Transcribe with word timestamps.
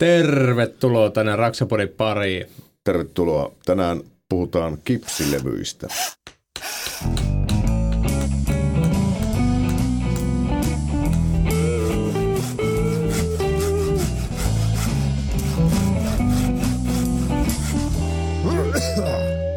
Tervetuloa 0.00 1.10
tänne 1.10 1.36
Raksapodin 1.36 1.88
pariin. 1.88 2.46
Tervetuloa. 2.84 3.52
Tänään 3.66 4.00
puhutaan 4.28 4.78
kipsilevyistä. 4.84 5.88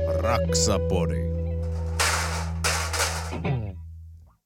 Raksapodi. 0.08 1.24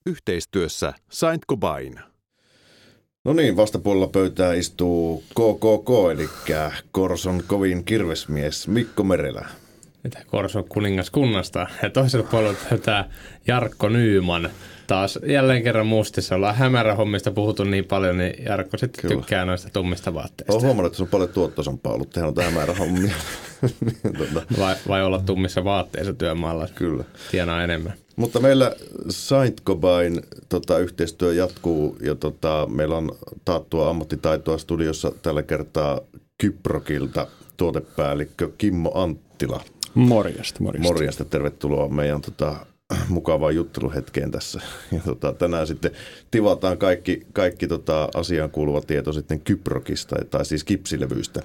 Yhteistyössä 0.05 0.93
Saint 1.11 1.41
Cobain. 1.50 2.00
No 3.28 3.34
niin, 3.34 3.57
vastapuolella 3.57 4.07
pöytää 4.07 4.54
istuu 4.54 5.23
KKK, 5.30 5.89
eli 6.12 6.30
Korson 6.91 7.43
kovin 7.47 7.84
kirvesmies 7.84 8.68
Mikko 8.68 9.04
Merelä. 9.04 9.46
Korson 10.28 10.64
kuningaskunnasta. 10.70 11.68
Ja 11.84 11.89
toisella 11.89 12.28
puolella 12.32 12.57
pöytää 12.70 13.10
Jarkko 13.48 13.89
Nyyman. 13.89 14.50
Taas 14.87 15.20
jälleen 15.25 15.64
kerran 15.64 15.87
mustissa. 15.87 16.36
Ollaan 16.36 16.56
hämärähommista 16.56 17.32
puhuttu 17.32 17.64
niin 17.64 17.86
paljon, 17.86 18.18
niin 18.18 18.46
Jarkko 18.46 18.78
sitten 18.78 19.01
Kyllä. 19.01 19.15
tykkää 19.15 19.46
noista 19.46 19.70
tummista 19.73 20.14
vaatteista. 20.14 20.54
Olen 20.54 20.65
huomannut, 20.65 20.89
että 20.89 20.98
se 20.98 21.04
on 21.04 21.09
paljon 21.09 21.29
tuottoisampaa 21.29 21.93
ollut 21.93 22.09
tehdä 22.09 22.25
noita 22.25 22.43
hämärähommia. 22.43 23.14
tota, 24.18 24.42
Vai, 24.59 24.75
vai 24.87 25.04
olla 25.04 25.21
tummissa 25.25 25.64
vaatteissa 25.64 26.14
työmaalla. 26.14 26.68
kyllä. 26.75 27.04
Tienaa 27.32 27.64
enemmän. 27.64 27.93
Mutta 28.18 28.39
meillä 28.39 28.76
Saint 29.10 29.62
Cobain 29.64 30.21
tota, 30.50 30.80
yhteistyö 30.80 31.34
jatkuu 31.34 31.98
ja 32.02 32.16
tota, 32.16 32.67
meillä 32.72 32.98
on 32.98 33.12
taattua 33.45 33.90
ammattitaitoa 33.90 34.58
studiossa 34.58 35.12
tällä 35.22 35.44
kertaa 35.44 36.02
Kyprokilta 36.38 37.28
tuotepäällikkö 37.58 38.50
Kimmo 38.58 38.92
Anttila. 38.94 39.64
Morjesta, 39.94 40.64
morjesta. 40.64 40.94
Morjesta, 40.94 41.26
tervetuloa 41.26 41.90
meidän 41.90 42.22
tota, 42.22 42.56
mukavaan 43.09 43.56
jutteluhetkeen 43.56 44.31
tässä. 44.31 44.62
Ja 44.92 45.00
tota, 45.06 45.34
tänään 45.34 45.68
sitten 45.68 45.92
tivataan 46.31 46.78
kaikki, 46.78 47.26
kaikki 47.34 47.68
tota, 47.68 48.09
asiaan 48.14 48.52
kuuluva 48.52 48.81
tieto 48.81 49.14
sitten 49.14 49.42
Kyprokista, 49.42 50.16
tai 50.30 50.46
siis 50.46 50.64
kipsilevyistä. 50.64 51.42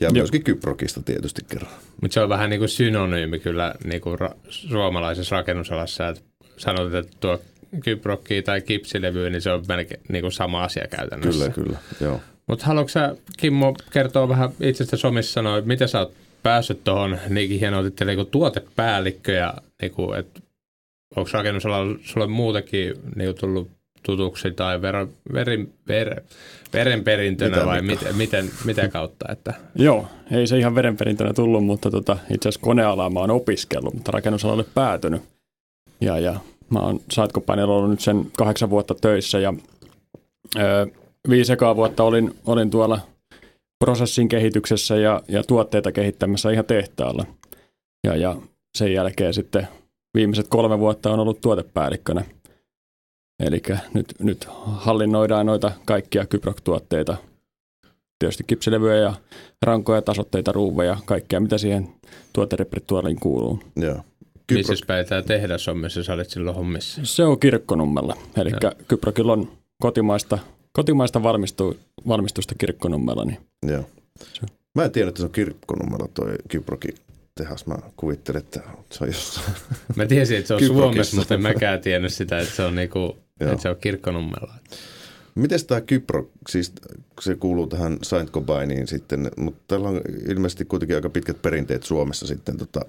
Ja 0.00 0.10
myöskin 0.10 0.44
Kyprokista 0.44 1.02
tietysti 1.02 1.42
kerran. 1.48 1.72
Mutta 2.00 2.14
se 2.14 2.20
on 2.20 2.28
vähän 2.28 2.50
niin 2.50 2.60
kuin 2.60 2.68
synonyymi 2.68 3.38
kyllä 3.38 3.74
niin 3.84 4.00
kuin 4.00 4.18
ra- 4.18 4.36
suomalaisessa 4.48 5.36
rakennusalassa, 5.36 6.08
että 6.08 6.22
sanot, 6.56 6.94
että 6.94 7.16
tuo 7.20 7.40
kyprokki 7.84 8.42
tai 8.42 8.60
kipsilevy, 8.60 9.30
niin 9.30 9.42
se 9.42 9.52
on 9.52 9.64
melkein 9.68 10.00
niin 10.08 10.22
kuin 10.22 10.32
sama 10.32 10.64
asia 10.64 10.86
käytännössä. 10.90 11.50
Kyllä, 11.50 11.66
kyllä. 11.66 11.78
Joo. 12.00 12.20
Mutta 12.46 12.66
haluatko 12.66 12.88
sä, 12.88 13.16
Kimmo, 13.36 13.74
kertoa 13.92 14.28
vähän 14.28 14.50
itsestä 14.60 14.96
somissa 14.96 15.32
sanoa, 15.32 15.60
miten 15.60 15.88
sä 15.88 15.98
oot 15.98 16.12
päässyt 16.42 16.84
tuohon 16.84 17.18
niinkin 17.28 17.60
hienoa 17.60 17.82
titteliin 17.82 18.16
kuin 18.16 18.30
tuotepäällikkö 18.30 19.32
ja 19.32 19.54
niin 19.82 19.92
kuin, 19.92 20.18
että 20.18 20.40
onko 21.16 21.30
rakennusalalla 21.32 21.98
sulle 22.02 22.26
muutenkin 22.26 22.94
niin 23.16 23.28
kuin 23.28 23.40
tullut 23.40 23.70
tutuksi 24.02 24.50
tai 24.50 24.82
ver, 24.82 25.06
verin, 25.32 25.72
ver, 25.88 26.22
verenperintönä 26.72 27.56
Mitä, 27.56 27.66
vai 27.66 27.82
miten, 27.82 28.16
miten, 28.16 28.50
miten 28.64 28.90
kautta? 28.90 29.32
Että, 29.32 29.54
Joo, 29.74 30.06
ei 30.30 30.46
se 30.46 30.58
ihan 30.58 30.74
verenperintönä 30.74 31.32
tullut, 31.32 31.64
mutta 31.64 31.90
tota, 31.90 32.16
itse 32.34 32.48
asiassa 32.48 32.66
konealaa 32.66 33.10
mä 33.10 33.20
oon 33.20 33.30
opiskellut, 33.30 33.94
mutta 33.94 34.12
rakennusalalle 34.12 34.64
päätynyt. 34.74 35.22
Ja, 36.00 36.18
ja 36.18 36.40
mä 36.70 36.78
oon 36.78 37.00
Saitkopainilla 37.12 37.74
ollut 37.74 37.90
nyt 37.90 38.00
sen 38.00 38.26
kahdeksan 38.36 38.70
vuotta 38.70 38.94
töissä 38.94 39.38
ja 39.38 39.54
ö, 40.58 40.86
viisi 41.30 41.52
ekaa 41.52 41.76
vuotta 41.76 42.04
olin, 42.04 42.34
olin 42.46 42.70
tuolla 42.70 43.00
prosessin 43.84 44.28
kehityksessä 44.28 44.96
ja, 44.96 45.22
ja 45.28 45.44
tuotteita 45.44 45.92
kehittämässä 45.92 46.50
ihan 46.50 46.64
tehtaalla. 46.64 47.24
Ja, 48.04 48.16
ja 48.16 48.36
sen 48.78 48.92
jälkeen 48.92 49.34
sitten 49.34 49.68
viimeiset 50.14 50.48
kolme 50.48 50.78
vuotta 50.78 51.10
on 51.10 51.20
ollut 51.20 51.40
tuotepäällikkönä. 51.40 52.24
Eli 53.40 53.62
nyt, 53.94 54.14
nyt 54.18 54.48
hallinnoidaan 54.66 55.46
noita 55.46 55.72
kaikkia 55.84 56.26
Kyprok-tuotteita, 56.26 57.16
tietysti 58.18 58.44
kipsilevyjä 58.46 58.96
ja 58.96 59.14
rankoja, 59.62 60.02
tasotteita, 60.02 60.52
ruuveja, 60.52 60.96
kaikkea 61.04 61.40
mitä 61.40 61.58
siihen 61.58 61.88
tuoterepertuaariin 62.32 63.20
kuuluu. 63.20 63.62
Joo. 63.76 63.94
missä 63.94 64.72
Kyprok, 64.72 64.86
päin 64.86 65.06
tämä 65.06 65.22
tehdas 65.22 65.68
on, 65.68 65.78
missä 65.78 66.02
sä 66.02 66.12
olit 66.12 66.30
silloin 66.30 66.56
hommissa? 66.56 67.00
Se 67.04 67.24
on 67.24 67.40
Kirkkonummella, 67.40 68.16
eli 68.36 68.50
Kyprokilla 68.88 69.32
on 69.32 69.52
kotimaista, 69.82 70.38
kotimaista 70.72 71.22
valmistu, 71.22 71.76
valmistusta 72.08 72.54
Kirkkonummella. 72.58 73.24
Niin. 73.24 73.38
joo. 73.66 73.84
Se- 74.32 74.46
Mä 74.74 74.84
en 74.84 74.90
tiedä, 74.90 75.08
että 75.08 75.18
se 75.20 75.24
on 75.26 75.32
kirkkonummella 75.32 76.08
toi 76.14 76.34
Kyprokin 76.48 76.94
tehas. 77.34 77.66
Mä 77.66 77.74
kuvittelin, 77.96 78.38
että 78.38 78.60
se 78.90 79.04
on 79.04 79.08
jossain. 79.08 79.46
Mä 79.96 80.06
tiesin, 80.06 80.36
että 80.38 80.48
se 80.48 80.54
on 80.54 80.60
Kyprokissa. 80.60 80.90
Suomessa, 80.92 81.16
mutta 81.16 81.34
en 81.34 81.42
mäkään 81.42 81.80
tiennyt 81.80 82.12
sitä, 82.12 82.38
että 82.40 82.54
se 82.54 82.62
on, 82.62 82.74
niinku, 82.74 83.16
Joo. 83.40 83.50
että 83.50 83.62
se 83.62 83.70
on 83.70 83.76
kirkkonummella. 83.80 84.54
Miten 85.34 85.66
tämä 85.66 85.80
Kypro, 85.80 86.30
siis 86.48 86.72
se 87.20 87.34
kuuluu 87.34 87.66
tähän 87.66 87.98
Saint 88.02 88.30
Cobainiin 88.30 88.86
sitten, 88.86 89.30
mutta 89.36 89.62
täällä 89.68 89.88
on 89.88 90.00
ilmeisesti 90.28 90.64
kuitenkin 90.64 90.96
aika 90.96 91.10
pitkät 91.10 91.42
perinteet 91.42 91.82
Suomessa 91.82 92.26
sitten. 92.26 92.56
Tota, 92.56 92.80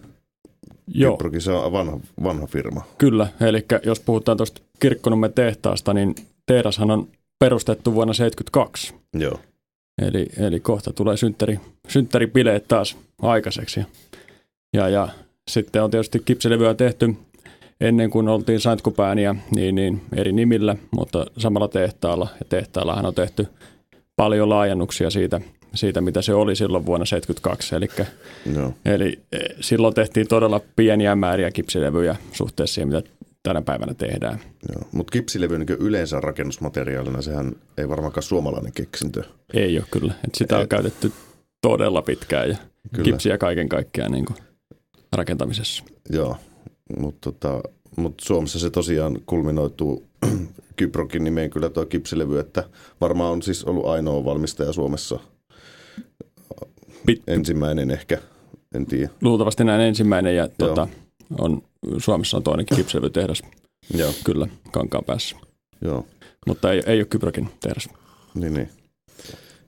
Joo, 0.87 1.11
Kyprokin 1.17 1.41
se 1.41 1.51
on 1.51 1.71
vanha, 1.71 1.99
vanha 2.23 2.47
firma. 2.47 2.81
kyllä. 2.97 3.27
Eli 3.41 3.65
jos 3.83 3.99
puhutaan 3.99 4.37
tuosta 4.37 4.61
Kirkkonummen 4.79 5.33
tehtaasta, 5.33 5.93
niin 5.93 6.15
tehdashan 6.45 6.91
on 6.91 7.07
perustettu 7.39 7.93
vuonna 7.93 8.13
1972. 8.13 8.93
Joo. 9.13 9.39
Eli, 10.01 10.27
eli 10.37 10.59
kohta 10.59 10.93
tulee 10.93 11.17
synttäri, 11.17 11.59
synttäribileet 11.87 12.67
taas 12.67 12.97
aikaiseksi. 13.21 13.79
Ja, 14.73 14.89
ja 14.89 15.07
sitten 15.51 15.83
on 15.83 15.91
tietysti 15.91 16.21
kipsilevyä 16.25 16.73
tehty 16.73 17.15
ennen 17.81 18.09
kuin 18.09 18.27
oltiin 18.27 18.59
Saint 18.59 18.83
Cobaania, 18.83 19.35
niin, 19.55 19.75
niin 19.75 20.01
eri 20.15 20.31
nimillä, 20.31 20.75
mutta 20.91 21.25
samalla 21.37 21.67
tehtaalla. 21.67 22.27
Ja 22.39 22.45
tehtaallahan 22.49 23.05
on 23.05 23.13
tehty 23.15 23.47
paljon 24.15 24.49
laajennuksia 24.49 25.09
siitä, 25.09 25.41
siitä 25.75 26.01
mitä 26.01 26.21
se 26.21 26.33
oli 26.33 26.55
silloin 26.55 26.85
vuonna 26.85 27.05
1972. 27.05 27.75
Eli, 27.75 27.87
Joo. 28.57 28.73
eli 28.85 29.19
eh, 29.31 29.41
silloin 29.59 29.93
tehtiin 29.93 30.27
todella 30.27 30.61
pieniä 30.75 31.15
määriä 31.15 31.51
kipsilevyjä 31.51 32.15
suhteessa 32.31 32.73
siihen, 32.73 32.87
mitä 32.87 33.03
tänä 33.43 33.61
päivänä 33.61 33.93
tehdään. 33.93 34.39
Mutta 34.91 35.11
kipsilevy 35.11 35.57
niin 35.57 35.77
yleensä 35.79 36.19
rakennusmateriaalina, 36.19 37.21
sehän 37.21 37.51
ei 37.77 37.89
varmaankaan 37.89 38.23
suomalainen 38.23 38.71
keksintö. 38.73 39.23
Ei 39.53 39.77
ole 39.77 39.85
kyllä. 39.91 40.13
Et 40.27 40.35
sitä 40.35 40.57
on 40.57 40.63
Et- 40.63 40.69
käytetty 40.69 41.11
todella 41.61 42.01
pitkään 42.01 42.49
ja 42.49 42.55
Kyllä. 42.55 42.69
kyllä. 42.93 43.03
kipsiä 43.05 43.37
kaiken 43.37 43.69
kaikkiaan 43.69 44.11
niin 44.11 44.25
kuin 44.25 44.37
rakentamisessa. 45.13 45.83
Joo, 46.09 46.37
mutta 46.99 47.31
tota, 47.31 47.61
mut 47.97 48.19
Suomessa 48.21 48.59
se 48.59 48.69
tosiaan 48.69 49.19
kulminoituu 49.25 50.03
Kyprokin 50.75 51.23
nimeen 51.23 51.49
kyllä 51.49 51.69
tuo 51.69 51.85
kipsilevy, 51.85 52.39
että 52.39 52.63
varmaan 53.01 53.31
on 53.31 53.41
siis 53.41 53.63
ollut 53.63 53.85
ainoa 53.85 54.25
valmistaja 54.25 54.73
Suomessa. 54.73 55.19
Pit- 57.11 57.23
Ensimmäinen 57.27 57.91
ehkä, 57.91 58.17
en 58.75 58.85
tiedä. 58.85 59.09
Luultavasti 59.21 59.63
näin 59.63 59.81
ensimmäinen 59.81 60.35
ja 60.35 60.47
tota, 60.47 60.87
on, 61.39 61.61
Suomessa 61.97 62.37
on 62.37 62.43
toinenkin 62.43 62.77
kipsilevytehdas 62.77 63.41
Joo, 63.97 64.11
kyllä 64.23 64.47
kankaan 64.71 65.03
päässä, 65.03 65.35
joo, 65.81 66.05
mutta 66.47 66.71
ei, 66.71 66.81
ei 66.85 66.99
ole 66.99 67.05
Kyprokin 67.05 67.49
tehdas. 67.61 67.89
niin, 68.35 68.53
niin. 68.53 68.69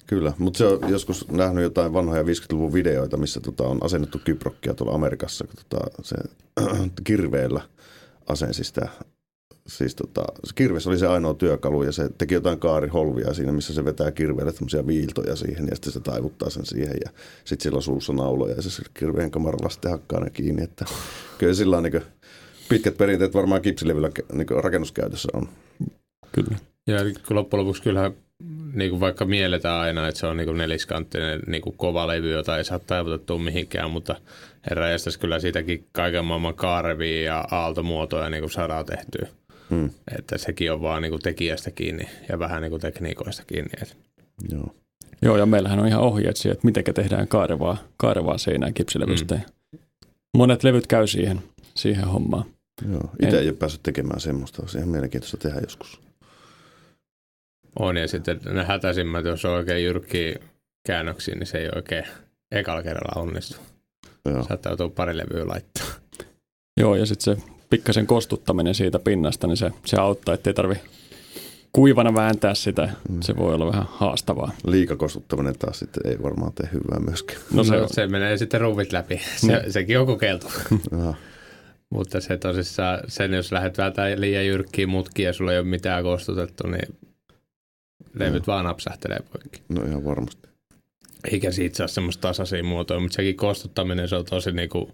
Kyllä, 0.07 0.33
mutta 0.37 0.57
se 0.57 0.65
on 0.65 0.79
joskus 0.89 1.27
nähnyt 1.31 1.63
jotain 1.63 1.93
vanhoja 1.93 2.23
50-luvun 2.23 2.73
videoita, 2.73 3.17
missä 3.17 3.39
tota 3.39 3.63
on 3.63 3.77
asennettu 3.81 4.19
Kyprokkia 4.25 4.73
tuolla 4.73 4.95
Amerikassa, 4.95 5.45
kun 5.47 5.55
tota 5.69 5.85
se 6.01 6.15
kirveellä 7.03 7.61
asensi 8.27 8.63
sitä. 8.63 8.87
Siis 9.67 9.95
tota, 9.95 10.23
se 10.43 10.55
kirves 10.55 10.87
oli 10.87 10.97
se 10.97 11.07
ainoa 11.07 11.33
työkalu 11.33 11.83
ja 11.83 11.91
se 11.91 12.09
teki 12.17 12.33
jotain 12.33 12.59
kaariholvia 12.59 13.33
siinä, 13.33 13.51
missä 13.51 13.73
se 13.73 13.85
vetää 13.85 14.11
kirveelle 14.11 14.53
tämmöisiä 14.53 14.87
viiltoja 14.87 15.35
siihen 15.35 15.67
ja 15.69 15.75
sitten 15.75 15.93
se 15.93 15.99
taivuttaa 15.99 16.49
sen 16.49 16.65
siihen 16.65 16.97
ja 17.05 17.09
sitten 17.45 17.63
sillä 17.63 17.75
on 17.75 17.83
suussa 17.83 18.13
nauloja 18.13 18.55
ja 18.55 18.61
se 18.61 18.83
kirveen 18.93 19.31
kamaralla 19.31 19.69
sitten 19.69 19.91
hakkaa 19.91 20.19
ne 20.19 20.29
kiinni. 20.29 20.63
Että 20.63 20.85
kyllä 21.37 21.53
sillä 21.53 21.77
on 21.77 21.83
niin 21.83 22.01
pitkät 22.69 22.97
perinteet 22.97 23.33
varmaan 23.33 23.61
kipsilevyllä 23.61 24.09
niin 24.33 24.47
rakennuskäytössä 24.63 25.29
on. 25.33 25.49
Kyllä. 26.31 26.57
Ja 26.87 26.97
loppujen 27.29 27.65
lopuksi 27.65 27.83
kyllähän 27.83 28.13
niin 28.73 28.89
kuin 28.89 28.99
vaikka 28.99 29.25
mielletään 29.25 29.79
aina, 29.79 30.07
että 30.07 30.19
se 30.19 30.27
on 30.27 30.37
niin 30.37 30.47
kuin 30.47 30.57
neliskanttinen 30.57 31.39
niin 31.47 31.61
kuin 31.61 31.77
kova 31.77 32.07
levy, 32.07 32.31
jota 32.31 32.57
ei 32.57 32.63
saa 32.63 32.79
taivutettua 32.79 33.39
mihinkään, 33.39 33.91
mutta 33.91 34.15
herra 34.69 34.89
jästäs 34.89 35.17
kyllä 35.17 35.39
siitäkin 35.39 35.85
kaiken 35.91 36.25
maailman 36.25 36.55
kaarevia 36.55 37.23
ja 37.23 37.45
aaltomuotoja 37.51 38.29
niin 38.29 38.41
kuin 38.41 38.51
saadaan 38.51 38.85
tehtyä. 38.85 39.27
Hmm. 39.69 39.89
Että 40.17 40.37
sekin 40.37 40.71
on 40.71 40.81
vaan 40.81 41.01
niin 41.01 41.11
kuin 41.11 41.21
tekijästä 41.21 41.71
kiinni 41.71 42.09
ja 42.29 42.39
vähän 42.39 42.61
niin 42.61 42.69
kuin 42.69 42.81
tekniikoista 42.81 43.43
kiinni. 43.47 43.71
Et 43.81 43.97
Joo. 44.51 44.75
Joo, 45.21 45.37
ja 45.37 45.45
meillähän 45.45 45.79
on 45.79 45.87
ihan 45.87 46.01
ohjeet 46.01 46.37
siihen, 46.37 46.53
että 46.53 46.65
miten 46.65 46.83
tehdään 46.93 47.27
kaarevaa, 47.27 47.77
kaarevaa 47.97 48.37
seinää 48.37 48.71
kipsilevystä. 48.71 49.35
Mm. 49.35 49.79
Monet 50.37 50.63
levyt 50.63 50.87
käy 50.87 51.07
siihen, 51.07 51.41
siihen 51.75 52.05
hommaan. 52.05 52.45
Joo. 52.91 53.09
Itse 53.23 53.37
En- 53.37 53.43
ei 53.43 53.49
ole 53.49 53.57
päässyt 53.57 53.83
tekemään 53.83 54.19
semmoista. 54.19 54.61
Olisi 54.61 54.77
ihan 54.77 54.89
mielenkiintoista 54.89 55.37
tehdä 55.37 55.59
joskus. 55.59 55.99
On 57.79 57.97
ja 57.97 58.07
sitten 58.07 58.39
ne 58.51 58.63
hätäisimmät, 58.63 59.25
jos 59.25 59.45
on 59.45 59.51
oikein 59.51 59.83
jyrkkiä 59.83 60.35
käännöksiin, 60.87 61.39
niin 61.39 61.47
se 61.47 61.57
ei 61.57 61.69
oikein 61.75 62.05
ekalla 62.51 62.83
kerralla 62.83 63.21
onnistu. 63.21 63.55
Joo. 64.25 64.43
Saattaa 64.43 64.69
joutua 64.69 64.89
pari 64.89 65.17
levyä 65.17 65.47
laittaa. 65.47 65.85
Joo, 66.79 66.95
ja 66.95 67.05
sitten 67.05 67.35
se 67.35 67.43
pikkasen 67.69 68.07
kostuttaminen 68.07 68.75
siitä 68.75 68.99
pinnasta, 68.99 69.47
niin 69.47 69.57
se, 69.57 69.71
se 69.85 69.97
auttaa, 69.97 70.33
ettei 70.33 70.53
tarvi 70.53 70.75
kuivana 71.73 72.13
vääntää 72.13 72.55
sitä. 72.55 72.89
Mm. 73.09 73.21
Se 73.21 73.35
voi 73.37 73.53
olla 73.53 73.65
vähän 73.65 73.85
haastavaa. 73.89 74.51
Liikakostuttaminen 74.65 75.59
taas 75.59 75.79
sitten 75.79 76.11
ei 76.11 76.23
varmaan 76.23 76.53
tee 76.53 76.69
hyvää 76.73 76.99
myöskään. 76.99 77.39
No 77.53 77.63
se, 77.63 77.75
no, 77.75 77.81
on, 77.81 77.89
se 77.91 78.07
menee 78.07 78.37
sitten 78.37 78.61
ruvit 78.61 78.93
läpi. 78.93 79.21
Se, 79.35 79.47
Niin. 79.47 79.71
Sekin 79.71 79.99
on 79.99 80.05
kokeiltu. 80.05 80.47
Mutta 81.89 82.21
se 82.21 82.37
tosissaan, 82.37 82.99
sen 83.07 83.33
jos 83.33 83.51
lähdet 83.51 83.77
vääntämään 83.77 84.21
liian 84.21 84.45
jyrkkiä 84.45 84.87
mutkia 84.87 85.29
ja 85.29 85.33
sulla 85.33 85.51
ei 85.51 85.59
ole 85.59 85.67
mitään 85.67 86.03
kostutettu, 86.03 86.67
niin 86.67 86.95
levyt 88.13 88.47
vaan 88.47 88.65
napsahtelee 88.65 89.19
poikki. 89.33 89.61
No 89.69 89.83
ihan 89.83 90.05
varmasti. 90.05 90.49
Eikä 91.31 91.51
siitä 91.51 91.77
saa 91.77 91.87
semmoista 91.87 92.21
tasaisia 92.21 92.63
muotoja, 92.63 92.99
mutta 92.99 93.15
sekin 93.15 93.35
kostuttaminen, 93.35 94.09
se 94.09 94.15
on 94.15 94.25
tosi 94.25 94.51
niinku, 94.51 94.91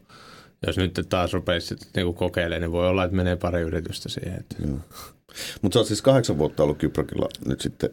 jos 0.67 0.77
nyt 0.77 1.05
taas 1.09 1.33
rupeisi 1.33 1.75
niinku 1.95 2.13
kokeilemaan, 2.13 2.61
niin 2.61 2.71
voi 2.71 2.87
olla, 2.87 3.03
että 3.03 3.17
menee 3.17 3.35
pari 3.35 3.61
yritystä 3.61 4.09
siihen. 4.09 4.39
Että. 4.39 4.55
Mutta 5.61 5.73
sä 5.73 5.79
oot 5.79 5.87
siis 5.87 6.01
kahdeksan 6.01 6.37
vuotta 6.37 6.63
ollut 6.63 6.77
Kyprokilla 6.77 7.29
nyt 7.45 7.61
sitten 7.61 7.89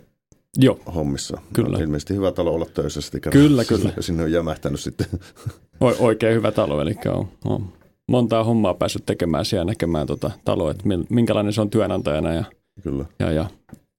joo, 0.56 0.80
hommissa. 0.94 1.38
Kyllä. 1.52 1.78
No, 1.78 1.84
ilmeisesti 1.84 2.14
hyvä 2.14 2.32
talo 2.32 2.54
olla 2.54 2.66
töissä 2.74 3.00
sitten. 3.00 3.32
Kyllä, 3.32 3.64
kyllä. 3.64 3.92
Sinne 4.00 4.22
on 4.22 4.32
jämähtänyt 4.32 4.80
sitten. 4.80 5.06
o- 5.80 5.96
oikein 5.98 6.34
hyvä 6.34 6.52
talo, 6.52 6.80
eli 6.80 6.94
on, 7.06 7.28
on 7.44 7.72
montaa 8.08 8.44
hommaa 8.44 8.74
päässyt 8.74 9.06
tekemään 9.06 9.44
siellä 9.44 9.64
näkemään 9.64 10.06
tota 10.06 10.30
taloa, 10.44 10.70
että 10.70 10.84
minkälainen 11.08 11.52
se 11.52 11.60
on 11.60 11.70
työnantajana 11.70 12.32
ja, 12.32 12.44
kyllä. 12.82 13.04
ja, 13.18 13.32
ja 13.32 13.50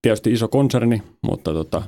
tietysti 0.01 0.33
iso 0.33 0.47
konserni, 0.47 1.03
mutta 1.21 1.53
tota, 1.53 1.83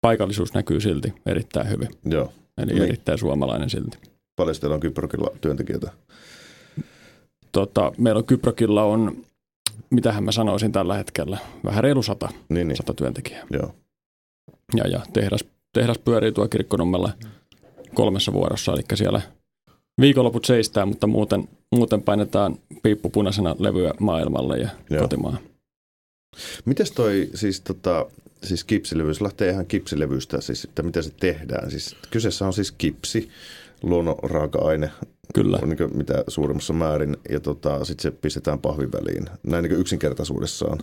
paikallisuus 0.00 0.54
näkyy 0.54 0.80
silti 0.80 1.12
erittäin 1.26 1.70
hyvin, 1.70 1.88
Joo. 2.04 2.32
eli 2.58 2.72
Niin. 2.72 2.82
erittäin 2.82 3.18
suomalainen 3.18 3.70
silti. 3.70 3.98
Paljon 4.36 4.56
teillä 4.60 4.74
on 4.74 4.80
Kyprokilla 4.80 5.30
työntekijöitä? 5.40 5.90
Tota, 7.52 7.92
meillä 7.98 8.18
on 8.18 8.24
Kyprokilla 8.24 8.82
on, 8.82 9.16
mitähän 9.90 10.24
mä 10.24 10.32
sanoisin 10.32 10.72
tällä 10.72 10.94
hetkellä, 10.94 11.38
vähän 11.64 11.84
reilu 11.84 12.02
sata, 12.02 12.28
Niin, 12.48 12.68
niin. 12.68 12.76
sata 12.76 12.94
työntekijää. 12.94 13.46
Joo. 13.50 13.74
Ja, 14.76 14.88
ja 14.88 15.00
tehdas, 15.12 15.44
tehdas 15.72 15.98
pyörii 15.98 16.32
tuo 16.32 16.48
kirkkonummella 16.48 17.10
kolmessa 17.94 18.32
vuorossa, 18.32 18.72
eli 18.72 18.82
siellä 18.94 19.20
viikonloput 20.00 20.44
seistää, 20.44 20.86
mutta 20.86 21.06
muuten, 21.06 21.48
muuten 21.72 22.02
painetaan 22.02 22.56
piippu 22.82 23.10
punaisena 23.10 23.56
levyä 23.58 23.92
maailmalle 24.00 24.58
ja 24.58 24.68
Joo. 24.90 25.02
kotimaan. 25.02 25.38
Mites 26.64 26.92
toi 26.92 27.28
siis, 27.34 27.60
tota, 27.60 28.06
siis 28.44 28.64
kipsilevy, 28.64 29.14
se 29.14 29.24
lähtee 29.24 29.50
ihan 29.50 29.66
kipsilevystä, 29.66 30.40
siis 30.40 30.64
että 30.64 30.82
miten 30.82 31.02
se 31.02 31.10
tehdään. 31.20 31.70
Siis, 31.70 31.96
kyseessä 32.10 32.46
on 32.46 32.52
siis 32.52 32.72
kipsi, 32.72 33.28
luonnon 33.82 34.16
raaka-aine, 34.22 34.90
Kyllä, 35.34 35.58
on 35.62 35.68
niin 35.68 35.96
mitä 35.96 36.24
suurimmassa 36.28 36.72
määrin, 36.72 37.16
ja 37.30 37.40
tota, 37.40 37.84
sitten 37.84 38.02
se 38.02 38.10
pistetään 38.10 38.58
pahvin 38.58 38.92
väliin. 38.92 39.26
Näin 39.42 39.62
niin 39.62 39.80
yksinkertaisuudessaan. 39.80 40.78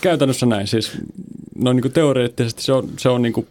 käytännössä 0.00 0.46
näin. 0.46 0.66
Siis, 0.66 0.92
no 1.54 1.72
niin 1.72 1.82
kuin 1.82 1.92
teoreettisesti 1.92 2.62
se 2.62 2.72
on, 2.72 2.88
se 2.98 3.08
on 3.08 3.22
niin 3.22 3.32
kuin 3.32 3.46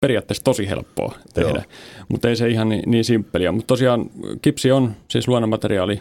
periaatteessa 0.00 0.44
tosi 0.44 0.68
helppoa 0.68 1.14
tehdä, 1.34 1.48
Joo. 1.48 1.62
mutta 2.08 2.28
ei 2.28 2.36
se 2.36 2.48
ihan 2.48 2.68
niin, 2.68 2.82
niin 2.90 3.04
simppeliä. 3.04 3.52
Mutta 3.52 3.66
tosiaan 3.66 4.10
kipsi 4.42 4.72
on 4.72 4.96
siis 5.08 5.28
luonnonmateriaali 5.28 6.00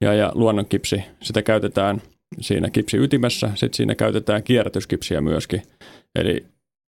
ja, 0.00 0.14
ja 0.14 0.32
luonnonkipsi. 0.34 1.02
Sitä 1.22 1.42
käytetään 1.42 2.02
siinä 2.40 2.70
kipsi 2.70 2.96
ytimessä, 2.96 3.50
sitten 3.54 3.76
siinä 3.76 3.94
käytetään 3.94 4.42
kierrätyskipsiä 4.42 5.20
myöskin. 5.20 5.62
Eli 6.14 6.44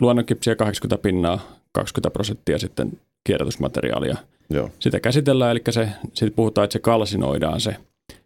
luonnonkipsiä 0.03 0.57
80 0.57 1.03
pinnaa, 1.03 1.59
20 1.73 2.11
prosenttia 2.13 2.59
sitten 2.59 2.93
kierrätysmateriaalia. 3.27 4.17
Joo, 4.51 4.71
Sitä 4.79 5.01
käsitellään, 5.01 5.51
eli 5.51 5.63
se, 5.71 5.89
siitä 6.13 6.37
puhutaan, 6.37 6.65
että 6.65 6.73
se 6.73 6.79
kalsinoidaan 6.79 7.61
se, 7.61 7.77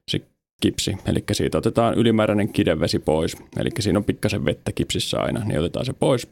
se 0.08 0.20
kipsi. 0.60 0.96
Eli 1.06 1.24
siitä 1.32 1.58
otetaan 1.58 1.94
ylimääräinen 1.94 2.52
kidevesi 2.52 2.98
pois. 2.98 3.36
Eli 3.60 3.70
siinä 3.80 3.98
on 3.98 4.04
pikkasen 4.04 4.44
vettä 4.44 4.72
kipsissä 4.72 5.20
aina, 5.20 5.44
niin 5.44 5.58
otetaan 5.58 5.86
se 5.86 5.92
pois. 5.92 6.28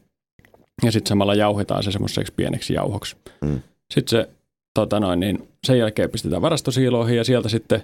Ja 0.83 0.91
sitten 0.91 1.09
samalla 1.09 1.35
jauhetaan 1.35 1.83
se 1.83 1.91
semmoiseksi 1.91 2.33
pieneksi 2.35 2.73
jauhoksi. 2.73 3.15
Mm. 3.41 3.61
Sitten 3.93 4.09
se, 4.09 4.29
tota 4.73 4.99
noin, 4.99 5.19
niin 5.19 5.47
sen 5.63 5.79
jälkeen 5.79 6.09
pistetään 6.09 6.41
varastosiiloihin 6.41 7.17
ja 7.17 7.23
sieltä 7.23 7.49
sitten 7.49 7.83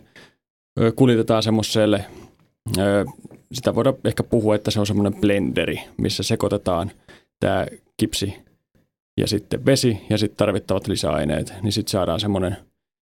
kuljetetaan 0.96 1.44
semmoiselle, 1.44 2.06
sitä 3.54 3.76
voidaan 3.76 3.96
ehkä 4.06 4.24
puhua, 4.24 4.56
että 4.56 4.72
se 4.72 4.80
on 4.80 4.88
semmoinen 4.88 5.22
blenderi, 5.22 5.80
missä 5.98 6.24
sekoitetaan 6.24 6.92
tämä 7.40 7.68
kipsi 7.98 8.34
ja 9.18 9.28
sitten 9.28 9.66
vesi 9.66 9.98
ja 10.10 10.18
sitten 10.18 10.38
tarvittavat 10.38 10.88
lisäaineet, 10.88 11.54
niin 11.62 11.72
sitten 11.72 11.92
saadaan 11.92 12.20
semmoinen 12.20 12.58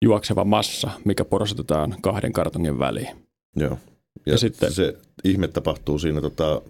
juokseva 0.05 0.45
massa, 0.45 0.91
mikä 1.05 1.25
porostetaan 1.25 1.95
kahden 2.03 2.33
kartongin 2.33 2.79
väliin. 2.79 3.09
joo. 3.57 3.79
Ja, 4.27 4.33
Ja 4.33 4.39
sitten- 4.39 4.73
se 4.73 4.97
ihme 5.25 5.49
tapahtuu 5.49 5.99
siinä 5.99 6.21
tota, 6.21 6.63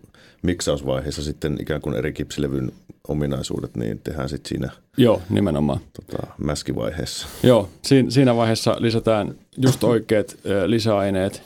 miksausvaiheessa 0.43 1.23
sitten 1.23 1.56
ikään 1.61 1.81
kuin 1.81 1.96
eri 1.96 2.12
kipsilevyn 2.12 2.73
ominaisuudet, 3.08 3.76
niin 3.76 3.99
tehdään 3.99 4.29
sitten 4.29 4.49
siinä 4.49 4.73
Joo, 4.96 5.23
nimenomaan. 5.31 5.81
tota, 5.93 6.26
mäskivaiheessa. 6.38 7.26
Joo, 7.43 7.69
siinä, 7.82 8.11
siinä 8.11 8.37
vaiheessa 8.37 8.76
lisätään 8.79 9.34
just 9.58 9.84
oikeat 9.84 10.37
lisäaineet 10.67 11.43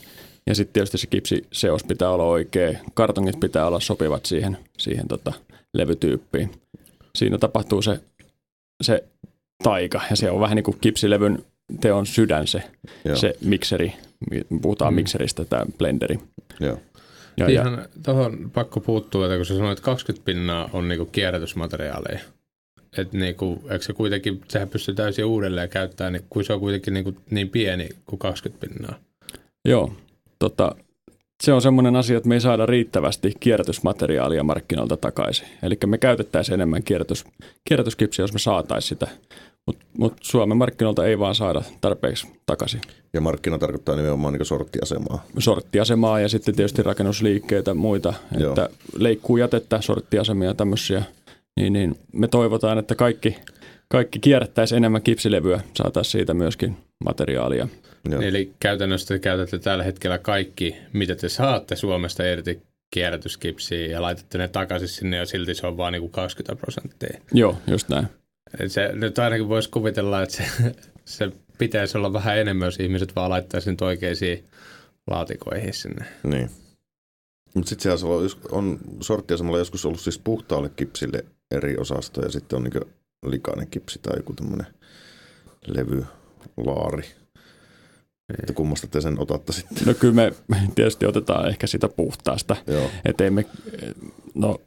ja 0.46 0.54
sitten 0.54 0.72
tietysti 0.72 0.98
se 0.98 1.06
kipsiseos 1.06 1.84
pitää 1.84 2.10
olla 2.10 2.24
oikea, 2.24 2.78
kartongit 2.94 3.40
pitää 3.40 3.66
olla 3.66 3.80
sopivat 3.80 4.26
siihen, 4.26 4.58
siihen 4.78 5.08
tota, 5.08 5.32
levytyyppiin. 5.74 6.50
Siinä 7.14 7.38
tapahtuu 7.38 7.82
se, 7.82 8.00
se 8.82 9.04
taika 9.62 10.00
ja 10.10 10.16
se 10.16 10.30
on 10.30 10.40
vähän 10.40 10.56
niin 10.56 10.64
kuin 10.64 10.78
kipsilevyn 10.80 11.44
teon 11.80 12.06
sydän 12.06 12.46
se, 12.46 12.62
Joo, 13.04 13.16
se 13.16 13.36
mikseri. 13.44 13.92
Puhutaan 14.62 14.92
Mm. 14.92 14.96
mikseristä, 14.96 15.44
tämä 15.44 15.64
blenderi. 15.78 16.18
joo. 16.60 16.80
Ja, 17.38 17.50
ja, 17.50 17.60
Ihan 17.60 17.84
tuohon 18.04 18.50
pakko 18.54 18.80
puuttua, 18.80 19.24
että 19.26 19.36
kun 19.36 19.46
sä 19.46 19.54
sanoit, 19.56 19.78
että 19.78 19.84
20 19.84 20.24
pinnaa 20.24 20.70
on 20.72 20.88
niinku 20.88 21.04
kierrätysmateriaaleja. 21.04 22.18
Että 22.98 23.18
niinku, 23.18 23.62
eikö 23.70 23.84
se 23.84 23.92
kuitenkin, 23.92 24.40
sehän 24.48 24.68
pystyy 24.68 24.94
täysin 24.94 25.24
uudelleen 25.24 25.68
käyttämään, 25.68 26.12
niin 26.12 26.24
kun 26.30 26.44
se 26.44 26.52
on 26.52 26.60
kuitenkin 26.60 26.94
niinku 26.94 27.14
niin 27.30 27.48
pieni 27.48 27.88
kuin 28.06 28.18
20 28.18 28.66
pinnaa. 28.66 28.94
Joo, 29.68 29.92
tota, 30.38 30.74
se 31.42 31.52
on 31.52 31.62
semmoinen 31.62 31.96
asia, 31.96 32.16
että 32.16 32.28
me 32.28 32.34
ei 32.34 32.40
saada 32.40 32.66
riittävästi 32.66 33.32
kierrätysmateriaalia 33.40 34.42
markkinoilta 34.42 34.96
takaisin. 34.96 35.48
Eli 35.62 35.78
me 35.86 35.98
käytettäisiin 35.98 36.54
enemmän 36.54 36.82
kierrätys, 36.82 37.24
kierrätyskipsiä, 37.64 38.22
jos 38.22 38.32
me 38.32 38.38
saataisiin 38.38 38.88
sitä. 38.88 39.08
Mutta 39.66 39.84
mut 39.98 40.14
Suomen 40.20 40.56
markkinoilta 40.56 41.06
ei 41.06 41.18
vaan 41.18 41.34
saada 41.34 41.62
tarpeeksi 41.80 42.26
takaisin. 42.46 42.80
Ja 43.12 43.20
markkina 43.20 43.58
tarkoittaa 43.58 43.96
nimenomaan 43.96 44.34
niin 44.34 44.46
sorttiasemaa. 44.46 45.24
Sorttiasemaa 45.38 46.20
ja 46.20 46.28
sitten 46.28 46.56
tietysti 46.56 46.82
rakennusliikkeitä 46.82 47.74
muita, 47.74 48.14
Joo. 48.38 48.48
että 48.48 48.68
leikkuu 48.98 49.36
jätettä, 49.36 49.80
sorttiasemia 49.80 50.48
ja 50.48 50.54
tämmöisiä. 50.54 51.02
Niin, 51.56 51.72
niin 51.72 51.98
me 52.12 52.28
toivotaan, 52.28 52.78
että 52.78 52.94
kaikki, 52.94 53.36
kaikki 53.88 54.18
kierrättäisi 54.18 54.76
enemmän 54.76 55.02
kipsilevyä, 55.02 55.60
saataisiin 55.74 56.12
siitä 56.12 56.34
myöskin 56.34 56.76
materiaalia. 57.04 57.68
Joo. 58.10 58.20
Eli 58.20 58.52
käytännössä 58.60 59.14
te 59.14 59.18
käytätte 59.18 59.58
tällä 59.58 59.84
hetkellä 59.84 60.18
kaikki, 60.18 60.76
mitä 60.92 61.14
te 61.14 61.28
saatte 61.28 61.76
Suomesta 61.76 62.24
irti 62.24 62.62
kierrätyskipsiä 62.90 63.86
ja 63.86 64.02
laitatte 64.02 64.38
ne 64.38 64.48
takaisin 64.48 64.88
sinne 64.88 65.16
ja 65.16 65.26
silti 65.26 65.54
se 65.54 65.66
on 65.66 65.76
vain 65.76 65.92
niinku 65.92 66.08
20 66.08 66.60
prosenttia. 66.60 67.20
Joo, 67.32 67.58
just 67.66 67.88
näin. 67.88 68.06
Et 68.60 68.72
se, 68.72 68.90
nyt 68.92 69.18
ainakin 69.18 69.48
voisi 69.48 69.70
kuvitella, 69.70 70.22
että 70.22 70.36
se, 70.36 70.44
se 71.04 71.32
pitäisi 71.58 71.98
olla 71.98 72.12
vähän 72.12 72.38
enemmän, 72.38 72.66
jos 72.66 72.80
ihmiset 72.80 73.16
vaan 73.16 73.30
laittaisi 73.30 73.70
nyt 73.70 73.82
oikeisiin 73.82 74.44
laatikoihin 75.06 75.74
sinne. 75.74 76.04
Niin. 76.22 76.50
Mutta 77.54 77.68
sitten 77.68 77.98
siellä 77.98 78.14
on, 78.14 78.30
on 78.50 78.78
sorttiasemalla 79.00 79.58
joskus 79.58 79.86
ollut 79.86 80.00
siis 80.00 80.18
puhtaalle 80.18 80.70
kipsille 80.76 81.24
eri 81.50 81.76
osasto 81.76 82.22
ja 82.22 82.30
sitten 82.30 82.56
on 82.56 82.64
niin 82.64 82.94
likainen 83.26 83.68
kipsi 83.70 83.98
tai 84.02 84.16
joku 84.16 84.32
tämmöinen 84.32 84.66
levylaari. 86.56 87.02
Että 88.38 88.52
kummasta 88.52 88.86
te 88.86 89.00
sen 89.00 89.20
otatte 89.20 89.52
sitten. 89.52 89.86
No 89.86 89.94
kyllä 89.94 90.14
me 90.14 90.32
tietysti 90.74 91.06
otetaan 91.06 91.48
ehkä 91.48 91.66
sitä 91.66 91.88
puhtaasta. 91.88 92.56
Joo, 92.66 92.90
ei 93.20 93.30
me, 93.30 93.44
no 94.34 94.60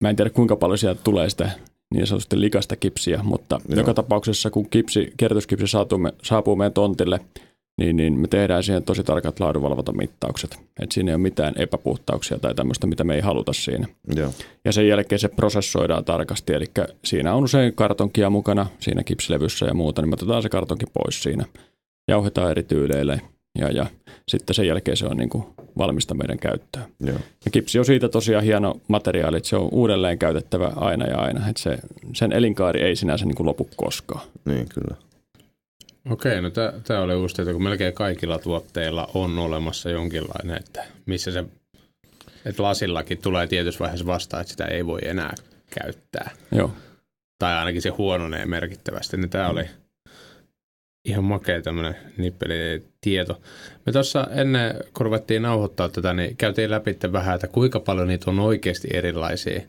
mä 0.00 0.10
en 0.10 0.16
tiedä 0.16 0.30
kuinka 0.30 0.56
paljon 0.56 0.78
sieltä 0.78 1.00
tulee 1.04 1.30
sitä 1.30 1.50
niin 1.94 2.06
sanotusti 2.06 2.40
likasta 2.40 2.76
kipsiä, 2.76 3.20
mutta 3.22 3.60
Joo. 3.68 3.78
joka 3.78 3.94
tapauksessa 3.94 4.50
kun 4.50 4.70
kipsi, 4.70 5.12
kierrätyskipsi 5.16 5.66
saapuu, 5.66 5.98
me, 5.98 6.12
saapuu 6.22 6.56
meidän 6.56 6.72
tontille, 6.72 7.20
niin, 7.78 7.96
niin 7.96 8.18
me 8.18 8.28
tehdään 8.28 8.62
siihen 8.62 8.82
tosi 8.82 9.04
tarkat 9.04 9.40
laadunvalvontamittaukset. 9.40 10.58
Että 10.80 10.94
siinä 10.94 11.10
ei 11.10 11.14
ole 11.14 11.22
mitään 11.22 11.54
epäpuhtauksia 11.56 12.38
tai 12.38 12.54
tämmöistä, 12.54 12.86
mitä 12.86 13.04
me 13.04 13.14
ei 13.14 13.20
haluta 13.20 13.52
siinä. 13.52 13.86
joo, 14.16 14.32
Ja 14.64 14.72
sen 14.72 14.88
jälkeen 14.88 15.18
se 15.18 15.28
prosessoidaan 15.28 16.04
tarkasti, 16.04 16.52
eli 16.54 16.66
siinä 17.04 17.34
on 17.34 17.44
usein 17.44 17.74
kartonkia 17.74 18.30
mukana 18.30 18.66
siinä 18.80 19.02
kipsilevyssä 19.02 19.66
ja 19.66 19.74
muuta, 19.74 20.02
niin 20.02 20.08
me 20.08 20.14
otetaan 20.14 20.42
se 20.42 20.48
kartonki 20.48 20.86
pois 20.92 21.22
siinä. 21.22 21.44
Jauhetaan 22.08 22.50
eri 22.50 22.62
tyyleillä 22.62 23.18
ja, 23.58 23.70
ja 23.70 23.86
sitten 24.28 24.54
sen 24.54 24.66
jälkeen 24.66 24.96
se 24.96 25.06
on 25.06 25.16
niin 25.16 25.30
kuin 25.30 25.44
valmista 25.78 26.14
meidän 26.14 26.38
käyttöön. 26.38 26.84
Joo. 27.00 27.18
Ja 27.44 27.50
kipsi 27.50 27.78
on 27.78 27.84
siitä 27.84 28.08
tosiaan 28.08 28.44
hieno 28.44 28.80
materiaali, 28.88 29.36
että 29.36 29.48
se 29.48 29.56
on 29.56 29.68
uudelleen 29.72 30.18
käytettävä 30.18 30.72
aina 30.76 31.06
ja 31.06 31.18
aina. 31.18 31.48
Että 31.48 31.62
se, 31.62 31.78
sen 32.14 32.32
elinkaari 32.32 32.82
ei 32.82 32.96
sinänsä 32.96 33.24
niin 33.24 33.34
kuin 33.34 33.46
lopu 33.46 33.68
koskaan. 33.76 34.26
Niin, 34.44 34.66
kyllä. 34.74 35.07
Okei, 36.10 36.42
no 36.42 36.50
tämä 36.84 37.00
oli 37.00 37.14
uusi 37.14 37.34
tieto, 37.34 37.52
kun 37.52 37.62
melkein 37.62 37.94
kaikilla 37.94 38.38
tuotteilla 38.38 39.10
on 39.14 39.38
olemassa 39.38 39.90
jonkinlainen, 39.90 40.56
että 40.56 40.84
missä 41.06 41.30
se, 41.30 41.44
että 42.44 42.62
lasillakin 42.62 43.18
tulee 43.18 43.46
tietyssä 43.46 43.80
vaiheessa 43.80 44.06
vastaan, 44.06 44.40
että 44.40 44.50
sitä 44.50 44.64
ei 44.64 44.86
voi 44.86 45.00
enää 45.02 45.34
käyttää. 45.70 46.30
Joo. 46.52 46.72
Tai 47.38 47.54
ainakin 47.54 47.82
se 47.82 47.88
huononee 47.88 48.46
merkittävästi, 48.46 49.16
niin 49.16 49.30
tämä 49.30 49.48
oli 49.48 49.64
ihan 51.04 51.24
makea 51.24 51.62
tämmöinen 51.62 51.96
nippelitieto. 52.16 53.40
Me 53.86 53.92
tuossa 53.92 54.28
ennen, 54.30 54.74
kun 54.94 55.06
ruvettiin 55.06 55.42
nauhoittaa 55.42 55.88
tätä, 55.88 56.12
niin 56.12 56.36
käytiin 56.36 56.70
läpi 56.70 56.96
vähän, 57.12 57.34
että 57.34 57.46
kuinka 57.46 57.80
paljon 57.80 58.08
niitä 58.08 58.30
on 58.30 58.40
oikeasti 58.40 58.88
erilaisia 58.92 59.60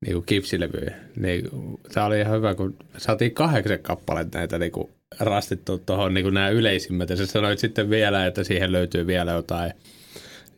niin 0.00 0.12
kuin 0.12 0.26
kipsilevyjä. 0.26 0.94
Niin, 1.16 1.48
tämä 1.92 2.06
oli 2.06 2.20
ihan 2.20 2.36
hyvä, 2.36 2.54
kun 2.54 2.76
saatiin 2.96 3.34
kahdeksan 3.34 3.78
kappaletta 3.78 4.38
näitä 4.38 4.58
niin 4.58 4.72
kuin 4.72 4.90
rastittu 5.20 5.78
tuohon 5.78 6.14
niin 6.14 6.34
nämä 6.34 6.48
yleisimmät. 6.48 7.10
Ja 7.10 7.16
sä 7.16 7.26
sanoit 7.26 7.58
sitten 7.58 7.90
vielä, 7.90 8.26
että 8.26 8.44
siihen 8.44 8.72
löytyy 8.72 9.06
vielä 9.06 9.32
jotain 9.32 9.72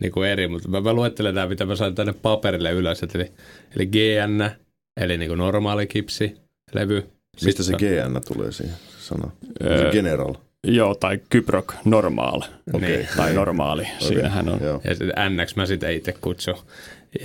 niin 0.00 0.12
kuin 0.12 0.28
eri, 0.28 0.48
mutta 0.48 0.68
mä, 0.68 0.80
mä 0.80 0.92
luettelen 0.92 1.34
nämä, 1.34 1.46
mitä 1.46 1.66
mä 1.66 1.76
sain 1.76 1.94
tänne 1.94 2.14
paperille 2.22 2.72
ylös. 2.72 3.02
Eli, 3.02 3.32
eli 3.76 3.86
GN, 3.86 4.50
eli 4.96 5.18
niin 5.18 5.28
kuin 5.28 5.38
normaali 5.38 5.86
kipsi, 5.86 6.36
levy. 6.74 7.06
Mistä 7.44 7.62
se 7.62 7.72
GN 7.72 8.20
tulee 8.28 8.52
siihen 8.52 8.76
sana? 8.98 9.30
Öö, 9.64 9.90
General. 9.90 10.34
Joo, 10.66 10.94
tai 10.94 11.20
Kyprok 11.30 11.74
normaal. 11.84 12.42
Okei. 12.72 12.96
Niin. 12.96 13.08
Tai 13.16 13.34
normaali. 13.34 13.82
Okay. 13.82 14.08
Siinähän 14.08 14.48
on. 14.48 14.60
Joo. 14.62 14.80
Ja 14.84 14.94
sitten 14.94 15.36
NX 15.36 15.56
mä 15.56 15.66
sitä 15.66 15.88
itse 15.88 16.14
kutsun, 16.20 16.56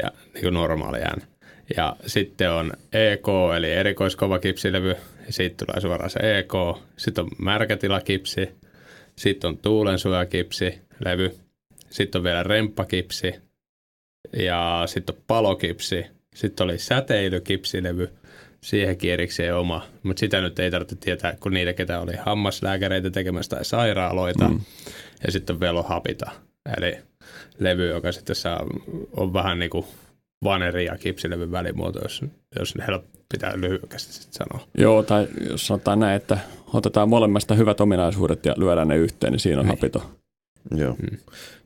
ja 0.03 0.11
niin 0.33 0.41
kuin 0.41 0.53
normaali 0.53 0.99
N. 0.99 1.21
Ja 1.77 1.95
sitten 2.05 2.51
on 2.51 2.73
EK, 2.93 3.27
eli 3.57 3.71
erikoiskova 3.71 4.39
kipsilevy, 4.39 4.95
siitä 5.29 5.65
tulee 5.65 5.81
suoraan 5.81 6.09
se 6.09 6.37
EK. 6.39 6.53
Sitten 6.97 7.23
on 7.23 7.29
märkätilakipsi, 7.37 8.49
sitten 9.15 9.47
on 9.47 9.57
tuulensuojakipsi, 9.57 10.81
levy. 11.05 11.35
Sitten 11.89 12.19
on 12.19 12.23
vielä 12.23 12.43
remppakipsi, 12.43 13.35
ja 14.33 14.83
sitten 14.85 15.15
on 15.15 15.23
palokipsi. 15.27 16.05
Sitten 16.35 16.63
oli 16.63 16.77
säteilykipsilevy, 16.77 18.09
siihenkin 18.61 19.13
erikseen 19.13 19.55
oma. 19.55 19.87
Mutta 20.03 20.19
sitä 20.19 20.41
nyt 20.41 20.59
ei 20.59 20.71
tarvitse 20.71 20.95
tietää, 20.95 21.35
kun 21.39 21.53
niitä, 21.53 21.73
ketä 21.73 21.99
oli 21.99 22.13
hammaslääkäreitä 22.15 23.09
tekemässä 23.09 23.49
tai 23.49 23.65
sairaaloita. 23.65 24.49
Mm. 24.49 24.59
Ja 25.25 25.31
sitten 25.31 25.53
on 25.53 25.59
velohapita, 25.59 26.31
eli 26.77 26.97
levy, 27.59 27.89
joka 27.89 28.11
sitten 28.11 28.35
saa, 28.35 28.65
on 29.11 29.33
vähän 29.33 29.59
niin 29.59 29.69
kuin 29.69 29.85
vaneri 30.43 30.85
ja 30.85 30.97
kipsilevyn 30.97 31.51
välimuoto, 31.51 31.99
jos, 32.03 32.21
jos 32.59 32.75
ne 32.75 32.83
helppo 32.87 33.17
pitää 33.31 33.53
lyhykästi 33.55 34.13
sitten 34.13 34.33
sanoa. 34.33 34.67
Joo, 34.77 35.03
tai 35.03 35.27
jos 35.49 35.67
sanotaan 35.67 35.99
näin, 35.99 36.15
että 36.15 36.37
otetaan 36.73 37.09
molemmasta 37.09 37.55
hyvät 37.55 37.81
ominaisuudet 37.81 38.45
ja 38.45 38.53
lyödään 38.57 38.87
ne 38.87 38.97
yhteen, 38.97 39.31
niin 39.33 39.39
siinä 39.39 39.59
on 39.59 39.65
Niin. 39.65 39.75
hapito. 39.77 40.11
Joo. 40.75 40.95
Mm. 41.11 41.17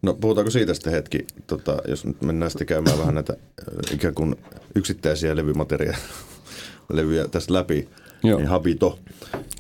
No 0.01 0.13
puhutaanko 0.13 0.51
siitä 0.51 0.73
sitten 0.73 0.93
hetki, 0.93 1.25
tota, 1.47 1.77
jos 1.87 2.05
nyt 2.05 2.21
mennään 2.21 2.51
sitten 2.51 2.67
käymään 2.67 2.99
vähän 2.99 3.15
näitä 3.15 3.33
äh, 3.33 3.93
ikään 3.93 4.13
kuin 4.13 4.35
yksittäisiä 4.75 5.35
levymateriaaleja 5.35 5.97
levyjä 6.93 7.27
tästä 7.27 7.53
läpi, 7.53 7.89
Joo, 8.23 8.37
niin 8.39 8.47
Habito. 8.49 8.99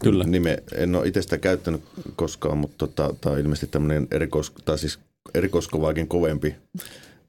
kyllä. 0.03 0.23
Nime, 0.23 0.63
en 0.75 0.95
ole 0.95 1.07
itse 1.07 1.21
sitä 1.21 1.37
käyttänyt 1.37 1.81
koskaan, 2.15 2.57
mutta 2.57 2.77
tota, 2.87 3.15
tämä 3.21 3.33
on 3.33 3.39
ilmeisesti 3.39 3.67
tämmöinen 3.67 4.07
erikois, 4.11 4.51
tai 4.65 4.77
siis 4.77 4.99
erikoiskovaakin 5.33 6.07
kovempi 6.07 6.55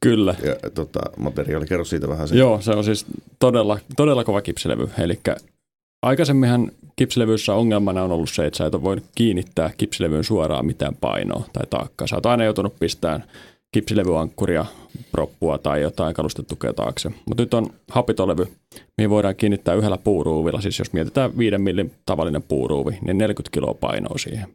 Kyllä. 0.03 0.35
ja, 0.43 0.71
tota, 0.71 1.01
materiaali. 1.17 1.67
Kerro 1.67 1.85
siitä 1.85 2.09
vähän 2.09 2.29
se. 2.29 2.37
Joo, 2.37 2.61
se 2.61 2.71
on 2.71 2.85
siis 2.85 3.07
todella, 3.39 3.79
todella 3.97 4.25
kova 4.25 4.43
kipsilevy. 4.43 4.91
Eli 4.99 5.21
aikaisemminhan 6.03 6.73
kipsilevyissä 6.97 7.55
ongelmana 7.55 8.03
on 8.03 8.13
ollut 8.13 8.31
se, 8.31 8.47
että 8.47 8.57
sä 8.57 8.67
et 8.67 8.73
voinut 8.73 9.05
kiinnittää 9.15 9.71
kipsilevyyn 9.79 10.25
suoraan 10.25 10.67
mitään 10.67 10.95
painoa 11.01 11.45
tai 11.53 11.67
taakkaa. 11.71 12.07
Sä 12.07 12.17
oot 12.17 12.27
aina 12.27 12.45
joutunut 12.45 12.79
pistämään 12.81 13.25
kipsilevyankkuria, 13.73 14.67
proppua 15.13 15.59
tai 15.59 15.83
jotain 15.83 16.15
kalustetukea 16.15 16.73
taakse. 16.73 17.09
Mutta 17.09 17.43
nyt 17.43 17.55
on 17.55 17.71
hapitolevy, 17.91 18.47
mihin 18.99 19.11
voidaan 19.11 19.37
kiinnittää 19.37 19.75
yhdellä 19.75 19.99
puuruuvilla. 19.99 20.61
Siis 20.61 20.79
jos 20.79 20.93
mietitään 20.93 21.39
5 21.39 21.59
millin 21.59 21.93
tavallinen 22.07 22.43
puuruuvi, 22.43 22.91
niin 22.91 23.19
40 23.19 23.51
kiloa 23.53 23.75
painoa 23.75 24.19
siihen 24.19 24.49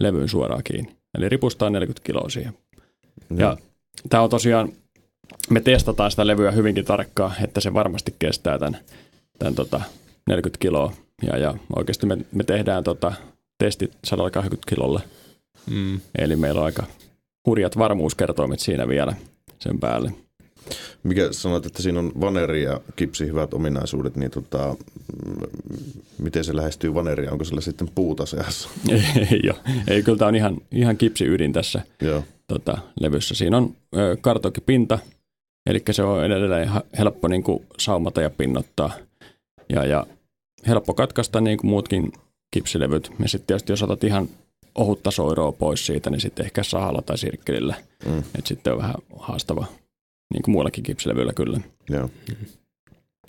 levyyn 0.00 0.28
suoraan 0.28 0.62
kiinni. 0.64 0.96
Eli 1.18 1.28
ripustaa 1.28 1.70
40 1.70 2.06
kiloa 2.06 2.28
siihen. 2.28 2.52
Ja 3.36 3.56
tämä 4.10 4.22
on 4.22 4.30
tosiaan, 4.30 4.72
me 5.50 5.60
testataan 5.60 6.10
sitä 6.10 6.26
levyä 6.26 6.50
hyvinkin 6.50 6.84
tarkkaan, 6.84 7.32
että 7.44 7.60
se 7.60 7.74
varmasti 7.74 8.14
kestää 8.18 8.58
tämän, 8.58 8.80
tämän 9.38 9.54
tota 9.54 9.80
40 10.26 10.58
kiloa. 10.60 10.92
Ja, 11.22 11.38
ja 11.38 11.54
oikeasti 11.76 12.06
me, 12.06 12.18
me 12.32 12.44
tehdään 12.44 12.84
tota 12.84 13.12
testit 13.58 13.92
120 14.04 14.68
kilolle. 14.68 15.00
Mm. 15.70 16.00
Eli 16.18 16.36
meillä 16.36 16.60
on 16.60 16.66
aika 16.66 16.86
hurjat 17.46 17.78
varmuuskertoimet 17.78 18.60
siinä 18.60 18.88
vielä 18.88 19.16
sen 19.58 19.80
päälle. 19.80 20.12
Mikä 21.02 21.28
sanoit, 21.30 21.66
että 21.66 21.82
siinä 21.82 21.98
on 21.98 22.12
vaneri 22.20 22.62
ja 22.62 22.80
kipsi 22.96 23.26
hyvät 23.26 23.54
ominaisuudet, 23.54 24.16
niin 24.16 24.30
tota, 24.30 24.76
miten 26.18 26.44
se 26.44 26.56
lähestyy 26.56 26.94
vaneria? 26.94 27.32
Onko 27.32 27.44
sillä 27.44 27.60
sitten 27.60 27.88
puuta 27.94 28.26
seassa? 28.26 28.68
ei, 29.30 29.40
ole. 29.50 29.76
ei 29.88 30.02
kyllä 30.02 30.18
tämä 30.18 30.28
on 30.28 30.36
ihan, 30.36 30.56
ihan 30.72 30.96
kipsi 30.96 31.24
ydin 31.24 31.52
tässä 31.52 31.82
Joo, 32.02 32.24
tota, 32.48 32.78
levyssä. 33.00 33.34
Siinä 33.34 33.56
on 33.56 33.76
ö, 33.96 34.16
kartonkipinta, 34.20 34.98
eli 35.66 35.82
se 35.90 36.02
on 36.02 36.24
edelleen 36.24 36.70
helppo 36.98 37.28
niin 37.28 37.42
kuin 37.42 37.66
saumata 37.78 38.20
ja 38.22 38.30
pinnottaa. 38.30 38.90
Ja, 39.68 39.84
ja 39.84 40.06
helppo 40.66 40.94
katkaista 40.94 41.40
niin 41.40 41.58
kuin 41.58 41.70
muutkin 41.70 42.12
kipsilevyt. 42.50 43.12
Ja 43.18 43.28
sitten 43.28 43.46
tietysti 43.46 43.72
jos 43.72 43.82
otat 43.82 44.04
ihan 44.04 44.28
ohutta 44.74 45.10
soiroa 45.10 45.52
pois 45.52 45.86
siitä, 45.86 46.10
niin 46.10 46.20
sitten 46.20 46.44
ehkä 46.44 46.62
sahalla 46.62 47.02
tai 47.02 47.18
sirkkelillä. 47.18 47.74
Mm. 48.06 48.18
Että 48.18 48.48
sitten 48.48 48.72
on 48.72 48.78
vähän 48.78 48.94
haastava, 49.18 49.66
niin 50.34 50.42
kuin 50.42 50.52
muillakin 50.52 50.84
kipsilevyillä 50.84 51.32
kyllä. 51.32 51.60
joo. 51.90 52.10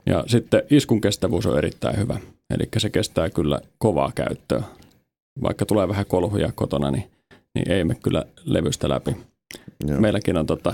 Ja 0.06 0.24
sitten 0.28 0.64
iskun 0.70 1.02
kestävyys 1.02 1.46
on 1.46 1.58
erittäin 1.58 1.98
hyvä. 1.98 2.20
Eli 2.50 2.70
se 2.78 2.90
kestää 2.90 3.30
kyllä 3.30 3.62
kovaa 3.78 4.12
käyttöä. 4.16 4.64
Vaikka 5.42 5.66
tulee 5.66 5.88
vähän 5.88 6.06
kolhuja 6.06 6.52
kotona, 6.56 6.92
niin, 6.92 7.12
niin 7.60 7.72
ei 7.72 7.84
me 7.84 7.96
kyllä 8.04 8.24
levystä 8.46 8.90
läpi. 8.90 9.16
joo. 9.88 10.00
Meilläkin 10.00 10.38
on 10.38 10.46
tota, 10.46 10.74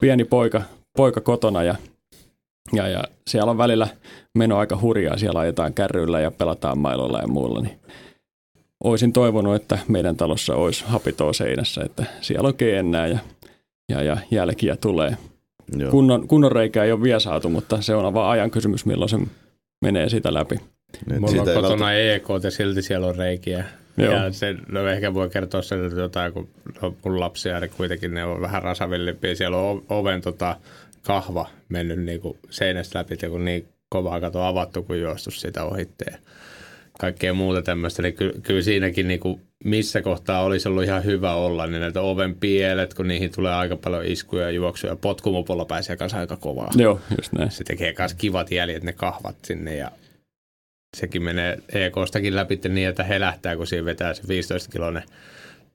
pieni 0.00 0.24
poika, 0.24 0.62
poika 0.96 1.20
kotona 1.20 1.62
ja, 1.62 1.74
ja, 2.72 2.88
ja 2.88 3.04
siellä 3.26 3.50
on 3.50 3.58
välillä 3.58 3.88
meno 4.34 4.58
aika 4.58 4.78
hurjaa. 4.80 5.18
Siellä 5.18 5.40
ajetaan 5.40 5.74
kärryillä 5.74 6.20
ja 6.20 6.30
pelataan 6.30 6.78
mailoilla 6.78 7.18
ja 7.18 7.28
muulla. 7.28 7.60
Niin 7.60 7.78
olisin 8.84 9.12
toivonut, 9.12 9.54
että 9.54 9.78
meidän 9.88 10.16
talossa 10.16 10.54
olisi 10.54 10.84
hapitoa 10.86 11.32
seinässä, 11.32 11.82
että 11.84 12.04
siellä 12.20 12.48
on 12.48 12.54
keennää 12.54 13.06
ja, 13.06 13.18
ja, 13.88 14.02
ja 14.02 14.16
jälkiä 14.30 14.76
tulee. 14.76 15.16
joo. 15.78 15.90
Kunnon, 15.90 16.28
kunnon 16.28 16.52
reikää 16.52 16.84
ei 16.84 16.92
ole 16.92 17.02
vielä 17.02 17.20
saatu, 17.20 17.48
mutta 17.48 17.82
se 17.82 17.94
on 17.94 18.14
vaan 18.14 18.30
ajan 18.30 18.50
kysymys, 18.50 18.86
milloin 18.86 19.08
se 19.08 19.18
menee 19.82 20.08
sitä 20.08 20.34
läpi. 20.34 20.54
Niin, 21.10 21.20
Mulla 21.20 21.42
on 21.42 21.62
kotona 21.62 21.92
EK 21.92 22.28
ja 22.42 22.50
silti 22.50 22.82
siellä 22.82 23.06
on 23.06 23.16
reikiä. 23.16 23.64
Joo. 23.96 24.14
Ja 24.14 24.32
se, 24.32 24.54
no 24.68 24.88
ehkä 24.88 25.14
voi 25.14 25.30
kertoa 25.30 25.62
sen, 25.62 25.86
että 25.86 26.00
jotain, 26.00 26.32
kun 26.32 26.48
on 26.82 26.96
mun 27.04 27.20
lapsia, 27.20 27.60
niin 27.60 27.70
kuitenkin 27.76 28.14
ne 28.14 28.24
on 28.24 28.40
vähän 28.40 28.62
rasavillimpiä. 28.62 29.34
Siellä 29.34 29.56
on 29.56 29.82
oven 29.88 30.20
tota, 30.20 30.56
kahva 31.02 31.48
mennyt 31.68 32.00
niin 32.00 32.20
kuin 32.20 32.38
seinästä 32.50 32.98
läpi, 32.98 33.16
ja 33.22 33.30
kun 33.30 33.44
niin 33.44 33.68
kovaa 33.88 34.20
kato 34.20 34.42
avattu, 34.42 34.82
kun 34.82 35.00
juostu 35.00 35.30
sitä 35.30 35.64
ohitte. 35.64 36.04
Ja 36.10 36.18
kaikkea 36.98 37.34
muuta 37.34 37.62
tämmöistä. 37.62 38.02
Eli 38.02 38.12
ky- 38.12 38.40
kyllä 38.42 38.62
siinäkin 38.62 39.08
niin 39.08 39.20
kuin 39.20 39.40
missä 39.64 40.02
kohtaa 40.02 40.42
olisi 40.42 40.68
ollut 40.68 40.84
ihan 40.84 41.04
hyvä 41.04 41.34
olla, 41.34 41.66
niin 41.66 41.80
näitä 41.80 42.00
oven 42.00 42.34
pielet, 42.34 42.94
kun 42.94 43.08
niihin 43.08 43.32
tulee 43.34 43.54
aika 43.54 43.76
paljon 43.76 44.04
iskuja 44.06 44.44
ja 44.44 44.50
juoksuja. 44.50 44.96
Potkumupolla 44.96 45.64
pääsee 45.64 45.96
kanssa 45.96 46.18
aika 46.18 46.36
kovaa. 46.36 46.70
Joo, 46.76 47.00
just 47.16 47.32
näin. 47.32 47.50
Se 47.50 47.64
tekee 47.64 47.94
myös 47.98 48.14
kivat 48.14 48.50
jäljet, 48.50 48.82
ne 48.82 48.92
kahvat 48.92 49.36
sinne 49.44 49.76
ja 49.76 49.90
sekin 50.96 51.22
menee 51.22 51.58
EKstakin 51.72 52.36
läpi 52.36 52.60
niin, 52.68 52.88
että 52.88 53.04
helähtää, 53.04 53.56
kun 53.56 53.66
siinä 53.66 53.84
vetää 53.84 54.14
se 54.14 54.22
15-kiloinen 54.22 55.02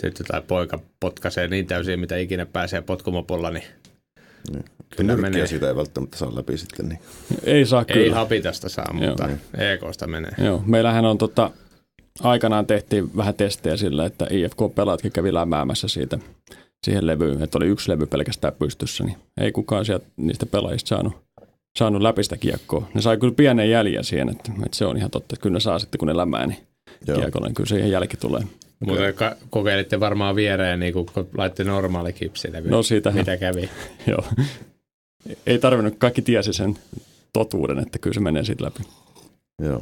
tyttö 0.01 0.23
tai 0.23 0.41
poika 0.47 0.79
potkaisee 0.99 1.47
niin 1.47 1.67
täysin, 1.67 1.99
mitä 1.99 2.17
ikinä 2.17 2.45
pääsee 2.45 2.81
potkumopolla, 2.81 3.51
niin 3.51 3.63
Niin. 4.51 4.65
kyllä 4.97 5.07
Nyrkkiä 5.13 5.29
menee. 5.29 5.47
siitä 5.47 5.67
ei 5.67 5.75
välttämättä 5.75 6.17
saa 6.17 6.35
läpi 6.35 6.57
sitten. 6.57 6.89
Niin. 6.89 6.99
Ei 7.43 7.65
saa 7.65 7.85
Ei 7.87 7.93
kyllä. 7.93 8.15
hapitasta 8.15 8.69
saa, 8.69 8.93
mutta 8.93 9.29
Joo. 9.29 9.37
EKsta 9.73 10.07
menee. 10.07 10.31
Joo, 10.37 10.63
meillähän 10.65 11.05
on 11.05 11.17
tota, 11.17 11.51
aikanaan 12.19 12.65
tehtiin 12.65 13.17
vähän 13.17 13.33
testejä 13.35 13.77
sillä, 13.77 14.05
että 14.05 14.27
IFK-pelaatkin 14.29 15.11
kävi 15.11 15.33
lämäämässä 15.33 15.87
siitä 15.87 16.19
siihen 16.83 17.07
levyyn, 17.07 17.43
että 17.43 17.57
oli 17.57 17.67
yksi 17.67 17.91
levy 17.91 18.05
pelkästään 18.05 18.53
pystyssä, 18.59 19.03
niin 19.03 19.17
ei 19.41 19.51
kukaan 19.51 19.85
sieltä 19.85 20.05
niistä 20.17 20.45
pelaajista 20.45 20.87
saanut, 20.87 21.13
saanut 21.77 22.01
läpi 22.01 22.23
sitä 22.23 22.37
kiekkoa. 22.37 22.89
Ne 22.93 23.01
sai 23.01 23.17
kyllä 23.17 23.33
pienen 23.33 23.69
jäljen 23.69 24.03
siihen, 24.03 24.29
että, 24.29 24.51
että 24.65 24.77
se 24.77 24.85
on 24.85 24.97
ihan 24.97 25.11
totta, 25.11 25.33
että 25.35 25.43
kyllä 25.43 25.53
ne 25.53 25.59
saa 25.59 25.79
sitten 25.79 25.99
kun 25.99 26.07
ne 26.07 26.17
lämää, 26.17 26.47
niin 26.47 26.59
Joo. 27.07 27.19
kiekolle, 27.19 27.47
niin 27.47 27.55
kyllä 27.55 27.67
siihen 27.67 27.91
jälki 27.91 28.17
tulee. 28.17 28.41
Mutta 28.79 29.13
ka- 29.13 29.35
kokeilitte 29.49 29.99
varmaan 29.99 30.35
viereen, 30.35 30.79
niin 30.79 30.93
kun 30.93 31.05
laitte 31.37 31.63
normaali 31.63 32.13
kipsilevy. 32.13 32.69
No 32.69 32.83
siitähän. 32.83 33.19
Mitä 33.19 33.37
kävi? 33.37 33.69
Joo. 34.07 34.23
Ei 35.45 35.59
tarvinnut, 35.59 35.95
kaikki 35.97 36.21
tiesi 36.21 36.53
sen 36.53 36.77
totuuden, 37.33 37.79
että 37.79 37.99
kyllä 37.99 38.13
se 38.13 38.19
menee 38.19 38.43
siitä 38.43 38.63
läpi. 38.65 38.83
Joo. 39.61 39.81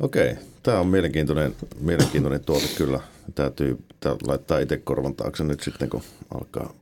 Okei, 0.00 0.34
tämä 0.62 0.80
on 0.80 0.86
mielenkiintoinen, 0.86 1.54
mielenkiintoinen 1.80 2.44
tuote 2.44 2.66
kyllä. 2.76 3.00
Täytyy 3.34 3.78
tää 4.00 4.16
laittaa 4.26 4.58
itse 4.58 4.76
korvan 4.76 5.14
taakse 5.14 5.44
nyt 5.44 5.60
sitten, 5.60 5.90
kun 5.90 6.02
alkaa 6.34 6.74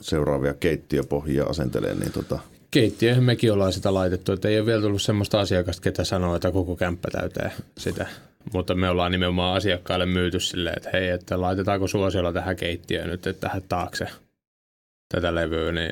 seuraavia 0.00 0.54
keittiöpohjia 0.54 1.44
asentelee, 1.44 1.94
niin 1.94 2.12
tota, 2.12 2.38
Keittiöihin 2.70 3.24
mekin 3.24 3.52
ollaan 3.52 3.72
sitä 3.72 3.94
laitettu, 3.94 4.32
että 4.32 4.48
ei 4.48 4.58
ole 4.58 4.66
vielä 4.66 4.82
tullut 4.82 5.02
semmoista 5.02 5.40
asiakasta, 5.40 5.82
ketä 5.82 6.04
sanoo, 6.04 6.36
että 6.36 6.50
koko 6.50 6.76
kämppä 6.76 7.08
täytää 7.12 7.50
sitä. 7.78 8.06
Mutta 8.52 8.74
me 8.74 8.88
ollaan 8.88 9.12
nimenomaan 9.12 9.56
asiakkaille 9.56 10.06
myyty 10.06 10.40
silleen, 10.40 10.76
että 10.76 10.90
hei, 10.92 11.08
että 11.08 11.40
laitetaanko 11.40 11.88
suosiolla 11.88 12.32
tähän 12.32 12.56
keittiöön 12.56 13.08
nyt, 13.08 13.26
että 13.26 13.48
tähän 13.48 13.62
taakse 13.68 14.06
tätä 15.14 15.34
levyä, 15.34 15.72
niin 15.72 15.90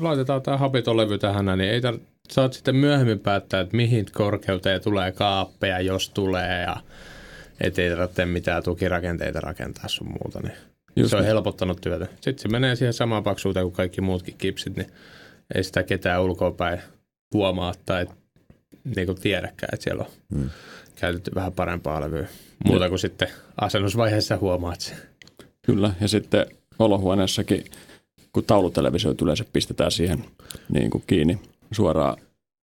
laitetaan 0.00 0.42
tämä 0.42 0.56
hapiton 0.56 0.96
levy 0.96 1.18
tähän, 1.18 1.46
niin 1.46 1.70
ei 1.70 1.80
tar- 1.80 2.00
saat 2.30 2.52
sitten 2.52 2.76
myöhemmin 2.76 3.20
päättää, 3.20 3.60
että 3.60 3.76
mihin 3.76 4.06
korkeuteen 4.12 4.80
tulee 4.80 5.12
kaappeja, 5.12 5.80
jos 5.80 6.10
tulee, 6.10 6.62
ja 6.62 6.76
ettei 7.60 7.90
tarvitse 7.90 8.26
mitään 8.26 8.62
tukirakenteita 8.62 9.40
rakentaa 9.40 9.88
sun 9.88 10.08
muuta, 10.08 10.40
niin 10.42 10.56
Just 10.96 11.10
se 11.10 11.16
on 11.16 11.22
niin. 11.22 11.28
helpottanut 11.28 11.80
työtä. 11.80 12.06
Sitten 12.20 12.38
se 12.42 12.48
menee 12.48 12.76
siihen 12.76 12.92
samaan 12.92 13.24
paksuuteen 13.24 13.64
kuin 13.64 13.76
kaikki 13.76 14.00
muutkin 14.00 14.34
kipsit, 14.38 14.76
niin 14.76 14.88
ei 15.54 15.64
sitä 15.64 15.82
ketään 15.82 16.22
ulkoapäin 16.22 16.80
huomaa 17.34 17.74
tai 17.86 18.06
niin 18.96 19.06
kuin 19.06 19.20
tiedäkään, 19.20 19.70
että 19.72 19.84
siellä 19.84 20.04
on 20.04 20.10
Hmm. 20.34 20.50
käytetty 20.96 21.30
vähän 21.34 21.52
parempaa 21.52 22.00
levyä. 22.00 22.26
Muuta 22.64 22.88
kuin 22.88 22.98
sitten 22.98 23.28
asennusvaiheessa 23.60 24.36
huomaat 24.36 24.80
sen. 24.80 24.96
Kyllä, 25.62 25.90
ja 26.00 26.08
sitten 26.08 26.46
olohuoneessakin, 26.78 27.64
kun 28.32 28.44
taulutelevisioita 28.44 29.24
yleensä 29.24 29.44
pistetään 29.52 29.90
siihen 29.90 30.24
niin 30.68 30.90
kuin 30.90 31.04
kiinni 31.06 31.38
suoraan, 31.72 32.16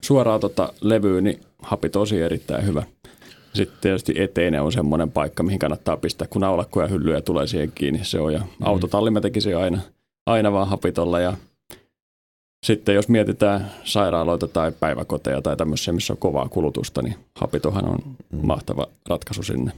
suoraan 0.03 0.39
tota 0.39 0.73
levyyn, 0.81 1.23
niin 1.23 1.39
hapi 1.61 1.89
tosi 1.89 2.21
erittäin 2.21 2.65
hyvä. 2.65 2.83
Sitten 3.53 3.77
tietysti 3.81 4.13
eteinen 4.21 4.61
on 4.61 4.71
semmoinen 4.71 5.11
paikka, 5.11 5.43
mihin 5.43 5.59
kannattaa 5.59 5.97
pistää, 5.97 6.27
kun 6.27 6.41
naulakkoja 6.41 6.87
hyllyjä 6.87 7.21
tulee 7.21 7.47
siihen 7.47 7.71
kiinni. 7.75 7.99
Se 8.03 8.19
on, 8.19 8.33
ja 8.33 8.41
autotalli 8.61 9.11
mä 9.11 9.21
tekisin 9.21 9.57
aina, 9.57 9.81
aina 10.25 10.51
vaan 10.51 10.67
hapitolla. 10.67 11.19
Ja 11.19 11.37
sitten 12.63 12.95
jos 12.95 13.07
mietitään 13.07 13.71
sairaaloita 13.83 14.47
tai 14.47 14.71
päiväkoteja 14.79 15.41
tai 15.41 15.57
tämmöisiä, 15.57 15.93
missä 15.93 16.13
on 16.13 16.17
kovaa 16.17 16.49
kulutusta, 16.49 17.01
niin 17.01 17.15
hapitohan 17.35 17.85
on 17.85 17.99
mahtava 18.41 18.87
ratkaisu 19.09 19.43
sinne. 19.43 19.71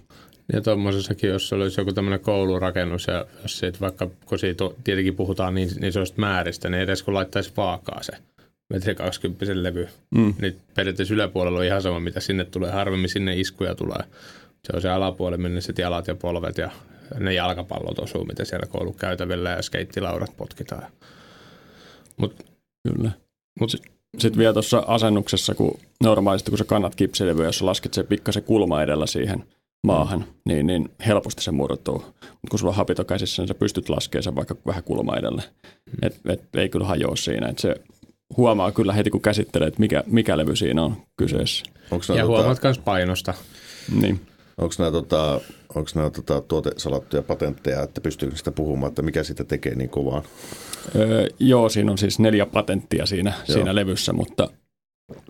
Ja 0.54 0.62
tuommoisessakin, 0.62 1.30
jos 1.30 1.54
olisi 1.54 1.82
joku 1.82 1.94
tämmöinen 1.94 2.20
koulurakennus, 2.20 3.08
ja 3.08 3.26
jos 3.42 3.60
siitä 3.60 3.78
vaikka, 3.82 4.08
kun 4.26 4.40
siitä 4.40 4.64
tietenkin 4.84 5.16
puhutaan 5.16 5.56
niin, 5.56 5.70
niin 5.76 5.86
isoista 5.86 6.22
määristä, 6.22 6.70
niin 6.70 6.82
edes 6.82 7.04
kun 7.04 7.14
laittaisi 7.14 7.52
vaakaa 7.58 8.04
se 8.04 8.12
metri 8.70 8.96
20 8.96 9.46
levy, 9.64 9.88
Mm. 10.12 10.34
niin 10.42 10.56
periaatteessa 10.76 11.14
yläpuolella 11.14 11.60
on 11.60 11.66
ihan 11.66 11.82
sama, 11.82 12.00
mitä 12.00 12.20
sinne 12.20 12.46
tulee. 12.46 12.72
Harvemmin 12.72 13.10
sinne 13.10 13.40
iskuja 13.40 13.76
tulee. 13.76 14.04
Se 14.64 14.74
on 14.76 14.82
se 14.82 14.90
alapuoli, 14.90 15.38
minne 15.38 15.62
sitten 15.62 15.84
jalat 15.84 16.08
ja 16.08 16.16
polvet 16.16 16.58
ja 16.58 16.72
ne 17.20 17.34
jalkapallot 17.34 18.00
osuu, 18.00 18.26
mitä 18.26 18.46
siellä 18.46 18.66
koulukäytävillä 18.66 19.50
ja 19.50 19.62
skeittilaudat 19.62 20.38
potkitaan. 20.38 20.84
Mutta 22.18 22.44
Kyllä. 22.84 23.12
mut, 23.60 23.72
Sitten 24.18 24.38
vielä 24.38 24.54
tuossa 24.54 24.84
asennuksessa, 24.88 25.56
kun 25.56 25.80
normaalisti 26.04 26.52
kun 26.52 26.58
sä 26.58 26.64
kannat 26.64 26.96
kipsilevyä, 26.96 27.46
jos 27.46 27.58
sä 27.58 27.66
lasket 27.66 27.94
se 27.94 28.04
pikkasen 28.04 28.44
kulma 28.44 28.82
edellä 28.82 29.08
siihen 29.08 29.44
maahan, 29.88 30.26
niin, 30.46 30.68
niin 30.68 30.90
helposti 31.08 31.44
se 31.44 31.52
murtuu. 31.52 32.06
Mutta 32.22 32.48
kun 32.50 32.60
sulla 32.60 32.72
on 32.72 32.78
hapito 32.78 33.04
käsissä, 33.04 33.42
niin 33.42 33.48
sä 33.48 33.54
pystyt 33.54 33.90
laskemaan 33.90 34.24
sen 34.24 34.36
vaikka 34.36 34.56
vähän 34.66 34.84
kulma 34.84 35.18
edelle. 35.18 35.44
Et, 36.02 36.20
et, 36.30 36.42
ei 36.56 36.70
kyllä 36.70 36.86
hajoa 36.86 37.16
siinä. 37.16 37.48
Et 37.48 37.60
se 37.60 37.76
huomaa 38.38 38.72
kyllä 38.72 38.94
heti, 38.94 39.10
kun 39.10 39.22
käsittelee, 39.22 39.68
että 39.68 39.80
mikä, 39.80 40.04
mikä 40.08 40.38
levy 40.38 40.56
siinä 40.56 40.84
on 40.84 40.98
kyseessä. 41.18 41.66
onko 41.92 42.06
ja 42.10 42.16
nämä, 42.16 42.28
huomaat 42.28 42.58
tota, 42.58 42.68
myös 42.68 42.80
painosta. 42.80 43.34
Niin. 44.02 44.20
Onks 44.62 44.80
nämä, 44.80 44.92
tota, 44.92 45.42
onks 45.76 45.96
nämä 45.96 46.10
tota, 46.10 46.42
tuotesalattuja 46.42 47.22
patentteja, 47.22 47.82
että 47.84 48.02
pystyykö 48.02 48.36
sitä 48.38 48.52
puhumaan, 48.52 48.90
että 48.90 49.02
mikä 49.02 49.24
sitä 49.24 49.44
tekee 49.44 49.76
niin 49.76 49.90
kovaa? 49.90 50.24
Öö, 50.96 51.28
joo, 51.40 51.70
siinä 51.70 51.92
on 51.92 51.98
siis 51.98 52.20
neljä 52.20 52.46
patenttia 52.46 53.06
siinä, 53.06 53.34
Joo. 53.48 53.54
siinä 53.56 53.76
levyssä, 53.76 54.14
mutta 54.14 54.50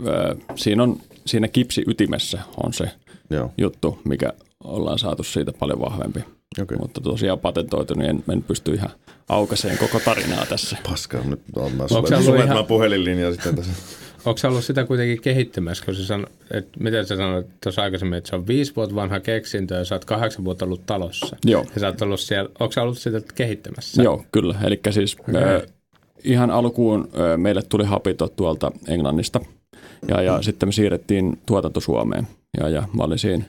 öö, 0.08 0.36
siinä, 0.56 0.84
on, 0.84 0.98
siinä 1.26 1.48
kipsiytimessä 1.48 2.39
on 2.63 2.74
se 2.74 2.86
Joo, 3.30 3.52
juttu, 3.58 4.00
mikä 4.04 4.34
ollaan 4.63 5.00
saatu 5.00 5.24
siitä 5.24 5.52
paljon 5.60 5.80
vahvempi. 5.82 6.20
okei. 6.62 6.78
Mutta 6.78 7.02
tosiaan 7.02 7.39
patentoitu, 7.39 7.94
niin 7.94 8.10
en, 8.10 8.24
en 8.32 8.44
pysty 8.44 8.74
ihan 8.74 8.89
aukaiseen 9.30 9.78
koko 9.78 10.00
tarinaa 10.06 10.46
tässä. 10.46 10.78
Paskaa, 10.89 11.22
nyt 11.24 11.41
on 11.56 11.72
mä 11.72 11.88
sulle 11.88 12.38
ihan- 12.38 12.52
ihan... 12.52 12.65
puhelinlinja 12.65 13.32
sitten 13.32 13.56
tässä. 13.56 13.72
Onko 14.25 14.39
ollut 14.47 14.63
sitä 14.63 14.86
kuitenkin 14.86 15.21
kehittämässä, 15.21 15.86
kun 15.86 15.95
se 15.95 16.05
sano, 16.05 16.27
että 16.51 16.71
miten 16.79 17.05
sä 17.05 17.15
sanoit 17.15 17.47
tuossa 17.63 17.81
aikaisemmin, 17.81 18.17
että 18.17 18.29
se 18.29 18.36
on 18.36 18.47
viisi 18.47 18.75
vuotta 18.75 18.95
vanha 18.95 19.19
keksintö 19.19 19.75
ja 19.75 19.86
sä 19.86 19.95
oot 19.95 20.05
kahdeksan 20.05 20.45
vuotta 20.45 20.65
ollut 20.65 20.86
talossa. 20.86 21.38
Joo, 21.45 21.65
Ja 21.73 21.79
sä 21.79 21.88
oot 21.88 22.01
ollut 22.01 22.19
siellä, 22.19 22.49
onko 22.60 22.71
sä 22.71 22.84
ollut 22.84 22.97
sitä 22.97 23.21
kehittämässä? 23.36 24.03
joo 24.03 24.25
kyllä. 24.31 24.55
Eli 24.63 24.79
siis 24.89 25.17
ö, 25.36 25.67
ihan 26.23 26.51
alkuun 26.51 27.10
ö, 27.19 27.38
meille 27.38 27.62
tuli 27.69 27.84
hapito 27.84 28.27
tuolta 28.27 28.71
Englannista 28.88 29.39
ja, 30.07 30.21
ja 30.21 30.41
sitten 30.41 30.69
me 30.69 30.73
siirrettiin 30.73 31.39
tuotanto 31.45 31.79
Suomeen. 31.79 32.27
Ja, 32.60 32.69
ja 32.69 32.84
mä 32.97 33.03
olin 33.03 33.19
siinä 33.19 33.45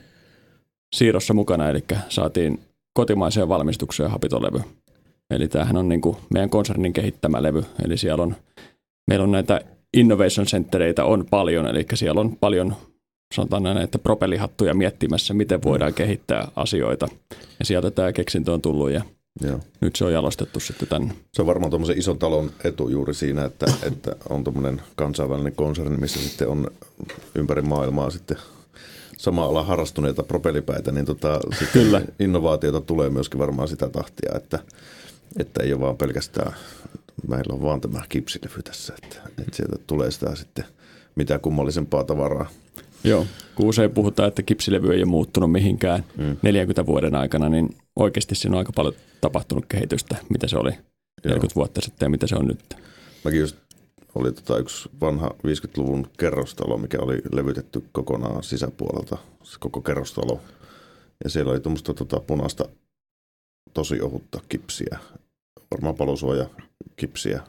siirrossa 0.95 1.35
mukana, 1.35 1.69
eli 1.69 1.85
saatiin 2.09 2.61
kotimaiseen 2.95 3.49
valmistukseen 3.49 4.11
hapitolevy. 4.11 4.61
Eli 5.31 5.49
tämähän 5.49 5.77
on 5.77 5.89
niin 5.89 6.01
kuin 6.01 6.17
meidän 6.35 6.51
konsernin 6.51 6.93
kehittämä 6.93 7.43
levy, 7.43 7.65
eli 7.85 7.97
siellä 7.97 8.23
on, 8.23 8.37
meillä 9.09 9.23
on 9.23 9.33
näitä 9.33 9.61
innovation 9.95 10.47
centereitä 10.47 11.05
on 11.05 11.27
paljon, 11.31 11.67
eli 11.67 11.87
siellä 11.95 12.21
on 12.21 12.37
paljon 12.37 12.77
sanotaan 13.35 13.63
näin, 13.63 13.79
että 13.79 13.99
propellihattuja 13.99 14.75
miettimässä, 14.75 15.35
miten 15.35 15.63
voidaan 15.63 15.95
kehittää 15.95 16.49
asioita. 16.57 17.09
Ja 17.59 17.65
sieltä 17.65 17.91
tämä 17.91 18.13
keksintö 18.13 18.53
on 18.53 18.63
tullut 18.63 18.91
ja 18.91 19.03
Joo. 19.41 19.61
nyt 19.81 19.97
se 19.97 20.05
on 20.05 20.13
jalostettu 20.13 20.61
sitten 20.61 20.89
tänne. 20.89 21.15
Se 21.35 21.43
on 21.43 21.47
varmaan 21.47 21.71
tuommoisen 21.71 21.99
ison 21.99 22.19
talon 22.19 22.51
etu 22.65 22.89
juuri 22.89 23.15
siinä, 23.15 23.45
että, 23.45 23.67
että 23.83 24.17
on 24.29 24.45
tuommoinen 24.45 24.83
kansainvälinen 24.97 25.55
konserni, 25.55 25.97
missä 25.97 26.21
sitten 26.21 26.49
on 26.49 26.71
ympäri 27.35 27.63
maailmaa 27.63 28.11
sitten 28.11 28.37
sama 29.19 29.45
ala 29.45 29.63
harrastuneita 29.63 30.23
propellipäitä, 30.23 30.93
niin 30.93 31.07
tota, 31.07 31.41
Kyllä. 31.73 32.03
innovaatiota 32.21 32.81
tulee 32.81 33.11
myöskin 33.11 33.39
varmaan 33.39 33.69
sitä 33.69 33.89
tahtia, 33.89 34.33
että, 34.37 34.59
että 35.39 35.63
ei 35.63 35.73
ole 35.73 35.81
vaan 35.81 35.97
pelkästään, 35.97 36.53
meillä 37.29 37.55
on 37.55 37.63
vaan 37.63 37.81
tämä 37.81 38.03
kipsilevy 38.09 38.63
tässä, 38.63 38.95
että, 39.03 39.17
että 39.39 39.57
sieltä 39.57 39.77
tulee 39.87 40.11
sitä 40.11 40.35
sitten 40.35 40.65
mitä 41.15 41.39
kummallisempaa 41.39 42.05
tavaraa. 42.05 42.49
Joo, 43.05 43.27
kun 43.55 43.67
usein 43.67 43.91
puhutaan, 43.91 44.29
että 44.29 44.43
kipsilevy 44.43 44.93
ei 44.93 44.99
ole 44.99 45.05
muuttunut 45.05 45.53
mihinkään 45.53 46.05
mm. 46.17 46.37
40 46.43 46.87
vuoden 46.87 47.15
aikana, 47.15 47.49
niin 47.49 47.77
oikeasti 47.97 48.35
siinä 48.35 48.55
on 48.55 48.59
aika 48.59 48.73
paljon 48.73 48.95
tapahtunut 49.21 49.65
kehitystä, 49.69 50.17
mitä 50.29 50.49
se 50.49 50.57
oli 50.57 50.71
40 51.25 51.55
vuotta 51.57 51.81
sitten 51.81 52.07
ja 52.07 52.11
mitä 52.11 52.27
se 52.27 52.37
on 52.37 52.47
nyt. 52.47 52.77
Mäkin 53.25 53.41
just 53.41 53.57
oli 54.15 54.33
tota 54.33 54.59
yksi 54.59 54.89
vanha 55.01 55.29
50-luvun 55.29 56.07
kerrostalo, 56.19 56.79
mikä 56.79 56.99
oli 57.01 57.23
levytetty 57.33 57.83
kokonaan 57.93 58.43
sisäpuolelta, 58.43 59.19
se 59.43 59.57
koko 59.61 59.81
kerrostalo. 59.81 60.41
Ja 61.25 61.31
siellä 61.31 61.53
oli 61.53 61.61
tuommoista 61.61 61.95
tota 61.95 62.21
punaista 62.21 62.65
tosi 63.75 64.01
ohutta 64.01 64.41
kipsiä, 64.49 64.99
varmaan 65.71 65.95
palosuoja 65.95 66.47
kipsiä, 66.97 67.41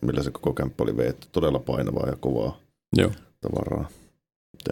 millä 0.00 0.22
se 0.22 0.30
koko 0.30 0.52
kämppä 0.52 0.84
oli 0.84 0.96
veetty. 0.96 1.28
Todella 1.32 1.58
painavaa 1.58 2.08
ja 2.08 2.16
kovaa 2.20 2.60
Joo. 2.96 3.12
tavaraa. 3.40 3.88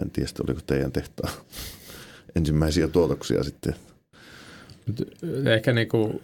En 0.01 0.11
tiedä, 0.11 0.29
oliko 0.47 0.61
teidän 0.67 0.91
tehtaan 0.91 1.33
ensimmäisiä 2.35 2.87
tuotoksia 2.87 3.43
sitten. 3.43 3.75
Ehkä 5.45 5.73
niinku, 5.73 6.21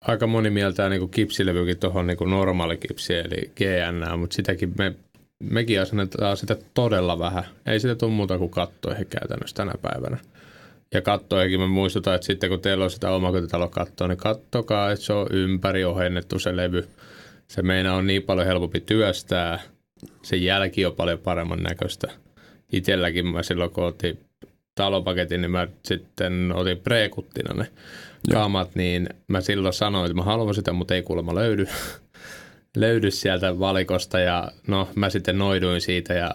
aika 0.00 0.26
moni 0.26 0.50
mieltää 0.50 0.88
niinku 0.88 1.08
kipsilevykin 1.08 1.78
tuohon 1.78 2.06
niinku 2.06 2.24
normaali 2.24 2.76
kipsi, 2.76 3.14
eli 3.14 3.50
GN, 3.56 4.18
mutta 4.18 4.36
sitäkin 4.36 4.72
me, 4.78 4.94
mekin 5.42 5.80
asennetaan 5.80 6.36
sitä 6.36 6.56
todella 6.74 7.18
vähän. 7.18 7.44
Ei 7.66 7.80
sitä 7.80 7.94
tule 7.94 8.10
muuta 8.10 8.38
kuin 8.38 8.50
kattoihin 8.50 9.06
käytännössä 9.06 9.56
tänä 9.56 9.72
päivänä. 9.82 10.18
Ja 10.94 11.02
kattoihin 11.02 11.60
mä 11.60 11.66
muistutan, 11.66 12.14
että 12.14 12.26
sitten 12.26 12.50
kun 12.50 12.60
teillä 12.60 12.84
on 12.84 12.90
sitä 12.90 13.10
omakotitalon 13.10 13.70
kattoa, 13.70 14.08
niin 14.08 14.18
kattokaa, 14.18 14.90
että 14.90 15.04
se 15.04 15.12
on 15.12 15.26
ympäri 15.30 15.84
ohennettu 15.84 16.38
se 16.38 16.56
levy. 16.56 16.88
Se 17.48 17.62
meina 17.62 17.94
on 17.94 18.06
niin 18.06 18.22
paljon 18.22 18.46
helpompi 18.46 18.80
työstää. 18.80 19.60
Se 20.22 20.36
jälki 20.36 20.86
on 20.86 20.94
paljon 20.94 21.18
paremman 21.18 21.62
näköistä. 21.62 22.08
Itelläkin 22.72 23.26
mä 23.26 23.42
silloin, 23.42 23.70
kun 23.70 23.84
otin 23.84 24.18
talopaketin, 24.74 25.40
niin 25.40 25.50
mä 25.50 25.68
sitten 25.84 26.52
otin 26.54 26.78
preekuttina 26.78 27.54
ne 27.54 27.66
kamat, 28.32 28.74
niin 28.74 29.08
mä 29.28 29.40
silloin 29.40 29.74
sanoin, 29.74 30.06
että 30.06 30.16
mä 30.16 30.22
haluan 30.22 30.54
sitä, 30.54 30.72
mutta 30.72 30.94
ei 30.94 31.02
kuulemma 31.02 31.34
löydy. 31.34 31.66
löydy 32.76 33.10
sieltä 33.10 33.58
valikosta 33.58 34.20
ja 34.20 34.52
no 34.66 34.88
mä 34.94 35.10
sitten 35.10 35.38
noiduin 35.38 35.80
siitä 35.80 36.14
ja 36.14 36.34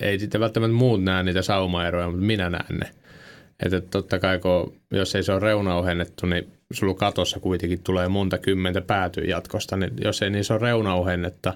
ei 0.00 0.18
sitten 0.18 0.40
välttämättä 0.40 0.74
muut 0.74 1.02
näe 1.02 1.22
niitä 1.22 1.42
saumaeroja, 1.42 2.08
mutta 2.08 2.26
minä 2.26 2.50
näen 2.50 2.78
ne. 2.80 2.90
Että 3.62 3.80
totta 3.80 4.18
kai, 4.18 4.38
kun, 4.38 4.74
jos 4.90 5.14
ei 5.14 5.22
se 5.22 5.32
ole 5.32 5.40
reunaohennettu, 5.40 6.26
niin 6.26 6.48
sulla 6.72 6.94
katossa 6.94 7.40
kuitenkin 7.40 7.82
tulee 7.84 8.08
monta 8.08 8.38
kymmentä 8.38 8.80
päätyä 8.80 9.24
jatkosta, 9.24 9.76
niin 9.76 9.92
jos 10.04 10.22
ei 10.22 10.30
niissä 10.30 10.54
ole 10.54 10.62
reunaohennetta, 10.62 11.54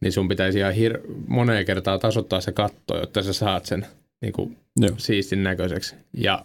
niin 0.00 0.12
sun 0.12 0.28
pitäisi 0.28 0.58
ihan 0.58 0.74
hir- 0.74 1.00
moneen 1.26 1.66
kertaa 1.66 1.98
tasoittaa 1.98 2.40
se 2.40 2.52
katto, 2.52 2.98
jotta 2.98 3.22
sä 3.22 3.32
saat 3.32 3.66
sen 3.66 3.86
niin 4.20 4.32
kuin 4.32 4.56
Joo. 4.76 4.94
siistin 4.96 5.42
näköiseksi. 5.42 5.94
Ja 6.14 6.44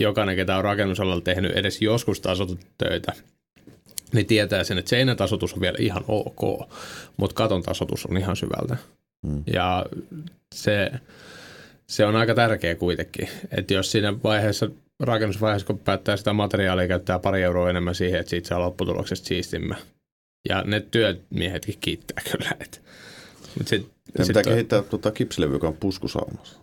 jokainen, 0.00 0.36
ketä 0.36 0.56
on 0.56 0.64
rakennusalalla 0.64 1.20
tehnyt 1.20 1.52
edes 1.52 1.82
joskus 1.82 2.20
tasoitustöitä, 2.20 3.12
niin 4.12 4.26
tietää 4.26 4.64
sen, 4.64 4.78
että 4.78 4.88
seinätasoitus 4.88 5.54
on 5.54 5.60
vielä 5.60 5.76
ihan 5.80 6.04
ok, 6.08 6.70
mutta 7.16 7.34
katon 7.34 7.62
tasoitus 7.62 8.06
on 8.06 8.16
ihan 8.16 8.36
syvältä. 8.36 8.76
Mm. 9.26 9.42
Ja 9.52 9.86
se, 10.54 10.90
se 11.90 12.04
on 12.06 12.16
aika 12.16 12.34
tärkeä 12.34 12.74
kuitenkin, 12.74 13.28
että 13.56 13.74
jos 13.74 13.90
siinä 13.90 14.22
vaiheessa, 14.24 14.68
rakennusvaiheessa, 15.00 15.66
kun 15.66 15.78
päättää 15.78 16.16
sitä 16.16 16.32
materiaalia, 16.32 16.88
käyttää 16.88 17.18
pari 17.18 17.42
euroa 17.42 17.70
enemmän 17.70 17.94
siihen, 17.94 18.20
että 18.20 18.30
siitä 18.30 18.48
saa 18.48 18.60
lopputuloksesta 18.60 19.26
siistimmä. 19.28 19.74
Ja 20.48 20.62
ne 20.66 20.80
työmiehetkin 20.90 21.78
kiittää 21.80 22.22
kyllä. 22.32 22.50
Että. 22.60 22.78
Mut 23.58 23.68
sit, 23.68 23.82
Ja 24.18 24.24
sit 24.24 24.26
pitää 24.28 24.42
toi- 24.42 24.52
kehittää 24.52 24.82
tuota 24.82 25.10
kipsilevy, 25.10 25.52
joka 25.52 25.68
on 25.68 25.76
puskusaunassa. 25.76 26.58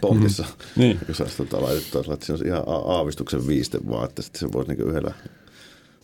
Tontissa. 0.00 0.44
Niin. 0.76 0.98
Kun 1.06 1.14
sä 1.14 1.26
tota 1.36 1.62
laitettaisiin, 1.62 2.14
että 2.14 2.26
se 2.26 2.32
on 2.32 2.46
ihan 2.46 2.62
aavistuksen 2.66 3.46
viiste 3.46 3.78
vaan, 3.90 4.04
että 4.08 4.22
sitten 4.22 4.40
se 4.40 4.52
voisi 4.52 4.68
niinku 4.70 4.88
yhdellä 4.88 5.14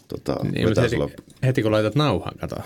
tota, 0.09 0.37
Niin, 0.43 0.69
heti, 0.69 0.89
sulla 0.89 1.11
heti, 1.43 1.63
kun 1.63 1.73
laitat 1.73 1.95
nauhan, 1.95 2.33
kato. 2.41 2.57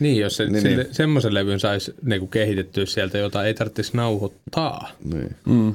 Niin, 0.00 0.20
jos 0.20 0.36
se, 0.36 0.46
Niin, 0.46 0.62
sille, 0.62 0.82
niin. 0.82 0.94
semmoisen 0.94 1.34
levyn 1.34 1.60
saisi 1.60 1.94
niinku 2.02 2.26
kehitettyä 2.26 2.86
sieltä, 2.86 3.18
jota 3.18 3.44
ei 3.44 3.54
tarvitsisi 3.54 3.96
nauhoittaa. 3.96 4.90
Niin. 5.12 5.36
Mm. 5.46 5.74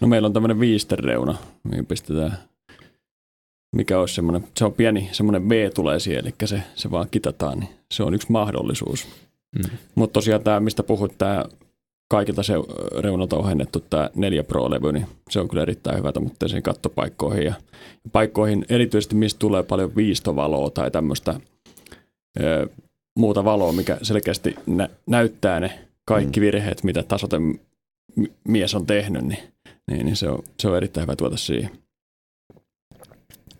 No 0.00 0.08
meillä 0.08 0.26
on 0.26 0.32
tämmöinen 0.32 0.60
viistereuna, 0.60 1.38
mihin 1.64 1.86
pistetään, 1.86 2.38
mikä 3.76 3.98
olisi 3.98 4.14
semmoinen, 4.14 4.44
se 4.56 4.64
on 4.64 4.72
pieni, 4.72 5.08
semmoinen 5.12 5.48
B 5.48 5.52
tulee 5.74 6.00
siihen, 6.00 6.24
eli 6.24 6.34
se, 6.44 6.62
se 6.74 6.90
vaan 6.90 7.08
kitataan, 7.10 7.58
niin 7.58 7.70
se 7.92 8.02
on 8.02 8.14
yksi 8.14 8.32
mahdollisuus. 8.32 9.08
Mm. 9.58 9.78
Mutta 9.94 10.12
tosiaan 10.12 10.42
tämä, 10.42 10.60
mistä 10.60 10.82
puhut, 10.82 11.18
tämä 11.18 11.44
kaikilta 12.10 12.42
se 12.42 12.54
reunalta 12.98 13.36
ohennettu 13.36 13.84
tämä 13.90 14.10
4 14.14 14.44
Pro-levy, 14.44 14.92
niin 14.92 15.06
se 15.30 15.40
on 15.40 15.48
kyllä 15.48 15.62
erittäin 15.62 15.98
hyvä 15.98 16.12
tämmöisiin 16.12 16.62
kattopaikkoihin 16.62 17.44
ja 17.44 17.54
paikkoihin, 18.12 18.64
erityisesti 18.68 19.14
mistä 19.14 19.38
tulee 19.38 19.62
paljon 19.62 19.96
viistovaloa 19.96 20.70
tai 20.70 20.90
tämmöistä 20.90 21.40
muuta 23.18 23.44
valoa, 23.44 23.72
mikä 23.72 23.98
selkeästi 24.02 24.54
nä- 24.66 24.88
näyttää 25.06 25.60
ne 25.60 25.78
kaikki 26.04 26.40
virheet, 26.40 26.84
mitä 26.84 27.02
tasoten 27.02 27.60
mies 28.48 28.74
on 28.74 28.86
tehnyt, 28.86 29.24
niin, 29.24 29.42
niin, 29.90 30.06
niin 30.06 30.16
se, 30.16 30.28
on, 30.28 30.42
se 30.60 30.68
on 30.68 30.76
erittäin 30.76 31.02
hyvä 31.02 31.16
tuota 31.16 31.36
siihen. 31.36 31.70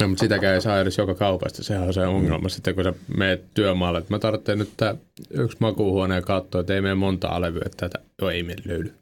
No, 0.01 0.09
mutta 0.09 0.21
sitäkään 0.21 0.55
ei 0.55 0.61
saa 0.61 0.81
edes 0.81 0.99
joka 0.99 1.15
kaupasta. 1.15 1.63
Sehän 1.63 1.87
on 1.87 1.95
se 1.95 2.07
ongelma 2.07 2.49
sitten, 2.49 2.75
kun 2.75 2.85
sä 2.85 2.95
meet 3.17 3.45
työmaalle. 3.55 3.99
Että 3.99 4.15
mä 4.15 4.19
tarvitsen 4.19 4.59
nyt 4.59 4.71
tää 4.77 4.95
yksi 5.31 5.57
makuuhuoneen 5.61 6.23
katsoa, 6.23 6.61
että 6.61 6.75
ei 6.75 6.81
mene 6.81 6.95
montaa 6.95 7.41
levyä, 7.41 7.63
että 7.67 7.89
tätä 7.89 8.05
no, 8.23 8.31
ei 8.31 8.43
meillä 8.43 8.63
löydy. 8.67 8.95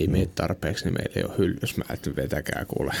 Ei 0.00 0.06
mene 0.06 0.28
tarpeeksi, 0.34 0.84
niin 0.84 0.94
meillä 0.94 1.12
ei 1.16 1.24
ole 1.24 1.38
hyllys. 1.38 1.76
Mä 1.76 1.84
että 1.94 2.16
vetäkää 2.16 2.64
kuule. 2.68 2.92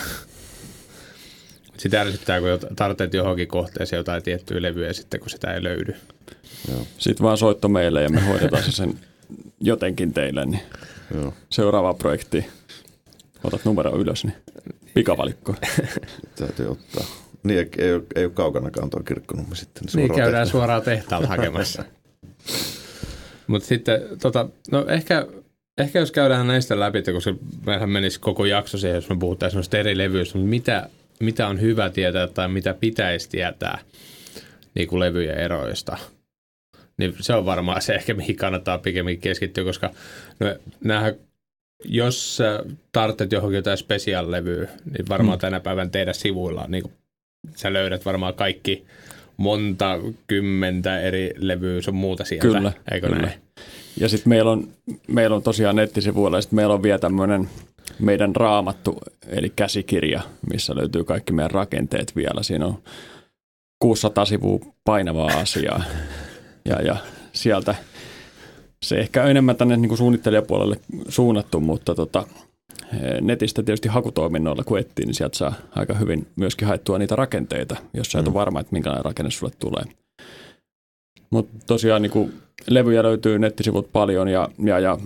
Sitä 1.82 2.00
ärsyttää, 2.00 2.40
kun 2.40 2.48
jot- 2.48 2.74
tarvitset 2.76 3.14
johonkin 3.14 3.48
kohteeseen 3.48 3.98
jotain 3.98 4.22
tiettyä 4.22 4.62
levyä 4.62 4.86
ja 4.86 4.94
sitten 4.94 5.20
kun 5.20 5.30
sitä 5.30 5.54
ei 5.54 5.62
löydy. 5.62 5.94
Joo, 6.68 6.86
Sitten 6.98 7.24
vaan 7.24 7.38
soitto 7.38 7.68
meille 7.68 8.02
ja 8.02 8.08
me 8.08 8.20
hoidetaan 8.20 8.62
se 8.62 8.72
sen 8.72 8.98
jotenkin 9.60 10.12
teille, 10.12 10.46
niin 10.46 10.60
joo. 11.14 11.34
seuraava 11.50 11.94
projekti. 11.94 12.46
Otat 13.44 13.64
numero 13.64 13.96
ylös, 13.96 14.24
niin 14.24 14.36
pikavalikko. 14.94 15.54
Täytyy 16.38 16.70
ottaa. 16.70 17.04
Niin, 17.42 17.58
ei, 17.58 17.68
ei, 17.78 17.94
ole, 17.94 18.02
ei 18.14 18.24
ole 18.24 18.32
kaukanakaan 18.32 18.90
tuo 18.90 19.00
kirkkonummi 19.00 19.56
sitten. 19.56 19.82
Niin 19.82 19.90
suoraan 19.92 20.16
käydään 20.16 20.44
tehtävä. 20.44 20.50
suoraan 20.60 20.82
tehtaalta 20.82 21.28
hakemassa. 21.28 21.84
Mutta 23.46 23.68
sitten, 23.68 24.00
tota, 24.22 24.48
no 24.70 24.86
ehkä, 24.88 25.26
ehkä 25.78 25.98
jos 25.98 26.12
käydään 26.12 26.46
näistä 26.46 26.80
läpi, 26.80 27.02
koska 27.02 27.34
meillähän 27.66 27.90
menisi 27.90 28.20
koko 28.20 28.44
jakso 28.44 28.78
siihen, 28.78 28.94
jos 28.94 29.08
me 29.08 29.16
puhutaan 29.18 29.50
semmoista 29.50 29.78
eri 29.78 29.98
levyistä, 29.98 30.38
mutta 30.38 30.50
mitä, 30.50 30.88
mitä 31.24 31.48
on 31.48 31.60
hyvä 31.60 31.90
tietää 31.90 32.26
tai 32.26 32.48
mitä 32.48 32.74
pitäisi 32.74 33.28
tietää 33.28 33.78
niin 34.74 34.88
kuin 34.88 35.00
levyjen 35.00 35.38
eroista. 35.38 35.96
Niin 36.96 37.14
se 37.20 37.34
on 37.34 37.46
varmaan 37.46 37.82
se 37.82 37.94
ehkä, 37.94 38.14
mihin 38.14 38.36
kannattaa 38.36 38.78
pikemminkin 38.78 39.22
keskittyä, 39.22 39.64
koska 39.64 39.90
no, 40.40 40.46
näähän, 40.84 41.14
jos 41.84 42.36
sä 42.36 42.64
tarvitset 42.92 43.32
johonkin 43.32 43.56
jotain 43.56 43.78
special-levyä, 43.78 44.68
niin 44.84 45.08
varmaan 45.08 45.38
Mm. 45.38 45.40
tänä 45.40 45.60
päivän 45.60 45.90
teidän 45.90 46.14
sivuilla 46.14 46.64
niin 46.68 46.82
kuin 46.82 46.92
sä 47.56 47.72
löydät 47.72 48.04
varmaan 48.04 48.34
kaikki 48.34 48.84
monta 49.36 49.98
kymmentä 50.26 51.00
eri 51.00 51.30
levyä 51.36 51.82
sun 51.82 51.94
muuta 51.94 52.24
sieltä, 52.24 52.46
Kyllä, 52.46 52.72
eikö 52.92 53.06
kyllä. 53.08 53.22
näin? 53.22 53.40
Ja 54.00 54.08
sitten 54.08 54.28
meillä 54.28 54.50
on, 54.50 54.68
meillä 55.08 55.36
on 55.36 55.42
tosiaan 55.42 55.76
nettisivuilla, 55.76 56.36
ja 56.38 56.42
sitten 56.42 56.56
meillä 56.56 56.74
on 56.74 56.82
vielä 56.82 56.98
tämmöinen 56.98 57.48
meidän 57.98 58.36
raamattu, 58.36 58.98
eli 59.26 59.52
käsikirja, 59.56 60.20
missä 60.52 60.76
löytyy 60.76 61.04
kaikki 61.04 61.32
meidän 61.32 61.50
rakenteet 61.50 62.16
vielä. 62.16 62.42
Siinä 62.42 62.66
on 62.66 62.78
600 63.78 64.24
sivua 64.24 64.58
painavaa 64.84 65.30
asiaa. 65.40 65.82
Ja, 66.64 66.82
ja 66.82 66.96
sieltä 67.32 67.74
se 68.82 68.98
ehkä 68.98 69.22
on 69.22 69.30
enemmän 69.30 69.56
tänne 69.56 69.76
niin 69.76 69.88
kuin 69.88 69.98
suunnittelijapuolelle 69.98 70.76
suunnattu, 71.08 71.60
mutta 71.60 71.94
tota, 71.94 72.26
netistä 73.20 73.62
tietysti 73.62 73.88
hakutoiminnoilla 73.88 74.64
kun 74.64 74.78
etsii, 74.78 75.06
niin 75.06 75.14
sieltä 75.14 75.38
saa 75.38 75.54
aika 75.76 75.94
hyvin 75.94 76.26
myöskin 76.36 76.68
haettua 76.68 76.98
niitä 76.98 77.16
rakenteita, 77.16 77.76
jos 77.94 78.12
sä 78.12 78.18
et 78.18 78.26
ole 78.26 78.34
varma, 78.34 78.60
että 78.60 78.72
minkälainen 78.72 79.04
rakenne 79.04 79.30
sulle 79.30 79.52
tulee. 79.58 79.82
Mutta 81.30 81.52
tosiaan 81.66 82.02
niin 82.02 82.12
kuin 82.12 82.32
levyjä 82.70 83.02
löytyy 83.02 83.38
nettisivut 83.38 83.92
paljon 83.92 84.28
ja, 84.28 84.48
ja, 84.64 84.78
ja 84.78 84.98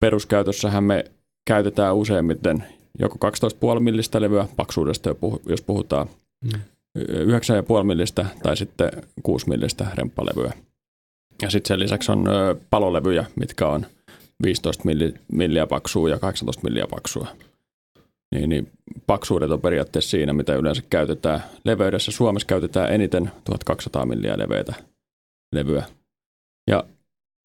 peruskäytössähän 0.00 0.84
me 0.84 1.04
käytetään 1.48 1.96
useimmiten 1.96 2.64
joko 2.98 3.30
12,5 3.74 3.80
millistä 3.80 4.20
levyä 4.20 4.48
paksuudesta, 4.56 5.14
jos 5.46 5.62
puhutaan 5.62 6.08
Mm. 6.44 6.60
9,5 6.98 7.84
millistä 7.84 8.26
tai 8.42 8.56
sitten 8.56 8.90
6 9.22 9.48
millistä 9.48 9.86
remppalevyä. 9.94 10.52
Ja 11.42 11.50
sitten 11.50 11.68
sen 11.68 11.80
lisäksi 11.80 12.12
on 12.12 12.24
palolevyjä, 12.70 13.24
mitkä 13.40 13.68
on 13.68 13.86
15 14.42 14.84
milli, 14.84 15.14
milliä 15.32 15.66
paksua 15.66 16.08
ja 16.08 16.18
18 16.18 16.62
milliä 16.62 16.86
paksua. 16.90 17.28
Niin, 18.34 18.48
niin 18.48 18.70
paksuudet 19.06 19.50
on 19.50 19.60
periaatteessa 19.60 20.10
siinä, 20.10 20.32
mitä 20.32 20.54
yleensä 20.54 20.82
käytetään. 20.90 21.42
Leveydessä 21.64 22.12
Suomessa 22.12 22.46
käytetään 22.46 22.92
eniten 22.92 23.30
1200 23.44 24.06
milliä 24.06 24.38
leveitä 24.38 24.74
levyä. 25.52 25.84
Ja 26.70 26.84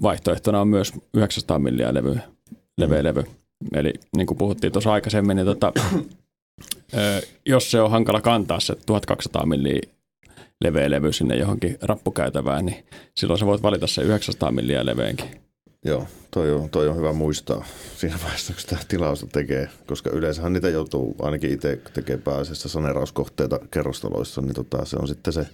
vaihtoehtona 0.01 0.61
on 0.61 0.67
myös 0.67 0.93
900 1.13 1.59
milliä 1.59 1.93
levy, 1.93 2.19
leveä 2.77 3.03
levy. 3.03 3.23
Eli 3.75 3.93
niin 4.17 4.27
kuin 4.27 4.37
puhuttiin 4.37 4.73
tuossa 4.73 4.93
aikaisemmin, 4.93 5.35
niin 5.35 5.45
tota, 5.45 5.73
jos 7.45 7.71
se 7.71 7.81
on 7.81 7.91
hankala 7.91 8.21
kantaa 8.21 8.59
se 8.59 8.75
1200 8.85 9.45
milliä 9.45 9.81
leveä 10.63 10.89
levy 10.91 11.13
sinne 11.13 11.35
johonkin 11.35 11.77
rappukäytävään, 11.81 12.65
niin 12.65 12.85
silloin 13.17 13.39
sä 13.39 13.45
voit 13.45 13.63
valita 13.63 13.87
se 13.87 14.01
900 14.01 14.51
milliä 14.51 14.85
leveenkin. 14.85 15.27
Joo, 15.85 16.07
toi 16.31 16.51
on, 16.51 16.69
toi 16.69 16.87
on 16.87 16.95
hyvä 16.97 17.13
muistaa 17.13 17.65
siinä 17.97 18.17
vaiheessa, 18.23 18.53
kun 18.53 18.61
sitä 18.61 18.77
tilausta 18.87 19.27
tekee, 19.27 19.69
koska 19.87 20.09
yleensähän 20.09 20.53
niitä 20.53 20.69
joutuu 20.69 21.15
ainakin 21.21 21.51
itse 21.51 21.79
tekemään 21.93 22.23
pääasiassa 22.23 22.69
saneerauskohteita 22.69 23.59
kerrostaloissa, 23.71 24.41
niin 24.41 24.53
tota, 24.53 24.85
se 24.85 24.97
on 25.01 25.07
sitten 25.07 25.33
se 25.33 25.47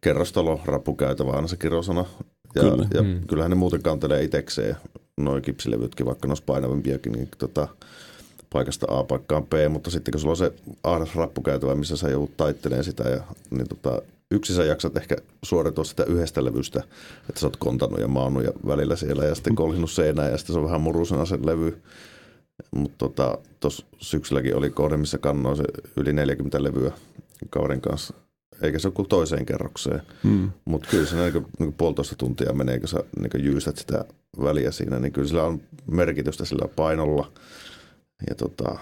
kerrostalo 0.00 0.60
rappukäytävä 0.64 1.30
aina 1.30 1.48
se 1.48 1.56
kirosana. 1.56 2.04
Ja, 2.54 2.62
Kyllä. 2.62 2.86
ja 2.94 3.02
Mm. 3.02 3.26
kyllähän 3.26 3.50
ne 3.50 3.54
muuten 3.54 3.82
kantelee 3.82 4.22
itsekseen, 4.22 4.76
noin 5.16 5.42
kipsilevytkin, 5.42 6.06
vaikka 6.06 6.28
ne 6.28 6.30
olisi 6.30 6.42
painavampiakin, 6.42 7.12
niin 7.12 7.28
tota, 7.38 7.68
paikasta 8.52 8.86
A 8.90 9.04
paikkaan 9.04 9.46
B, 9.46 9.52
mutta 9.70 9.90
sitten 9.90 10.12
kun 10.12 10.20
sulla 10.20 10.32
on 10.32 10.36
se 10.36 10.52
ahdas 10.84 11.14
rappukäytävä, 11.14 11.74
missä 11.74 11.96
sä 11.96 12.08
joudut 12.08 12.36
taittelemaan 12.36 12.84
sitä, 12.84 13.08
ja, 13.08 13.22
niin 13.50 13.68
tota, 13.68 14.02
yksi 14.30 14.54
sä 14.54 14.64
jaksat 14.64 14.96
ehkä 14.96 15.16
suoritua 15.42 15.84
sitä 15.84 16.04
yhdestä 16.04 16.44
levystä, 16.44 16.82
että 17.28 17.40
sä 17.40 17.46
oot 17.46 17.56
kontannut 17.56 18.00
ja 18.00 18.08
maannut 18.08 18.44
ja 18.44 18.50
välillä 18.66 18.96
siellä 18.96 19.24
ja 19.24 19.34
sitten 19.34 19.54
kolhinut 19.54 19.90
seinään 19.90 20.30
ja 20.30 20.38
sitten 20.38 20.54
se 20.54 20.58
on 20.58 20.64
vähän 20.64 20.80
murusena 20.80 21.26
se 21.26 21.38
levy. 21.44 21.82
Mutta 22.70 22.96
tota, 22.98 23.38
tuossa 23.60 23.86
syksylläkin 23.98 24.56
oli 24.56 24.70
kohde, 24.70 24.96
missä 24.96 25.18
kannoin 25.18 25.56
se 25.56 25.64
yli 25.96 26.12
40 26.12 26.62
levyä 26.62 26.92
kauden 27.50 27.80
kanssa. 27.80 28.14
Eikä 28.62 28.78
se 28.78 28.88
ole 28.88 28.94
kuin 28.94 29.08
toiseen 29.08 29.46
kerrokseen. 29.46 30.02
Hmm. 30.22 30.50
Mutta 30.64 30.88
kyllä 30.90 31.06
se 31.06 31.16
niin 31.16 31.46
niin 31.58 31.72
puolitoista 31.72 32.16
tuntia 32.16 32.52
menee, 32.52 32.78
kun 32.78 32.88
sä 32.88 32.98
niin 33.20 33.44
jyystät 33.44 33.76
sitä 33.76 34.04
väliä 34.42 34.70
siinä, 34.70 34.98
niin 34.98 35.12
kyllä 35.12 35.28
sillä 35.28 35.42
on 35.44 35.60
merkitystä 35.90 36.44
sillä 36.44 36.68
painolla. 36.76 37.32
Ja, 38.28 38.34
tota, 38.34 38.78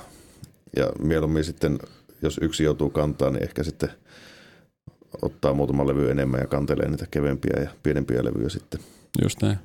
ja 0.77 0.91
mieluummin 0.99 1.45
sitten, 1.45 1.79
jos 2.23 2.39
yksi 2.43 2.65
joutuu 2.65 2.91
kantaa, 2.91 3.31
niin 3.31 3.43
ehkä 3.43 3.63
sitten 3.63 3.91
ottaa 5.23 5.55
muutama 5.55 5.87
levy 5.87 6.11
enemmän 6.11 6.41
ja 6.41 6.47
kantelee 6.47 6.89
niitä 6.89 7.07
kevempiä 7.11 7.63
ja 7.63 7.71
pienempiä 7.83 8.25
levyjä 8.25 8.49
sitten. 8.49 8.81
Just 9.23 9.43
näin. 9.43 9.59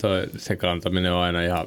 Toi, 0.00 0.26
se 0.36 0.56
kantaminen 0.56 1.12
on 1.12 1.20
aina 1.20 1.42
ihan, 1.42 1.66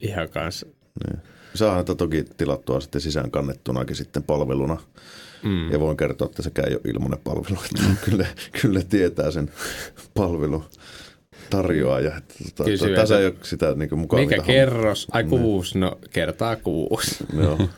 ihan 0.00 0.28
kans 0.28 0.66
Niin. 1.06 1.22
Saa 1.54 1.74
näitä 1.74 1.94
toki 1.94 2.24
tilattua 2.36 2.80
sitten 2.80 3.00
sisään 3.00 3.30
kannettunakin 3.30 3.96
sitten 3.96 4.22
palveluna. 4.22 4.76
Mm. 5.42 5.72
Ja 5.72 5.80
voin 5.80 5.96
kertoa, 5.96 6.26
että 6.26 6.42
sekään 6.42 6.68
ei 6.68 6.74
ole 6.74 6.92
ilmainen 6.94 7.18
palvelu. 7.24 7.58
Että 7.64 7.82
kyllä, 8.10 8.26
kyllä 8.62 8.82
tietää 8.82 9.30
sen 9.30 9.50
palvelu 10.14 10.64
tarjoaja. 11.50 12.16
Että 12.16 12.34
tota, 12.54 12.70
tässä 12.94 13.18
ei 13.18 13.26
ole 13.26 13.34
sitä 13.42 13.74
niin 13.74 13.98
mukaan. 13.98 14.22
Mikä 14.22 14.42
kerros? 14.42 15.06
Ai 15.12 15.24
kuusi, 15.24 15.78
no 15.78 15.98
kertaa 16.10 16.56
kuusi. 16.56 17.24
Joo. 17.36 17.58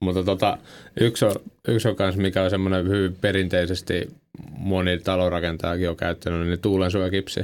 Mutta 0.00 0.24
tota, 0.24 0.58
yksi 1.00 1.24
on, 1.24 1.34
yksi 1.68 1.88
on 1.88 1.96
kans, 1.96 2.16
mikä 2.16 2.42
on 2.42 2.50
semmoinen 2.50 2.88
hyvin 2.88 3.16
perinteisesti 3.20 4.10
moni 4.58 4.98
talonrakentajakin 4.98 5.90
on 5.90 5.96
käyttänyt, 5.96 6.46
niin 6.46 6.60
tuulensuojakipsi. 6.60 7.40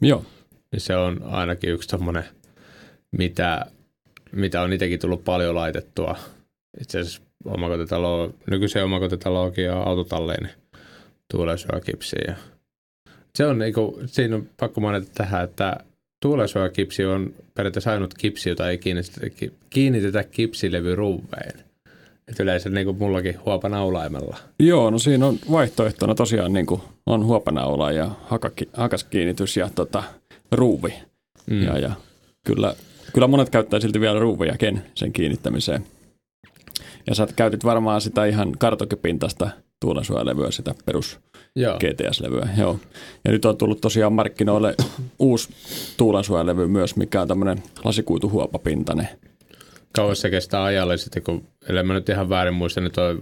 Joo, 0.00 0.24
Niin 0.72 0.80
se 0.80 0.96
on 0.96 1.22
ainakin 1.22 1.70
yksi 1.70 1.88
tommonen, 1.88 2.24
mitä, 3.18 3.66
mitä 4.34 4.62
on 4.62 4.72
itsekin 4.72 5.00
tullut 5.00 5.24
paljon 5.24 5.54
laitettua. 5.54 6.16
Itse 6.80 7.00
asiassa 7.00 7.22
omakotitalo, 7.44 8.34
nykyiseen 8.50 8.84
omakotitaloonkin 8.84 9.64
ja 9.64 9.82
autotalleen 9.82 10.50
tuulensuojakipsi. 11.32 12.16
Ja 12.26 12.34
se 13.34 13.46
on 13.46 13.58
niinku, 13.58 14.00
siinä 14.06 14.36
on 14.36 14.48
pakko 14.56 14.80
mainita 14.80 15.10
tähän, 15.14 15.44
että 15.44 15.76
tuulensuojakipsi 16.22 17.04
on 17.04 17.34
periaatteessa 17.54 17.92
ainut 17.92 18.14
kipsi, 18.14 18.48
jota 18.48 18.70
ei 18.70 18.78
kiinnitetä, 18.78 19.26
kiinnitetä 19.70 20.24
kipsilevyruveen. 20.24 21.64
Et 22.28 22.40
yleensä 22.40 22.70
niin 22.70 22.84
kuin 22.84 22.98
mullakin 22.98 23.38
huopanaulaimella. 23.44 24.36
Joo, 24.58 24.90
no 24.90 24.98
siinä 24.98 25.26
on 25.26 25.38
vaihtoehtona 25.50 26.14
tosiaan 26.14 26.52
niin 26.52 26.66
kuin 26.66 26.80
on 27.06 27.24
huopanaula 27.24 27.92
ja 27.92 28.10
hakaki, 28.22 28.68
hakaskiinnitys 28.72 29.56
ja 29.56 29.70
tota, 29.74 30.02
ruuvi. 30.52 30.94
Mm. 31.46 31.62
Ja, 31.62 31.78
ja 31.78 31.90
kyllä, 32.46 32.74
kyllä 33.14 33.26
monet 33.26 33.50
käyttää 33.50 33.80
silti 33.80 34.00
vielä 34.00 34.18
ruuviakin 34.18 34.82
sen 34.94 35.12
kiinnittämiseen. 35.12 35.84
Ja 37.06 37.14
sä 37.14 37.28
käytit 37.36 37.64
varmaan 37.64 38.00
sitä 38.00 38.24
ihan 38.24 38.52
kartokipintasta 38.58 39.50
tuulensuojalevyä, 39.80 40.50
sitä 40.50 40.74
perus 40.86 41.18
Joo. 41.56 41.78
GTS-levyä. 41.78 42.48
Joo. 42.58 42.78
Ja 43.24 43.32
nyt 43.32 43.44
on 43.44 43.56
tullut 43.56 43.80
tosiaan 43.80 44.12
markkinoille 44.12 44.74
uusi 45.18 45.48
tuulensuojalevy 45.96 46.66
myös, 46.66 46.96
mikä 46.96 47.22
on 47.22 47.28
tämmöinen 47.28 47.62
lasikuituhuopapintainen. 47.84 49.08
Kauas 49.92 50.20
se 50.20 50.30
kestää 50.30 50.62
ajalle 50.62 50.96
sitten, 50.96 51.22
kun 51.22 51.44
ellei 51.68 51.82
mä 51.82 51.94
nyt 51.94 52.08
ihan 52.08 52.28
väärin 52.28 52.54
muista, 52.54 52.80
niin 52.80 52.92
toi 52.92 53.18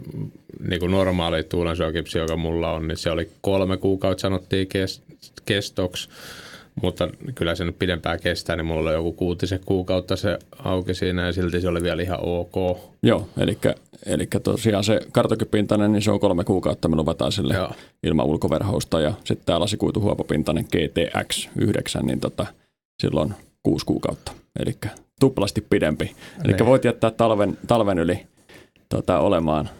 niin 0.68 0.80
kuin 0.80 0.92
normaali 0.92 1.42
tuulensuojakipsi, 1.42 2.18
joka 2.18 2.36
mulla 2.36 2.72
on, 2.72 2.88
niin 2.88 2.98
se 2.98 3.10
oli 3.10 3.30
kolme 3.40 3.76
kuukautta 3.76 4.20
sanottiin 4.20 4.68
kes, 4.68 5.02
kestoksi. 5.44 6.08
Mutta 6.82 7.08
kyllä 7.34 7.54
se 7.54 7.64
nyt 7.64 7.78
pidempään 7.78 8.20
kestää, 8.20 8.56
niin 8.56 8.66
mulla 8.66 8.80
oli 8.90 8.92
joku 8.96 9.12
kuutisen 9.12 9.60
kuukautta 9.66 10.16
se 10.16 10.38
auki 10.64 10.94
siinä 10.94 11.26
ja 11.26 11.32
silti 11.32 11.60
se 11.60 11.68
oli 11.68 11.82
vielä 11.82 12.02
ihan 12.02 12.18
ok. 12.22 12.78
Joo, 13.02 13.28
eli, 13.38 13.58
eli 14.06 14.26
tosiaan 14.42 14.84
se 14.84 15.00
kartokipintainen, 15.12 15.92
niin 15.92 16.02
se 16.02 16.10
on 16.10 16.20
kolme 16.20 16.44
kuukautta, 16.44 16.88
me 16.88 16.96
luvataan 16.96 17.32
sille 17.32 17.54
Joo. 17.54 17.70
ilman 18.02 18.26
ulkoverhousta. 18.26 19.00
Ja 19.00 19.12
sitten 19.24 19.46
tämä 19.46 19.60
lasikuituhuopapintainen 19.60 20.64
GTX 20.64 21.48
9, 21.56 22.06
niin 22.06 22.20
tota, 22.20 22.46
silloin 23.02 23.34
kuusi 23.62 23.86
kuukautta, 23.86 24.32
eli 24.58 24.76
tuplasti 25.20 25.60
pidempi. 25.70 26.12
Eli 26.44 26.52
Niin. 26.52 26.66
voit 26.66 26.84
jättää 26.84 27.10
talven, 27.10 27.58
talven 27.66 27.98
yli 27.98 28.26
tota, 28.88 29.18
olemaan 29.18 29.70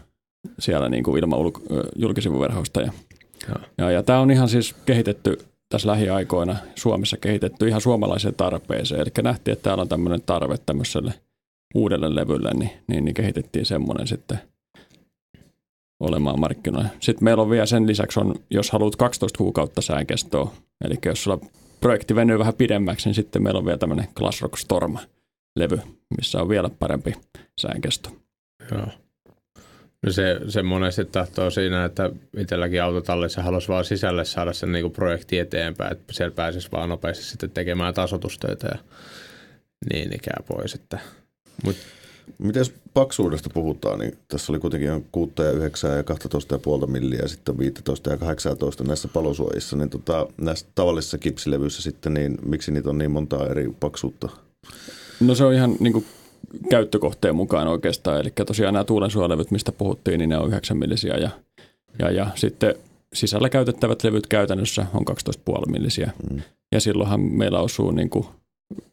siellä 0.59 0.89
niin 0.89 1.05
kuin 1.05 1.19
ilman 1.19 1.39
ulko, 1.39 1.61
julkisivuverhousta. 1.97 2.81
Ja, 2.81 2.93
Joo. 3.49 3.59
ja, 3.79 3.91
ja 3.91 4.03
tämä 4.03 4.21
on 4.21 4.31
ihan 4.31 4.49
siis 4.49 4.75
kehitetty 4.87 5.39
tässä 5.73 5.89
lähiaikoina 5.89 6.57
Suomessa 6.75 7.17
kehitetty 7.17 7.69
ihan 7.69 7.81
suomalaiseen 7.81 8.35
tarpeeseen. 8.35 9.01
Eli 9.01 9.11
nähtiin, 9.23 9.53
että 9.53 9.63
täällä 9.63 9.83
on 9.83 9.89
tämmöinen 9.89 10.23
tarve 10.27 10.57
tämmöiselle 10.67 11.15
uudelle 11.75 12.15
levylle, 12.15 12.51
niin, 12.55 12.71
niin, 12.87 13.05
niin 13.05 13.15
kehitettiin 13.15 13.67
semmoinen 13.67 14.07
sitten 14.07 14.39
olemaan 16.01 16.41
markkinoilla. 16.41 16.89
Sitten 17.01 17.25
meillä 17.25 17.43
on 17.43 17.51
vielä 17.51 17.67
sen 17.67 17.87
lisäksi, 17.87 18.21
on, 18.21 18.35
jos 18.51 18.71
haluat 18.71 18.97
12 18.97 19.39
kuukautta 19.39 19.83
säänkestoa, 19.83 20.53
eli 20.85 20.95
jos 21.05 21.25
sulla 21.25 21.39
projekti 21.81 22.15
venyy 22.15 22.39
vähän 22.39 22.55
pidemmäksi, 22.55 23.09
niin 23.09 23.15
sitten 23.15 23.43
meillä 23.43 23.59
on 23.59 23.65
vielä 23.65 23.79
tämmöinen 23.79 24.09
Glassrock 24.15 24.57
Storm-levy, 24.57 25.81
missä 26.17 26.43
on 26.43 26.49
vielä 26.49 26.71
parempi 26.79 27.13
säänkesto. 27.61 28.11
Joo. 28.71 28.87
No 30.07 30.13
se, 30.13 30.41
se 30.49 30.63
monesti 30.63 31.05
tahtoo 31.05 31.51
siinä, 31.51 31.85
että 31.85 32.11
itselläkin 32.37 32.83
autotallissa 32.83 33.43
halusi 33.43 33.69
vaan 33.69 33.85
sisälle 33.85 34.25
saada 34.25 34.53
sen 34.53 34.73
niin 34.73 34.91
projekti 34.91 35.39
eteenpäin, 35.39 35.93
että 35.93 36.13
siellä 36.13 36.35
pääsisi 36.35 36.69
vaan 36.73 36.89
nopeasti 36.89 37.25
sitten 37.25 37.51
tekemään 37.51 37.95
tasotustöitä 37.95 38.69
ja 38.73 38.79
niin 39.93 40.15
ikään 40.15 40.45
pois. 40.49 40.75
Että. 40.75 40.99
Mut, 41.65 41.77
Miten 42.39 42.65
paksuudesta 42.95 43.51
puhutaan, 43.55 43.99
niin 43.99 44.19
tässä 44.29 44.53
oli 44.53 44.59
kuitenkin 44.59 44.93
on 44.93 45.05
6 45.13 45.33
ja 45.39 45.51
9 45.51 45.97
ja 45.97 46.03
12,5 46.03 46.87
milliä 46.87 47.19
ja 47.19 47.29
sitten 47.29 47.59
15 47.59 48.11
ja 48.11 48.17
18 48.17 48.85
näissä 48.85 49.09
palosuojissa, 49.09 49.77
niin 49.77 49.91
tota, 49.91 50.27
näissä 50.41 50.67
tavallisissa 50.75 51.19
kipsilevyissä 51.19 51.83
sitten, 51.83 52.15
niin 52.15 52.39
miksi 52.47 52.73
niitä 52.73 52.91
on 52.91 52.99
niin 52.99 53.11
montaa 53.11 53.47
eri 53.47 53.71
paksuutta? 53.81 54.29
No 55.21 55.35
se 55.35 55.45
on 55.45 55.55
ihan 55.55 55.77
niin 55.81 55.93
kuin 55.93 56.05
käyttökohteen 56.71 57.37
mukaan 57.37 57.69
oikeastaan, 57.69 58.21
eli 58.21 58.31
tosiaan 58.47 58.75
nämä 58.75 58.85
tuulensuojalevyt, 58.85 59.51
mistä 59.51 59.73
puhuttiin, 59.73 60.19
niin 60.19 60.29
ne 60.29 60.39
on 60.39 60.49
9 60.49 60.77
millisiä 60.77 61.15
ja, 61.15 61.31
ja, 61.99 62.11
ja 62.11 62.27
sitten 62.35 62.75
sisällä 63.13 63.49
käytettävät 63.49 64.05
levyt 64.05 64.27
käytännössä 64.27 64.87
on 64.95 65.05
12,5 65.51 65.71
millisiä. 65.71 66.11
Mm. 66.31 66.43
Ja 66.73 66.81
silloinhan 66.81 67.21
meillä 67.21 67.61
osuu 67.61 67.91
niin 67.91 68.11
kuin 68.11 68.27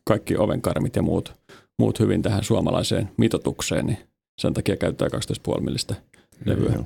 kaikki 0.04 0.38
ovenkarmit 0.38 0.96
ja 0.96 1.02
muut, 1.02 1.34
muut 1.80 2.00
hyvin 2.00 2.22
tähän 2.22 2.44
suomalaiseen 2.44 3.10
mitotukseen, 3.18 3.86
niin 3.86 3.98
sen 4.42 4.54
takia 4.54 4.78
käyttää 4.78 5.08
12,5 5.54 5.62
millistä 5.62 5.96
levyä. 6.46 6.74
Joo. 6.74 6.86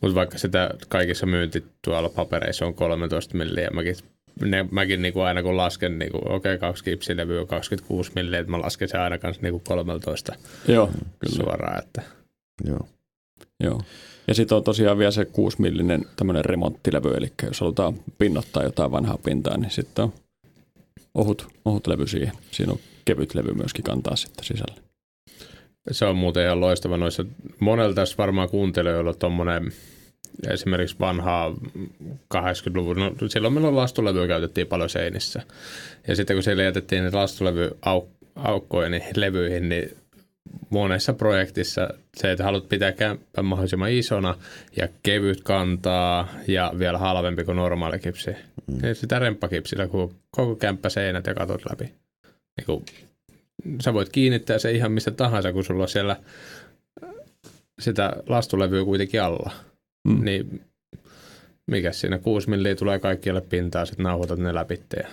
mut 0.00 0.14
vaikka 0.14 0.38
sitä 0.38 0.70
kaikissa 0.88 1.26
myynti 1.26 1.64
tuolla 1.84 2.08
papereissa 2.08 2.66
on 2.66 2.74
13 2.74 3.36
milliä, 3.36 3.70
mäkin, 3.70 3.96
ne, 4.40 4.66
mäkin 4.70 5.02
niinku 5.02 5.20
aina 5.20 5.42
kun 5.42 5.56
lasken, 5.56 5.98
niinku, 5.98 6.18
okei 6.18 6.34
okay, 6.34 6.58
kaksi 6.58 6.84
kipsilevyä 6.84 7.40
on 7.40 7.46
26 7.46 8.12
milliä, 8.14 8.38
että 8.38 8.50
mä 8.50 8.60
lasken 8.60 8.88
sen 8.88 9.00
aina 9.00 9.18
kanssa 9.18 9.42
niinku 9.42 9.62
13 9.68 10.34
Joo, 10.68 10.86
kyllä. 11.18 11.36
suoraan. 11.36 11.78
Että. 11.78 12.02
Joo. 12.64 12.88
Joo. 13.64 13.80
Ja 14.28 14.34
sitten 14.34 14.56
on 14.56 14.64
tosiaan 14.64 14.98
vielä 14.98 15.10
se 15.10 15.24
6 15.24 15.60
millinen 15.60 16.04
tämmöinen 16.16 16.44
remonttilevy, 16.44 17.14
eli 17.14 17.32
jos 17.42 17.60
halutaan 17.60 17.94
pinnottaa 18.18 18.62
jotain 18.62 18.90
vanhaa 18.90 19.18
pintaa, 19.24 19.56
niin 19.56 19.70
sitten 19.70 20.04
on 20.04 20.12
ohut, 21.14 21.46
ohut 21.64 21.86
levy 21.86 22.06
siihen. 22.06 22.32
Siinä 22.50 22.72
on 22.72 22.78
kevyt 23.04 23.34
levy 23.34 23.54
myöskin 23.54 23.84
kantaa 23.84 24.16
sitten 24.16 24.44
sisällä. 24.44 24.74
Se 25.90 26.04
on 26.04 26.16
muuten 26.16 26.44
ihan 26.44 26.60
loistava 26.60 26.96
noissa. 26.96 27.24
Monella 27.60 27.94
tässä 27.94 28.14
varmaan 28.18 28.48
kuuntelijoilla 28.48 29.10
on 29.10 29.18
tuommoinen 29.18 29.72
esimerkiksi 30.50 30.96
vanhaa 31.00 31.54
80-luvun, 32.34 32.96
no 32.96 33.12
silloin 33.28 33.54
meillä 33.54 33.76
lastulevyä 33.76 34.26
käytettiin 34.26 34.66
paljon 34.66 34.90
seinissä. 34.90 35.42
Ja 36.08 36.16
sitten 36.16 36.36
kun 36.36 36.42
siellä 36.42 36.62
jätettiin 36.62 37.04
ne 37.04 37.10
lastulevy 37.10 37.70
aukkoja 38.36 38.88
niin 38.88 39.02
levyihin, 39.16 39.68
niin 39.68 39.96
monessa 40.70 41.12
projektissa 41.12 41.88
se, 42.16 42.32
että 42.32 42.44
haluat 42.44 42.68
pitää 42.68 42.92
kämppän 42.92 43.44
mahdollisimman 43.44 43.90
isona 43.90 44.34
ja 44.76 44.88
kevyt 45.02 45.40
kantaa 45.40 46.28
ja 46.48 46.72
vielä 46.78 46.98
halvempi 46.98 47.44
kuin 47.44 47.56
normaali 47.56 47.98
kipsi. 47.98 48.30
Mm. 48.66 48.88
Ja 48.88 48.94
sitä 48.94 49.18
remppakipsillä, 49.18 49.88
kun 49.88 50.14
koko 50.30 50.56
kämppä 50.56 50.88
seinät 50.88 51.26
ja 51.26 51.34
katot 51.34 51.62
läpi. 51.70 51.84
Niin 52.56 52.66
kuin, 52.66 52.84
sä 53.82 53.94
voit 53.94 54.08
kiinnittää 54.08 54.58
se 54.58 54.72
ihan 54.72 54.92
missä 54.92 55.10
tahansa, 55.10 55.52
kun 55.52 55.64
sulla 55.64 55.82
on 55.82 55.88
siellä 55.88 56.16
sitä 57.78 58.12
lastulevyä 58.26 58.84
kuitenkin 58.84 59.22
alla. 59.22 59.50
Mm. 60.08 60.24
Niin 60.24 60.60
mikä 61.66 61.92
siinä 61.92 62.18
6 62.18 62.50
milliä 62.50 62.74
tulee 62.74 62.98
kaikkialle 62.98 63.40
pintaan, 63.40 63.86
sitten 63.86 64.04
nauhoitat 64.04 64.38
ne 64.38 64.54
läpi. 64.54 64.80
Ja, 64.96 65.08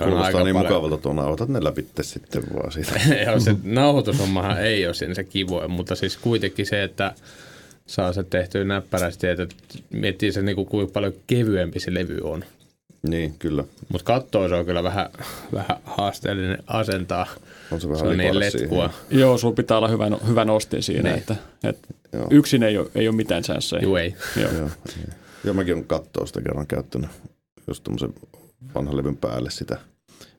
ja 0.00 0.06
Kuulostaa 0.06 0.44
niin 0.44 0.56
mukavalta 0.56 0.98
tuon 0.98 1.18
otat 1.18 1.48
ne 1.48 1.64
läpi 1.64 1.86
sitten 2.00 2.42
vaan 2.54 2.72
siitä. 2.72 3.00
Joo, 3.26 3.40
se 3.40 3.56
nauhoitushommahan 3.62 4.62
ei 4.62 4.86
ole 4.86 4.94
siinä 4.94 5.14
se 5.14 5.24
kivoin, 5.24 5.70
mutta 5.70 5.94
siis 5.94 6.16
kuitenkin 6.16 6.66
se, 6.66 6.82
että 6.82 7.14
saa 7.86 8.12
se 8.12 8.22
tehtyä 8.24 8.64
näppärästi, 8.64 9.26
että 9.26 9.46
miettii 9.90 10.32
se 10.32 10.42
niinku, 10.42 10.64
kuinka 10.64 10.92
paljon 10.92 11.12
kevyempi 11.26 11.80
se 11.80 11.94
levy 11.94 12.18
on. 12.22 12.44
niin, 13.08 13.34
kyllä. 13.38 13.64
Mutta 13.88 14.04
kattoa 14.04 14.48
se 14.48 14.54
on 14.54 14.64
kyllä 14.66 14.82
vähän, 14.82 15.10
vähän 15.52 15.76
haasteellinen 15.84 16.58
asentaa. 16.66 17.26
On 17.70 17.80
se 17.80 17.88
vähän 17.88 18.00
Se 18.00 18.06
on 18.06 18.18
niin 18.18 18.38
letkua. 18.38 18.90
Joo, 19.10 19.38
sulla 19.38 19.54
pitää 19.54 19.76
olla 19.78 19.88
hyvä, 19.88 20.10
hyvä 20.28 20.44
nostin 20.44 20.82
siinä, 20.82 21.02
Niin. 21.08 21.18
että, 21.18 21.36
että 21.64 21.88
Joo. 22.12 22.26
yksin 22.30 22.62
ei 22.62 22.78
ole, 22.78 22.90
ei 22.94 23.08
ole 23.08 23.16
mitään 23.16 23.42
chanceja. 23.42 23.82
Juu 23.82 23.96
ei. 23.96 24.14
Joo. 24.36 24.52
Joo. 24.52 24.70
Joo, 25.44 25.54
mäkin 25.54 25.74
olen 25.74 25.86
kattoa 25.86 26.26
sitä 26.26 26.40
kerran 26.40 26.66
käyttänyt 26.66 27.10
just 27.68 27.84
tämmöisen 27.84 28.14
vanhan 28.74 28.96
levyn 28.96 29.16
päälle 29.16 29.50
sitä, 29.50 29.78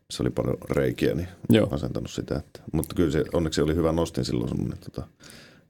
missä 0.09 0.23
oli 0.23 0.29
paljon 0.29 0.57
reikiä, 0.69 1.13
niin 1.15 1.27
Joo. 1.49 1.67
asentanut 1.71 2.11
sitä. 2.11 2.35
Että, 2.35 2.59
mutta 2.73 2.95
kyllä 2.95 3.11
se 3.11 3.23
onneksi 3.33 3.61
oli 3.61 3.75
hyvä 3.75 3.91
nostin 3.91 4.25
silloin 4.25 4.49
semmoinen, 4.49 4.77
tota, 4.77 5.07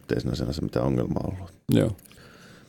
että 0.02 0.16
ei 0.16 0.22
siinä 0.22 0.36
sinänsä 0.36 0.62
mitään 0.62 0.86
ongelmaa 0.86 1.34
ollut. 1.34 1.54
Joo. 1.70 1.96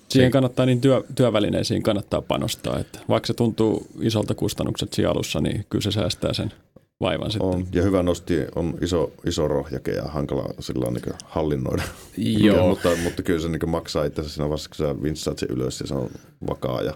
Siihen 0.09 0.31
kannattaa, 0.31 0.67
niin 0.67 0.81
työ, 0.81 1.05
työvälineisiin 1.15 1.83
kannattaa 1.83 2.23
panostaa. 2.23 2.79
Että 2.79 2.99
vaikka 3.09 3.27
se 3.27 3.35
tuntuu 3.35 3.87
isolta 4.01 4.35
kustannukset 4.35 4.93
siellä 4.93 5.13
alussa, 5.13 5.41
niin 5.41 5.67
kyllä 5.71 5.83
se 5.83 5.91
säästää 5.91 6.33
sen 6.33 6.53
vaivan 7.03 7.31
sitten. 7.31 7.49
On. 7.49 7.67
Ja 7.73 7.83
hyvä 7.83 8.03
nosti 8.03 8.39
on 8.55 8.79
iso, 8.81 9.13
iso 9.27 9.49
rohjake 9.49 9.91
ja 9.91 10.03
hankala 10.03 10.55
sillä 10.59 10.87
on 10.87 10.95
niin 10.95 11.15
hallinnoida. 11.25 11.83
Joo. 12.17 12.69
mutta, 12.69 12.89
mutta 13.03 13.23
kyllä 13.23 13.41
se 13.41 13.49
niin 13.49 13.71
maksaa 13.71 14.05
itse 14.05 14.23
siinä 14.23 14.45
vaiheessa, 14.49 14.71
kun 14.71 14.87
sä 14.87 15.03
vinssaat 15.03 15.39
sen 15.39 15.49
ylös 15.51 15.81
ja 15.81 15.87
se 15.87 15.95
on 15.95 16.11
vakaa 16.47 16.83
ja 16.83 16.95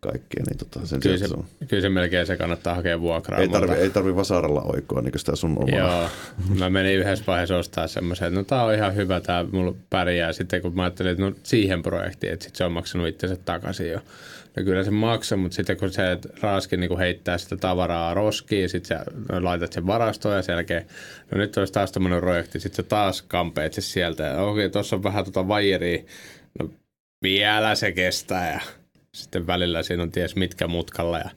kaikkea. 0.00 0.44
Niin 0.46 0.58
tota, 0.58 0.86
sen 0.86 1.00
Kyllä 1.00 1.18
se, 1.18 1.28
se 1.28 1.34
on. 1.34 1.44
kyllä 1.68 1.80
se 1.80 1.88
melkein 1.88 2.26
se 2.26 2.36
kannattaa 2.36 2.74
hakea 2.74 3.00
vuokraa. 3.00 3.40
Ei 3.40 3.48
tarvi, 3.48 3.74
ei 3.74 3.90
tarvi 3.90 4.16
vasaralla 4.16 4.62
oikoa 4.62 5.00
niin 5.00 5.18
sitä 5.18 5.36
sun 5.36 5.58
omaa. 5.58 5.78
Joo, 5.78 6.08
mä 6.58 6.70
menin 6.70 6.98
yhdessä 6.98 7.24
vaiheessa 7.26 7.56
ostaa 7.56 7.86
semmoisen, 7.86 8.28
että 8.28 8.40
no 8.40 8.44
tää 8.44 8.64
on 8.64 8.74
ihan 8.74 8.94
hyvä, 8.94 9.20
tää 9.20 9.44
mulla 9.52 9.74
pärjää. 9.90 10.32
Sitten 10.32 10.62
kun 10.62 10.74
mä 10.74 10.82
ajattelin, 10.82 11.12
että 11.12 11.24
no 11.24 11.32
siihen 11.42 11.82
projektiin, 11.82 12.32
että 12.32 12.44
sit 12.44 12.56
se 12.56 12.64
on 12.64 12.72
maksanut 12.72 13.08
itsensä 13.08 13.36
takaisin 13.36 13.90
jo. 13.90 14.00
No 14.56 14.64
kyllä 14.64 14.84
se 14.84 14.90
maksaa, 14.90 15.38
mutta 15.38 15.54
sitten 15.54 15.76
kun 15.76 15.92
se 15.92 16.02
raaskin 16.40 16.80
niin 16.80 16.98
heittää 16.98 17.38
sitä 17.38 17.56
tavaraa 17.56 18.14
roskiin, 18.14 18.68
sitten 18.68 18.98
sä 18.98 19.04
laitat 19.40 19.72
sen 19.72 19.86
varastoon 19.86 20.36
ja 20.36 20.42
sen 20.42 20.52
jälkeen, 20.52 20.86
no 21.30 21.38
nyt 21.38 21.56
olisi 21.56 21.72
taas 21.72 21.92
tämmöinen 21.92 22.20
projekti, 22.20 22.60
sitten 22.60 22.76
sä 22.76 22.88
taas 22.88 23.22
kampeet 23.22 23.72
se 23.72 23.80
sieltä. 23.80 24.42
Okei, 24.42 24.70
tuossa 24.70 24.96
on 24.96 25.02
vähän 25.02 25.24
tota 25.24 25.48
vaijeria, 25.48 26.02
no 26.58 26.70
vielä 27.22 27.74
se 27.74 27.92
kestää 27.92 28.52
ja 28.52 28.60
sitten 29.14 29.46
välillä 29.46 29.82
siinä 29.82 30.02
on 30.02 30.12
ties 30.12 30.36
mitkä 30.36 30.66
mutkalla 30.66 31.18
ja 31.18 31.30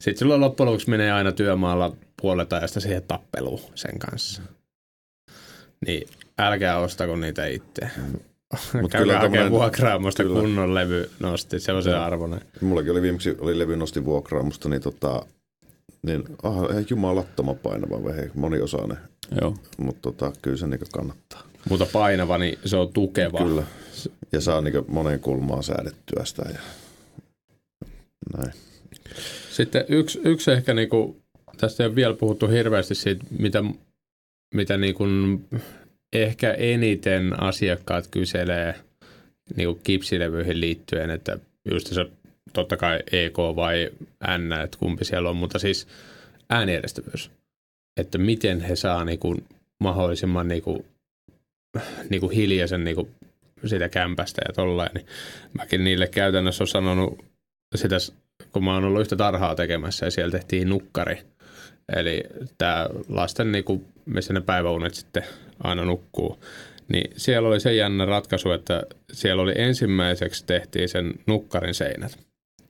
sitten 0.00 0.18
silloin 0.18 0.40
loppujen 0.40 0.66
lopuksi 0.66 0.90
menee 0.90 1.12
aina 1.12 1.32
työmaalla 1.32 1.96
puolet 2.22 2.52
ajasta 2.52 2.80
siihen 2.80 3.02
tappeluun 3.02 3.60
sen 3.74 3.98
kanssa. 3.98 4.42
Niin 5.86 6.08
älkää 6.38 6.78
ostako 6.78 7.16
niitä 7.16 7.46
itse. 7.46 7.90
Mut 8.52 8.90
Käykää 8.90 9.00
kyllä 9.00 9.20
tommonen- 9.20 9.50
vuokraamosta 9.50 10.22
kyllä. 10.22 10.40
kunnon 10.40 10.74
levy 10.74 11.10
nosti, 11.20 11.60
se 11.60 11.72
on 11.72 11.82
se 11.82 11.94
arvoinen. 11.94 12.40
Mullakin 12.60 12.92
oli 12.92 13.02
viimeksi 13.02 13.36
oli 13.40 13.58
levy 13.58 13.76
nosti 13.76 14.04
vuokraamusta, 14.04 14.68
niin, 14.68 14.82
tota, 14.82 15.26
niin 16.02 16.24
aha, 16.42 16.66
ihan 16.70 16.86
jumalattoma 16.90 17.54
painava 17.54 18.04
vehe, 18.04 18.30
moniosainen. 18.34 18.98
Joo. 19.40 19.54
Mutta 19.78 20.00
tota, 20.02 20.32
kyllä 20.42 20.56
se 20.56 20.66
niin 20.66 20.80
kannattaa. 20.92 21.42
Mutta 21.68 21.86
painava, 21.92 22.38
niin 22.38 22.58
se 22.64 22.76
on 22.76 22.92
tukeva. 22.92 23.38
Kyllä. 23.38 23.62
Ja 24.32 24.40
saa 24.40 24.60
niin 24.60 24.74
moneen 24.88 25.20
kulmaan 25.20 25.62
säädettyä 25.62 26.24
sitä. 26.24 26.42
Ja 26.52 26.58
näin. 28.36 28.52
Sitten 29.50 29.84
yksi, 29.88 30.20
yksi 30.24 30.50
ehkä 30.50 30.74
niinku, 30.74 31.16
tästä 31.60 31.82
ei 31.82 31.86
ole 31.86 31.94
vielä 31.96 32.14
puhuttu 32.14 32.48
hirveästi 32.48 32.94
siitä, 32.94 33.24
mitä, 33.38 33.64
mitä 34.54 34.76
niinku 34.76 35.04
ehkä 36.12 36.52
eniten 36.52 37.42
asiakkaat 37.42 38.06
kyselee 38.06 38.74
niinku 39.56 39.80
kipsilevyihin 39.82 40.60
liittyen, 40.60 41.10
että 41.10 41.38
just 41.70 41.86
se 41.86 42.06
totta 42.52 42.76
kai 42.76 42.98
EK 43.12 43.38
vai 43.38 43.90
N, 44.38 44.52
että 44.52 44.78
kumpi 44.78 45.04
siellä 45.04 45.30
on, 45.30 45.36
mutta 45.36 45.58
siis 45.58 45.88
äänieristävyys. 46.50 47.30
Että 48.00 48.18
miten 48.18 48.60
he 48.60 48.76
saa 48.76 49.04
niinku 49.04 49.36
mahdollisimman 49.84 50.48
niinku, 50.48 50.84
niinku 52.10 52.28
hiljaisen 52.28 52.84
niinku 52.84 53.08
siitä 53.66 53.88
kämpästä 53.88 54.42
ja 54.48 54.52
tollain, 54.52 54.90
niin 54.94 55.06
mäkin 55.58 55.84
niille 55.84 56.06
käytännössä 56.06 56.64
on 56.64 56.68
sanonut 56.68 57.24
sitä 57.74 57.96
kun 58.52 58.64
mä 58.64 58.74
oon 58.74 58.84
ollut 58.84 59.00
yhtä 59.00 59.16
tarhaa 59.16 59.54
tekemässä 59.54 60.06
ja 60.06 60.10
siellä 60.10 60.32
tehtiin 60.32 60.68
nukkari. 60.68 61.22
Eli 61.96 62.22
tämä 62.58 62.86
lasten, 63.08 63.52
niin 63.52 63.64
kuin, 63.64 63.84
missä 64.06 64.32
ne 64.32 64.40
päiväunet 64.40 64.94
sitten 64.94 65.24
aina 65.62 65.84
nukkuu. 65.84 66.44
Niin 66.88 67.10
siellä 67.16 67.48
oli 67.48 67.60
se 67.60 67.74
jännä 67.74 68.06
ratkaisu, 68.06 68.50
että 68.50 68.82
siellä 69.12 69.42
oli 69.42 69.52
ensimmäiseksi 69.56 70.46
tehtiin 70.46 70.88
sen 70.88 71.12
nukkarin 71.26 71.74
seinät. 71.74 72.18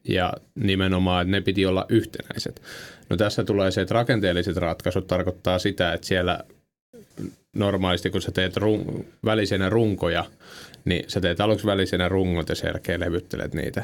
Ja 0.08 0.32
nimenomaan, 0.54 1.22
että 1.22 1.30
ne 1.30 1.40
piti 1.40 1.66
olla 1.66 1.86
yhtenäiset. 1.88 2.62
No 3.10 3.16
tässä 3.16 3.44
tulee 3.44 3.70
se, 3.70 3.80
että 3.80 3.94
rakenteelliset 3.94 4.56
ratkaisut 4.56 5.06
tarkoittaa 5.06 5.58
sitä, 5.58 5.92
että 5.92 6.06
siellä 6.06 6.40
normaalisti, 7.56 8.10
kun 8.10 8.22
sä 8.22 8.32
teet 8.32 8.56
run, 8.56 9.04
välisenä 9.24 9.68
runkoja, 9.68 10.24
niin 10.84 11.04
sä 11.08 11.20
teet 11.20 11.40
aluksi 11.40 11.66
välisenä 11.66 12.08
rungot 12.08 12.48
ja 12.48 12.54
sen 12.54 12.68
jälkeen 12.68 13.00
levyttelet 13.00 13.54
niitä. 13.54 13.82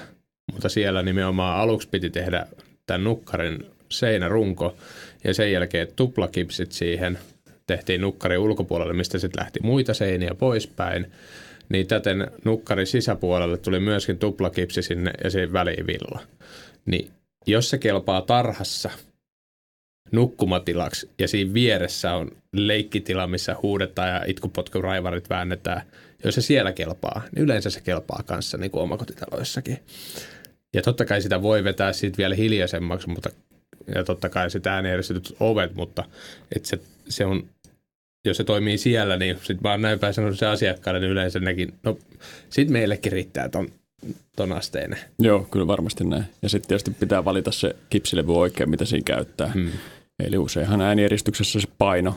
Mutta 0.53 0.69
siellä 0.69 1.03
nimenomaan 1.03 1.61
aluksi 1.61 1.89
piti 1.89 2.11
tehdä 2.11 2.47
tämän 2.87 3.05
nukkarin 3.05 3.67
seinärunko 3.89 4.77
ja 5.25 5.35
sen 5.35 5.53
jälkeen 5.53 5.89
tuplakipsit 5.97 6.73
siihen. 6.73 7.19
Tehtiin 7.69 8.01
nukkarin 8.01 8.39
ulkopuolelle, 8.39 8.93
mistä 8.93 9.19
sitten 9.19 9.41
lähti 9.41 9.61
muita 9.63 9.95
seiniä 9.95 10.35
poispäin. 10.35 11.13
Niin 11.69 11.87
täten 11.87 12.31
nukkarin 12.45 12.87
sisäpuolelle 12.87 13.57
tuli 13.57 13.81
myöskin 13.81 14.19
tuplakipsi 14.19 14.83
sinne 14.83 15.13
ja 15.25 15.31
siihen 15.31 15.53
väliin 15.53 15.87
villa. 15.87 16.21
Niin 16.87 17.11
jos 17.47 17.71
se 17.71 17.79
kelpaa 17.79 18.21
tarhassa 18.21 18.91
nukkumatilaksi 20.13 21.11
ja 21.19 21.29
siinä 21.29 21.55
vieressä 21.55 22.15
on 22.15 22.31
leikkitila, 22.53 23.27
missä 23.27 23.57
huudetaan 23.63 24.09
ja 24.09 24.25
itkupotkuraivarit 24.27 25.31
väännetään, 25.31 25.83
jos 26.25 26.35
se 26.35 26.41
siellä 26.41 26.73
kelpaa, 26.73 27.23
niin 27.35 27.45
yleensä 27.45 27.71
se 27.71 27.81
kelpaa 27.81 28.23
kanssa 28.27 28.59
niin 28.59 28.71
kuin 28.71 28.83
omakotitaloissakin. 28.83 29.79
Ja 30.75 30.83
totta 30.83 31.05
kai 31.05 31.23
sitä 31.23 31.43
voi 31.43 31.65
vetää 31.65 31.93
siitä 31.93 32.19
vielä 32.19 32.35
hiljaisemmaksi, 32.35 33.09
mutta 33.09 33.31
ja 33.95 34.05
totta 34.05 34.29
kai 34.29 34.51
sitä 34.51 34.75
äänijärjestetyt 34.75 35.37
ovet, 35.41 35.75
mutta 35.75 36.05
et 36.57 36.65
se, 36.65 36.79
se 37.09 37.25
on, 37.27 37.49
jos 38.25 38.37
se 38.37 38.45
toimii 38.45 38.79
siellä, 38.79 39.17
niin 39.17 39.37
sitten 39.37 39.63
vaan 39.63 39.83
näin 39.83 39.99
päin 39.99 40.15
se 40.15 40.47
asiakkaalle, 40.47 41.01
niin 41.01 41.11
yleensä 41.11 41.39
nekin, 41.39 41.75
no 41.83 41.99
sit 42.51 42.69
meillekin 42.69 43.13
riittää 43.13 43.49
ton, 43.49 43.69
ton 44.37 44.53
asteinen. 44.53 44.99
Joo, 45.19 45.47
kyllä 45.51 45.67
varmasti 45.67 46.05
näin. 46.05 46.25
Ja 46.43 46.49
sitten 46.49 46.69
tietysti 46.69 46.91
pitää 46.91 47.25
valita 47.25 47.53
se 47.53 47.77
kipsilevy 47.91 48.39
oikein, 48.39 48.71
mitä 48.71 48.85
siinä 48.85 49.05
käyttää. 49.05 49.49
Hmm. 49.49 49.71
Eli 50.25 50.39
useinhan 50.39 50.81
äänieristyksessä 50.81 51.61
se 51.61 51.69
paino 51.79 52.15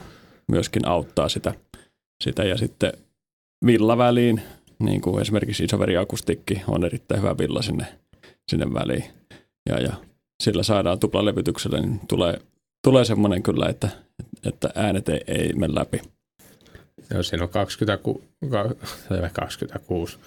myöskin 0.47 0.87
auttaa 0.87 1.29
sitä. 1.29 1.53
sitä. 2.23 2.43
Ja 2.43 2.57
sitten 2.57 2.93
villaväliin, 3.65 4.41
niin 4.79 5.01
kuin 5.01 5.21
esimerkiksi 5.21 5.63
isoveriakustikki 5.63 6.61
on 6.67 6.85
erittäin 6.85 7.21
hyvä 7.21 7.37
villa 7.37 7.61
sinne, 7.61 7.85
sinne 8.47 8.73
väliin. 8.73 9.03
Ja, 9.69 9.81
ja 9.81 9.93
sillä 10.43 10.63
saadaan 10.63 10.99
tuplalevytyksellä, 10.99 11.79
niin 11.79 11.99
tulee, 12.07 12.39
tulee 12.83 13.05
semmoinen 13.05 13.43
kyllä, 13.43 13.69
että, 13.69 13.89
että 14.45 14.69
äänet 14.75 15.10
ei, 15.10 15.21
ei 15.27 15.53
mene 15.53 15.75
läpi. 15.75 16.01
Jos 17.13 17.27
siinä 17.27 17.43
on 17.43 17.49
26, 17.49 18.23
26, 19.34 20.17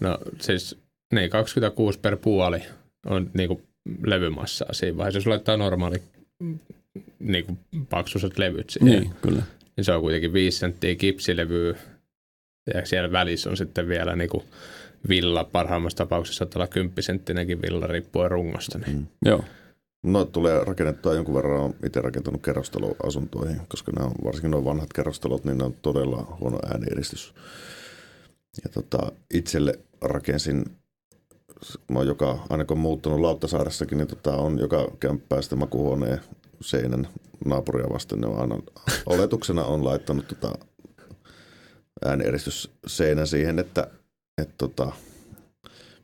no 0.00 0.18
siis 0.40 0.78
niin 1.14 1.30
26 1.30 1.98
per 1.98 2.16
puoli 2.16 2.62
on 3.06 3.30
niin 3.34 3.48
kuin 3.48 3.62
levymassaa 4.06 4.72
siinä 4.72 4.96
vaiheessa. 4.96 5.16
Jos 5.18 5.26
laittaa 5.26 5.56
normaali 5.56 6.02
niin 7.18 7.44
kuin 7.46 7.58
paksuiset 7.90 8.38
levyt 8.38 8.70
siihen, 8.70 8.88
Niin, 9.00 9.10
kyllä. 9.22 9.42
niin 9.76 9.84
se 9.84 9.92
on 9.92 10.00
kuitenkin 10.00 10.32
5 10.32 10.58
senttiä 10.58 10.94
kipsilevyä. 10.94 11.74
Ja 12.74 12.86
siellä 12.86 13.12
välissä 13.12 13.50
on 13.50 13.56
sitten 13.56 13.88
vielä 13.88 14.16
niin 14.16 14.30
kuin 14.30 14.44
villa, 15.08 15.44
parhaimmassa 15.44 15.96
tapauksessa 15.98 16.38
saattaa 16.38 16.60
olla 16.60 16.66
10 16.66 17.02
senttinenkin 17.02 17.62
villa 17.62 17.86
riippuen 17.86 18.30
rungosta. 18.30 18.78
Niin. 18.78 18.96
Mm. 18.96 19.06
Joo, 19.26 19.44
No 20.02 20.24
tulee 20.24 20.64
rakennettua 20.64 21.14
jonkun 21.14 21.34
verran, 21.34 21.60
olen 21.60 21.74
itse 21.86 22.00
rakentanut 22.00 22.42
kerrostaloasuntoihin, 22.42 23.60
koska 23.68 23.92
nämä 23.92 24.06
on, 24.06 24.14
varsinkin 24.24 24.50
nuo 24.50 24.64
vanhat 24.64 24.92
kerrostalot, 24.92 25.44
niin 25.44 25.58
ne 25.58 25.64
on 25.64 25.74
todella 25.82 26.36
huono 26.40 26.58
äänieristys. 26.66 27.34
Ja 28.64 28.70
tota, 28.70 29.12
itselle 29.34 29.78
rakensin, 30.00 30.64
mä 31.88 31.98
oon 31.98 32.06
joka, 32.06 32.38
aina 32.50 32.64
kun 32.64 32.76
on 32.76 32.80
muuttanut 32.82 33.20
Lauttasaaressakin, 33.20 33.98
niin 33.98 34.08
tota, 34.08 34.36
on 34.36 34.58
joka 34.58 34.88
kämppää 35.00 35.42
sitten 35.42 35.58
makuuhuoneen 35.58 36.20
seinän 36.60 37.08
naapuria 37.44 37.92
vasten. 37.92 38.20
Ne 38.20 38.26
on 38.26 38.40
aina, 38.40 38.58
oletuksena 39.06 39.64
on 39.64 39.84
laittanut 39.84 40.28
tota 40.28 40.52
ääneristysseinän 42.04 43.26
siihen, 43.26 43.58
että, 43.58 43.86
että 44.38 44.54
tota, 44.58 44.92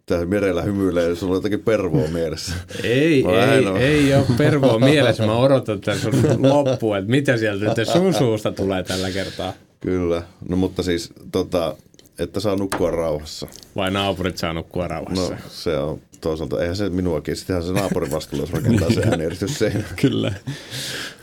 Tää 0.08 0.24
merellä 0.26 0.62
hymyilee, 0.62 1.14
sulla 1.14 1.32
on 1.32 1.36
jotakin 1.36 1.60
pervoa 1.60 2.08
mielessä. 2.18 2.52
Ei, 2.82 3.22
Mä 3.22 3.54
ei, 3.54 3.66
ei 3.78 4.14
ole 4.14 4.24
pervoa 4.38 4.78
mielessä. 4.90 5.26
Mä 5.26 5.36
odotan 5.38 5.80
tämän 5.80 6.00
sun 6.00 6.12
loppuun, 6.38 6.96
että 6.98 7.10
mitä 7.10 7.36
sieltä 7.36 7.64
nyt 7.64 7.88
sun 7.88 8.14
suusta 8.14 8.52
tulee 8.52 8.82
tällä 8.82 9.10
kertaa. 9.10 9.52
Kyllä, 9.80 10.22
no 10.48 10.56
mutta 10.56 10.82
siis 10.82 11.10
tota, 11.32 11.76
että 12.18 12.40
saa 12.40 12.56
nukkua 12.56 12.90
rauhassa. 12.90 13.46
Vai 13.76 13.90
naapurit 13.90 14.38
saa 14.38 14.52
nukkua 14.52 14.88
rauhassa? 14.88 15.32
No 15.34 15.38
se 15.48 15.76
on 15.76 16.00
toisaalta, 16.20 16.60
eihän 16.60 16.76
se 16.76 16.88
minuakin, 16.88 17.36
sittenhän 17.36 17.64
se 17.64 17.72
naapurin 17.72 18.10
vastuulla, 18.10 18.42
jos 18.42 18.52
rakentaa 18.52 18.90
se 18.90 19.02
äänieristys 19.10 19.58
kyllä. 20.00 20.32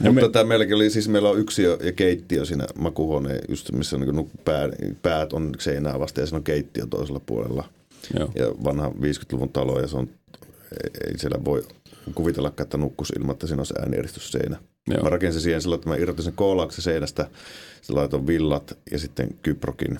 Ja 0.03 0.11
Mutta 0.11 0.27
me- 0.27 0.31
tämä 0.31 0.45
meilläkin 0.45 0.75
oli, 0.75 0.89
siis 0.89 1.07
meillä 1.09 1.29
on 1.29 1.39
yksiö 1.39 1.77
ja 1.83 1.91
keittiö 1.91 2.45
siinä 2.45 2.65
makuuhuoneen, 2.75 3.39
just 3.49 3.71
missä 3.71 3.95
on 3.95 4.01
niin 4.01 4.31
pää, 4.45 4.69
päät 5.01 5.33
on 5.33 5.51
seinää 5.59 5.99
vasta 5.99 6.19
ja 6.19 6.25
siinä 6.25 6.37
on 6.37 6.43
keittiö 6.43 6.85
toisella 6.89 7.21
puolella. 7.25 7.63
Joo. 8.19 8.31
Ja 8.35 8.45
vanha 8.63 8.89
50-luvun 8.89 9.49
talo 9.49 9.79
ja 9.79 9.87
se 9.87 9.97
on, 9.97 10.09
ei 11.07 11.17
siellä 11.17 11.45
voi 11.45 11.63
kuvitella, 12.15 12.51
että 12.61 12.77
nukkus 12.77 13.09
ilman, 13.09 13.33
että 13.33 13.47
siinä 13.47 13.61
on 13.61 13.65
se. 13.65 14.39
Joo. 14.87 15.03
Mä 15.03 15.09
rakensin 15.09 15.41
siihen 15.41 15.61
sillä, 15.61 15.75
että 15.75 15.89
mä 15.89 15.95
irrotin 15.95 16.23
sen 16.23 16.33
koolauksen 16.33 16.83
seinästä, 16.83 17.27
sitten 17.75 17.95
laitoin 17.95 18.27
villat 18.27 18.77
ja 18.91 18.99
sitten 18.99 19.29
kyprokin 19.43 19.99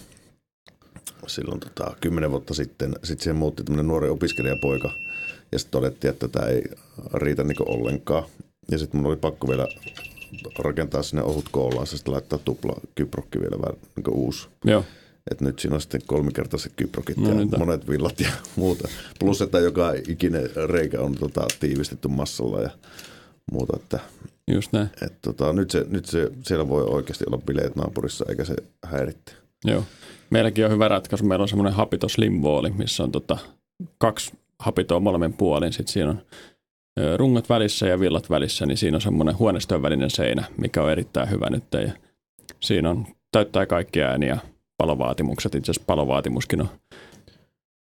silloin 1.27 1.59
tota, 1.59 1.95
kymmenen 2.01 2.31
vuotta 2.31 2.53
sitten. 2.53 2.95
Sitten 3.03 3.23
siihen 3.23 3.35
muutti 3.35 3.63
tämmöinen 3.63 3.87
nuori 3.87 4.09
opiskelijapoika 4.09 4.91
ja 5.51 5.59
sitten 5.59 5.71
todettiin, 5.81 6.11
että 6.11 6.27
tämä 6.27 6.45
ei 6.45 6.63
riitä 7.13 7.43
niin 7.43 7.69
ollenkaan. 7.69 8.23
Ja 8.71 8.77
sitten 8.77 9.01
mun 9.01 9.09
oli 9.09 9.15
pakko 9.15 9.47
vielä 9.47 9.67
rakentaa 10.59 11.03
sinne 11.03 11.23
ohut 11.23 11.45
koolaan, 11.51 11.87
sitten 11.87 12.13
laittaa 12.13 12.39
tupla 12.45 12.81
kyprokki 12.95 13.39
vielä 13.39 13.61
vähän 13.61 13.77
niin 13.95 14.13
uusi. 14.13 14.47
Joo. 14.65 14.83
Et 15.31 15.41
nyt 15.41 15.59
siinä 15.59 15.75
on 15.75 15.81
sitten 15.81 16.01
kolmikertaiset 16.07 16.73
kyprokit 16.75 17.17
No 17.17 17.29
ja 17.29 17.35
on. 17.35 17.49
monet 17.57 17.89
villat 17.89 18.19
ja 18.19 18.29
muuta. 18.55 18.87
Plus, 19.19 19.41
että 19.41 19.59
joka 19.59 19.93
ikinen 20.07 20.49
reikä 20.69 21.01
on 21.01 21.15
tota, 21.15 21.47
tiivistetty 21.59 22.07
massalla 22.07 22.61
ja 22.61 22.69
muuta. 23.51 23.77
Että, 23.83 23.99
Just 24.51 24.73
näin. 24.73 24.89
et, 25.01 25.13
tota, 25.21 25.53
nyt, 25.53 25.71
se, 25.71 25.85
nyt 25.89 26.05
se, 26.05 26.31
siellä 26.43 26.69
voi 26.69 26.83
oikeasti 26.83 27.23
olla 27.27 27.37
bileet 27.45 27.75
naapurissa 27.75 28.25
eikä 28.29 28.43
se 28.45 28.55
häiritte. 28.85 29.31
Joo. 29.65 29.83
Meilläkin 30.29 30.65
on 30.65 30.71
hyvä 30.71 30.87
ratkaisu. 30.87 31.25
Meillä 31.25 31.43
on 31.43 31.49
semmoinen 31.49 31.73
hapito 31.73 32.09
slim 32.09 32.33
walli, 32.41 32.71
missä 32.71 33.03
on 33.03 33.11
tota, 33.11 33.37
kaksi 33.97 34.33
hapitoa 34.59 34.99
molemmin 34.99 35.33
puolin. 35.33 35.73
Sitten 35.73 35.93
siinä 35.93 36.09
on 36.09 36.21
rungot 37.17 37.49
välissä 37.49 37.87
ja 37.87 37.99
villat 37.99 38.29
välissä, 38.29 38.65
niin 38.65 38.77
siinä 38.77 38.97
on 38.97 39.01
semmoinen 39.01 39.37
huoneistojen 39.39 39.81
välinen 39.81 40.09
seinä, 40.09 40.43
mikä 40.57 40.83
on 40.83 40.91
erittäin 40.91 41.29
hyvä 41.29 41.49
nyt. 41.49 41.63
Ja 41.73 41.91
siinä 42.59 42.89
on 42.89 43.07
täyttää 43.31 43.65
kaikki 43.65 44.01
ääniä 44.03 44.39
palovaatimukset. 44.77 45.55
Itse 45.55 45.71
asiassa 45.71 45.85
palovaatimuskin 45.87 46.61
on 46.61 46.69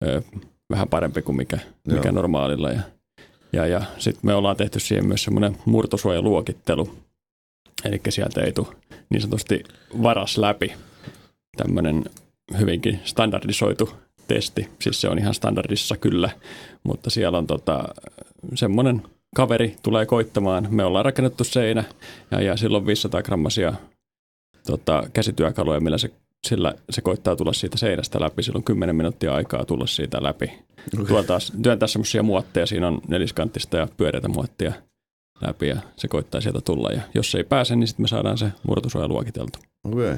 ö, 0.05 0.21
vähän 0.69 0.89
parempi 0.89 1.21
kuin 1.21 1.35
mikä, 1.35 1.59
mikä 1.87 2.11
normaalilla. 2.11 2.69
Ja, 2.69 2.81
ja, 3.53 3.67
ja 3.67 3.81
sitten 3.97 4.21
me 4.23 4.33
ollaan 4.33 4.57
tehty 4.57 4.79
siihen 4.79 5.07
myös 5.07 5.23
semmoinen 5.23 5.57
murtosuojaluokittelu. 5.65 6.95
Eli 7.85 8.01
sieltä 8.09 8.41
ei 8.41 8.51
tule 8.51 8.67
niin 9.09 9.21
sanotusti 9.21 9.63
varas 10.03 10.37
läpi 10.37 10.73
tämmöinen 11.57 12.05
hyvinkin 12.59 12.99
standardisoitu 13.03 13.89
testi. 14.27 14.69
Siis 14.81 15.01
se 15.01 15.09
on 15.09 15.19
ihan 15.19 15.33
standardissa 15.33 15.97
kyllä, 15.97 16.29
mutta 16.83 17.09
siellä 17.09 17.37
on 17.37 17.47
tota, 17.47 17.83
semmoinen 18.55 19.01
kaveri 19.35 19.75
tulee 19.83 20.05
koittamaan. 20.05 20.67
Me 20.69 20.83
ollaan 20.83 21.05
rakennettu 21.05 21.43
seinä 21.43 21.83
ja, 22.31 22.41
ja 22.41 22.57
silloin 22.57 22.85
500 22.85 23.23
grammasia 23.23 23.73
tota, 24.65 25.03
käsityökaluja, 25.13 25.79
millä 25.79 25.97
se, 25.97 26.11
sillä 26.47 26.73
se 26.89 27.01
koittaa 27.01 27.35
tulla 27.35 27.53
siitä 27.53 27.77
seinästä 27.77 28.19
läpi. 28.21 28.43
Silloin 28.43 28.63
10 28.63 28.95
minuuttia 28.95 29.35
aikaa 29.35 29.65
tulla 29.65 29.87
siitä 29.87 30.23
läpi. 30.23 30.51
Okay. 31.01 31.23
taas, 31.23 31.53
työntää 31.63 31.87
semmoisia 31.87 32.23
muotteja, 32.23 32.65
siinä 32.65 32.87
on 32.87 33.01
neliskanttista 33.07 33.77
ja 33.77 33.87
pyöreitä 33.97 34.27
muottia 34.27 34.73
läpi 35.41 35.67
ja 35.67 35.77
se 35.95 36.07
koittaa 36.07 36.41
sieltä 36.41 36.61
tulla. 36.61 36.91
Ja 36.91 37.01
jos 37.13 37.31
se 37.31 37.37
ei 37.37 37.43
pääse, 37.43 37.75
niin 37.75 37.87
sitten 37.87 38.03
me 38.03 38.07
saadaan 38.07 38.37
se 38.37 38.51
murtosuoja 38.67 39.07
luokiteltu. 39.07 39.59
Okei. 39.83 40.05
Okay. 40.05 40.17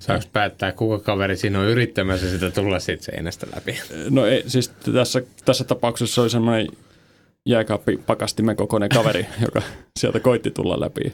Saanko 0.00 0.26
päättää, 0.32 0.72
kuka 0.72 0.98
kaveri 0.98 1.36
siinä 1.36 1.60
on 1.60 1.66
yrittämässä 1.66 2.30
sitä 2.30 2.50
tulla 2.50 2.80
siitä 2.80 3.04
seinästä 3.04 3.46
läpi? 3.54 3.80
No 4.10 4.26
ei, 4.26 4.44
siis 4.46 4.68
tässä, 4.68 5.22
tässä 5.44 5.64
tapauksessa 5.64 6.22
oli 6.22 6.30
semmoinen 6.30 6.66
jääkaappipakastimen 7.46 8.56
kokoinen 8.56 8.88
kaveri, 8.88 9.26
joka 9.46 9.62
sieltä 9.98 10.20
koitti 10.20 10.50
tulla 10.50 10.80
läpi. 10.80 11.12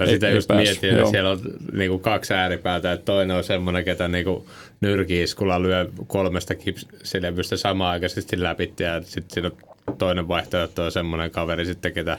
Ei- 0.00 0.06
sitä 0.06 0.28
ei 0.28 0.34
just 0.34 0.48
päässyt, 0.48 0.82
mietin, 0.82 0.98
että 0.98 1.10
siellä 1.10 1.30
on 1.30 1.40
niinku 1.72 1.98
kaksi 1.98 2.34
ääripäätä, 2.34 2.92
että 2.92 3.04
toinen 3.04 3.36
on 3.36 3.44
semmoinen, 3.44 3.84
ketä 3.84 4.08
niinku 4.08 4.46
nyrkiiskulla 4.80 5.62
lyö 5.62 5.88
kolmesta 6.06 6.54
kipsilevystä 6.54 7.56
samaaikaisesti 7.56 8.42
läpi, 8.42 8.72
ja 8.80 9.02
sitten 9.02 9.30
siinä 9.34 9.50
toinen 9.98 10.28
vaihtoehto 10.28 10.84
on 10.84 10.92
semmoinen 10.92 11.30
kaveri 11.30 11.64
sitten, 11.64 11.92
ketä, 11.92 12.18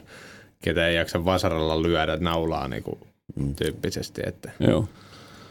ketä 0.64 0.88
ei 0.88 0.96
jaksa 0.96 1.26
vasaralla 1.26 1.82
lyödä 1.82 2.18
naulaa 2.18 2.68
niinku 2.68 3.00
tyyppisesti. 3.56 4.22
Että. 4.26 4.52
Joo. 4.60 4.90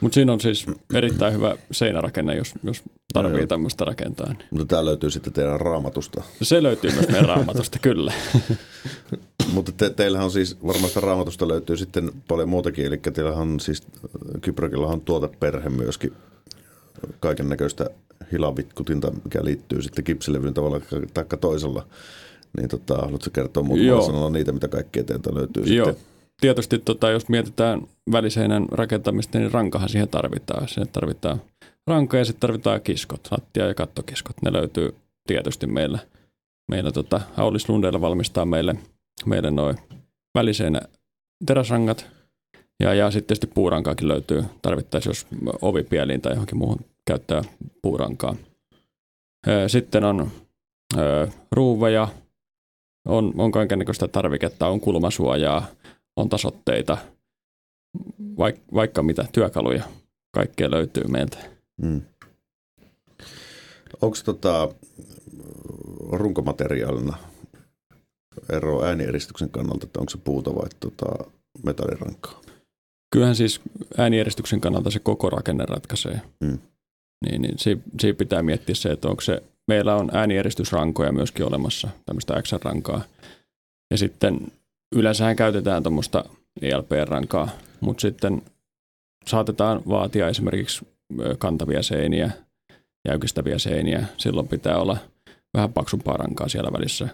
Mutta 0.00 0.14
siinä 0.14 0.32
on 0.32 0.40
siis 0.40 0.66
erittäin 0.94 1.34
hyvä 1.34 1.56
seinärakenne, 1.70 2.36
jos, 2.36 2.54
jos 2.62 2.82
tarvii 3.12 3.46
tämmöistä 3.46 3.84
rakentaa. 3.84 4.26
Niin. 4.26 4.38
Mutta 4.50 4.66
tämä 4.66 4.84
löytyy 4.84 5.10
sitten 5.10 5.32
teidän 5.32 5.60
raamatusta. 5.60 6.22
Se 6.42 6.62
löytyy 6.62 6.90
myös 6.92 7.08
meidän 7.08 7.28
raamatusta, 7.28 7.78
kyllä. 7.88 8.12
Mutta 9.52 9.72
te, 9.72 9.90
teillähän 9.90 10.24
on 10.24 10.30
siis, 10.30 10.56
varmasti 10.66 11.00
raamatusta 11.00 11.48
löytyy 11.48 11.76
sitten 11.76 12.12
paljon 12.28 12.48
muutakin, 12.48 12.86
eli 12.86 12.98
teillähän 12.98 13.40
on 13.40 13.60
siis, 13.60 13.82
Kyprokillahan 14.40 14.94
on 14.94 15.00
tuoteperhe 15.00 15.70
myöskin 15.70 16.12
kaiken 17.20 17.48
näköistä 17.48 17.90
hilavitkutinta, 18.32 19.12
mikä 19.24 19.44
liittyy 19.44 19.82
sitten 19.82 20.04
kipsilevyyn 20.04 20.54
tavalla 20.54 20.80
tai 21.14 21.24
toisella. 21.40 21.86
Niin 22.56 22.68
tota, 22.68 22.96
haluatko 22.96 23.30
kertoa 23.32 23.62
muutamalla 23.62 24.06
sanalla 24.06 24.30
niitä, 24.30 24.52
mitä 24.52 24.68
kaikkea 24.68 25.04
teiltä 25.04 25.34
löytyy 25.34 25.62
Joo. 25.62 25.86
sitten? 25.86 26.04
Tietysti 26.40 26.78
tota, 26.78 27.10
jos 27.10 27.28
mietitään 27.28 27.82
väliseinän 28.12 28.66
rakentamista, 28.70 29.38
niin 29.38 29.52
rankahan 29.52 29.88
siihen 29.88 30.08
tarvitaan. 30.08 30.68
Sinne 30.68 30.86
tarvitaan 30.92 31.42
ranka 31.86 32.16
ja 32.16 32.24
sitten 32.24 32.40
tarvitaan 32.40 32.80
kiskot, 32.80 33.28
lattia- 33.30 33.66
ja 33.66 33.74
kattokiskot. 33.74 34.42
Ne 34.42 34.52
löytyy 34.52 34.94
tietysti 35.26 35.66
meillä. 35.66 35.98
Meillä 36.70 36.92
tota, 36.92 37.20
Aulis 37.36 37.68
Lundeilla 37.68 38.00
valmistaa 38.00 38.44
meille, 38.44 38.74
meille 39.26 39.50
noin 39.50 39.76
väliseinä 40.34 40.80
teräsrangat. 41.46 42.06
Ja, 42.80 42.94
ja 42.94 43.10
sitten 43.10 43.26
tietysti 43.26 43.46
puurankaakin 43.54 44.08
löytyy 44.08 44.44
tarvittaessa, 44.62 45.10
jos 45.10 45.26
ovipieliin 45.62 46.20
tai 46.20 46.32
johonkin 46.32 46.58
muuhun 46.58 46.80
käyttää 47.06 47.42
puurankaa. 47.82 48.36
Sitten 49.66 50.04
on 50.04 50.30
ruuveja, 51.52 52.08
on, 53.08 53.32
on 53.38 53.52
kaikenlaista 53.52 54.08
tarviketta, 54.08 54.68
on 54.68 54.80
kulmasuojaa, 54.80 55.66
on 56.16 56.28
tasotteita, 56.28 56.98
vaik, 58.38 58.56
vaikka 58.74 59.02
mitä 59.02 59.24
työkaluja. 59.32 59.84
Kaikkea 60.34 60.70
löytyy 60.70 61.04
meiltä. 61.04 61.38
Mm. 61.82 62.02
Onko 64.02 64.16
tota, 64.24 64.68
runkomateriaalina 66.12 67.16
ero 68.48 68.84
äänieristuksen 68.84 69.50
kannalta, 69.50 69.86
että 69.86 70.00
onko 70.00 70.10
se 70.10 70.18
puuta 70.18 70.54
vai 70.54 70.68
tota, 70.80 71.30
metallirankaa? 71.64 72.40
Kyllähän 73.12 73.36
siis 73.36 73.60
äänijärjestyksen 73.98 74.60
kannalta 74.60 74.90
se 74.90 74.98
koko 74.98 75.30
rakenne 75.30 75.64
ratkaisee. 75.66 76.20
Mm. 76.40 76.58
Niin, 77.26 77.42
niin 77.42 77.58
siinä, 77.58 77.80
siinä 78.00 78.16
pitää 78.16 78.42
miettiä 78.42 78.74
se, 78.74 78.90
että 78.90 79.08
onko 79.08 79.20
se, 79.20 79.42
meillä 79.68 79.96
on 79.96 80.10
äänijärjestysrankoja 80.12 81.12
myöskin 81.12 81.46
olemassa, 81.46 81.88
tämmöistä 82.06 82.42
X-rankaa. 82.42 83.02
Ja 83.90 83.98
sitten 83.98 84.52
yleensähän 84.94 85.36
käytetään 85.36 85.82
tuommoista 85.82 86.24
ELP-rankaa, 86.62 87.48
mutta 87.80 88.00
sitten 88.00 88.42
saatetaan 89.26 89.82
vaatia 89.88 90.28
esimerkiksi 90.28 90.86
kantavia 91.38 91.82
seiniä, 91.82 92.30
jäykistäviä 93.08 93.58
seiniä. 93.58 94.04
Silloin 94.16 94.48
pitää 94.48 94.78
olla 94.78 94.96
vähän 95.54 95.72
paksumpaa 95.72 96.16
rankaa 96.16 96.48
siellä 96.48 96.72
välissä. 96.72 97.04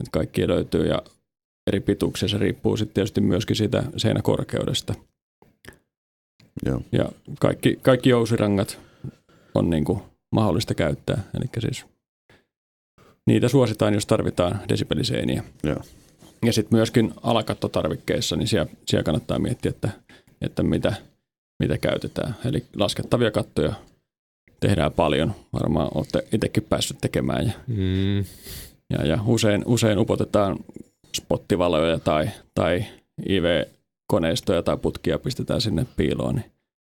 Että 0.00 0.10
kaikki 0.12 0.48
löytyy 0.48 0.86
ja 0.86 1.02
eri 1.66 1.80
pituuksia. 1.80 2.28
Se 2.28 2.38
riippuu 2.38 2.76
sitten 2.76 2.94
tietysti 2.94 3.20
myöskin 3.20 3.56
siitä 3.56 3.82
seinäkorkeudesta. 3.96 4.94
Joo. 6.66 6.82
Ja 6.92 7.08
kaikki, 7.40 7.78
kaikki 7.82 8.08
jousirangat 8.08 8.78
on 9.54 9.70
niin 9.70 9.84
kuin 9.84 10.02
mahdollista 10.32 10.74
käyttää. 10.74 11.24
Eli 11.34 11.44
siis 11.58 11.84
niitä 13.26 13.48
suositaan, 13.48 13.94
jos 13.94 14.06
tarvitaan 14.06 14.60
desibeliseiniä. 14.68 15.44
Joo. 15.62 15.80
Ja 16.46 16.52
sitten 16.52 16.76
myöskin 16.78 17.14
alakattotarvikkeissa, 17.22 18.36
niin 18.36 18.48
siellä, 18.48 18.72
siellä 18.86 19.04
kannattaa 19.04 19.38
miettiä, 19.38 19.70
että, 19.70 19.88
että 20.40 20.62
mitä, 20.62 20.94
mitä 21.58 21.78
käytetään. 21.78 22.36
Eli 22.44 22.64
laskettavia 22.76 23.30
kattoja 23.30 23.72
tehdään 24.60 24.92
paljon. 24.92 25.34
Varmaan 25.52 25.88
olette 25.94 26.24
itsekin 26.32 26.62
päässyt 26.62 26.98
tekemään. 27.00 27.46
Ja, 27.46 27.52
Mm. 27.66 28.18
ja, 28.90 29.06
ja 29.06 29.18
usein, 29.26 29.62
usein 29.66 29.98
upotetaan 29.98 30.56
spottivaloja 31.16 31.98
tai, 31.98 32.30
tai 32.54 32.84
IV-koneistoja 33.28 34.62
tai 34.62 34.76
putkia 34.76 35.18
pistetään 35.18 35.60
sinne 35.60 35.86
piiloon, 35.96 36.34
niin, 36.34 36.50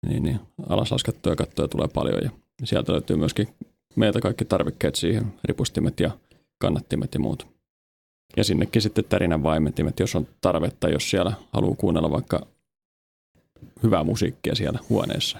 niin, 0.08 0.22
niin 0.22 0.40
alaslaskettuja 0.68 1.36
kattoja 1.36 1.68
tulee 1.68 1.88
paljon 1.88 2.20
ja 2.22 2.30
sieltä 2.64 2.92
löytyy 2.92 3.16
myöskin 3.16 3.48
meiltä 3.96 4.20
kaikki 4.20 4.44
tarvikkeet 4.44 4.94
siihen, 4.94 5.34
ripustimet 5.44 6.00
ja 6.00 6.10
kannattimet 6.58 7.14
ja 7.14 7.20
muut. 7.20 7.57
Ja 8.36 8.44
sinnekin 8.44 8.82
sitten 8.82 9.04
tärinän 9.08 9.42
vaimentimet, 9.42 10.00
jos 10.00 10.16
on 10.16 10.26
tarvetta, 10.40 10.88
jos 10.88 11.10
siellä 11.10 11.32
haluaa 11.52 11.74
kuunnella 11.78 12.10
vaikka 12.10 12.46
hyvää 13.82 14.04
musiikkia 14.04 14.54
siellä 14.54 14.78
huoneessa, 14.88 15.38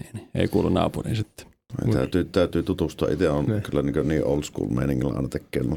niin, 0.00 0.10
niin 0.14 0.28
ei 0.34 0.48
kuulu 0.48 0.68
naapuriin 0.68 1.16
sitten. 1.16 1.46
Mut. 1.86 1.94
Täytyy, 1.94 2.24
täytyy 2.24 2.62
tutustua. 2.62 3.08
Itse 3.08 3.28
on 3.30 3.44
Ne. 3.46 3.60
kyllä 3.60 3.82
niin, 3.82 4.08
niin 4.08 4.24
old 4.24 4.42
school 4.42 4.68
meiningillä 4.68 5.12
aina 5.16 5.28
tekee 5.28 5.62
no, 5.62 5.76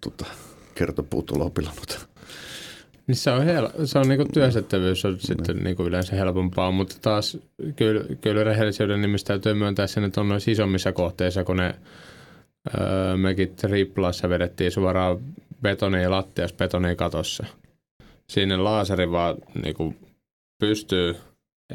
tota, 0.00 0.24
kertopuut 0.74 1.30
lopilannut. 1.30 2.06
Niin 3.06 3.16
se 3.16 3.30
on, 3.30 3.42
hel- 3.46 3.86
se 3.86 3.98
on 3.98 4.08
niinku 4.08 4.24
työstettävyys 4.34 5.04
on 5.04 5.16
sitten 5.20 5.56
niinku 5.56 5.82
yleensä 5.84 6.16
helpompaa, 6.16 6.70
mutta 6.70 6.96
taas 7.02 7.38
kyllä, 7.76 8.04
kyllä 8.20 8.44
rehellisyyden 8.44 9.00
nimissä 9.02 9.26
täytyy 9.26 9.54
myöntää 9.54 9.86
sen, 9.86 10.04
että 10.04 10.20
on 10.20 10.28
noissa 10.28 10.50
isommissa 10.50 10.92
kohteissa, 10.92 11.44
kun 11.44 11.56
ne 11.56 11.74
öö, 12.80 13.16
mekin 13.16 13.56
triplassa 13.56 14.28
vedettiin 14.28 14.70
suoraan 14.72 15.18
betonia 15.62 16.10
lattiassa, 16.10 16.56
betonia 16.56 16.96
katossa. 16.96 17.46
Sinne 18.28 18.56
laaseri 18.56 19.10
vaan 19.10 19.36
niinku 19.62 19.94
pystyy, 20.58 21.16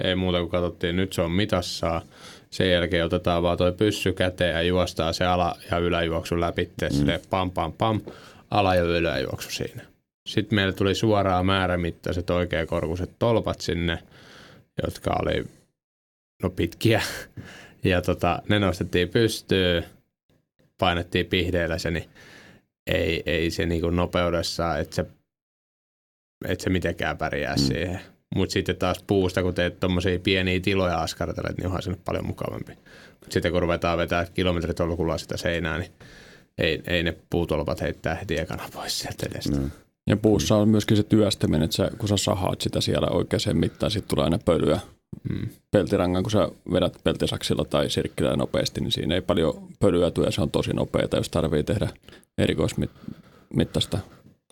ei 0.03 0.15
muuta 0.15 0.39
kuin 0.39 0.49
katsottiin, 0.49 0.95
nyt 0.95 1.13
se 1.13 1.21
on 1.21 1.31
mitassa. 1.31 2.01
Sen 2.49 2.71
jälkeen 2.71 3.05
otetaan 3.05 3.43
vaan 3.43 3.57
toi 3.57 3.71
pyssy 3.71 4.13
käteen 4.13 4.53
ja 4.53 4.61
juostaa 4.61 5.13
se 5.13 5.25
ala- 5.25 5.55
ja 5.71 5.77
yläjuoksu 5.77 6.39
läpi, 6.39 6.69
mm. 6.81 6.89
sille 6.89 7.21
pam 7.29 7.51
pam 7.51 7.73
pam, 7.73 8.01
ala- 8.51 8.75
ja 8.75 8.83
yläjuoksu 8.83 9.51
siinä. 9.51 9.81
Sitten 10.27 10.55
meille 10.55 10.73
tuli 10.73 10.95
suoraan 10.95 11.45
määrämittaiset 11.45 12.29
oikeakorkuiset 12.29 13.11
tolpat 13.19 13.61
sinne, 13.61 13.99
jotka 14.83 15.15
oli 15.21 15.45
no 16.43 16.49
pitkiä. 16.49 17.01
Ja 17.83 18.01
tota, 18.01 18.41
ne 18.49 18.59
nostettiin 18.59 19.09
pystyyn, 19.09 19.85
painettiin 20.79 21.25
pihdeillä 21.25 21.77
se, 21.77 21.91
niin 21.91 22.09
ei, 22.87 23.23
ei 23.25 23.51
se 23.51 23.65
niinku 23.65 23.89
nopeudessa, 23.89 24.77
että 24.77 24.95
se, 24.95 25.05
et 26.47 26.61
se 26.61 26.69
mitenkään 26.69 27.17
pärjää 27.17 27.55
mm. 27.55 27.61
siihen. 27.61 27.99
Mutta 28.35 28.53
sitten 28.53 28.75
taas 28.75 29.03
puusta, 29.07 29.43
kun 29.43 29.53
teet 29.53 29.79
tuommoisia 29.79 30.19
pieniä 30.19 30.59
tiloja 30.59 30.97
askartelet, 30.97 31.57
niin 31.57 31.65
onhan 31.65 31.81
se 31.81 31.89
nyt 31.89 32.05
paljon 32.05 32.25
mukavampi. 32.25 32.73
Mut 33.21 33.31
sitten 33.31 33.51
kun 33.51 33.61
ruvetaan 33.61 33.97
vetää 33.97 34.25
kilometritolkulla 34.25 35.17
sitä 35.17 35.37
seinää, 35.37 35.77
niin 35.77 35.91
ei, 36.57 36.81
ei 36.87 37.03
ne 37.03 37.15
puutolpat 37.29 37.81
heittää 37.81 38.15
heti 38.15 38.39
ekana 38.39 38.69
pois 38.73 38.99
sieltä 38.99 39.25
edestä. 39.31 39.57
Mm. 39.57 39.71
Ja 40.07 40.17
puussa 40.17 40.55
on 40.55 40.69
myöskin 40.69 40.97
se 40.97 41.03
työstäminen, 41.03 41.63
että 41.63 41.75
sä, 41.75 41.91
kun 41.97 42.09
sä 42.09 42.17
sahaat 42.17 42.61
sitä 42.61 42.81
siellä 42.81 43.07
oikeaan 43.07 43.57
mittaan, 43.57 43.91
sitten 43.91 44.09
tulee 44.09 44.23
aina 44.23 44.39
pölyä 44.45 44.79
Mm. 45.29 45.47
peltirangan, 45.71 46.23
kun 46.23 46.31
sä 46.31 46.49
vedät 46.73 46.97
peltisaksilla 47.03 47.65
tai 47.65 47.89
sirkkillä 47.89 48.35
nopeasti, 48.35 48.81
niin 48.81 48.91
siinä 48.91 49.15
ei 49.15 49.21
paljon 49.21 49.67
pölyä 49.79 50.11
tule 50.11 50.25
ja 50.25 50.31
se 50.31 50.41
on 50.41 50.51
tosi 50.51 50.73
nopeata, 50.73 51.17
jos 51.17 51.29
tarvii 51.29 51.63
tehdä 51.63 51.89
erikoismittaista. 52.37 53.97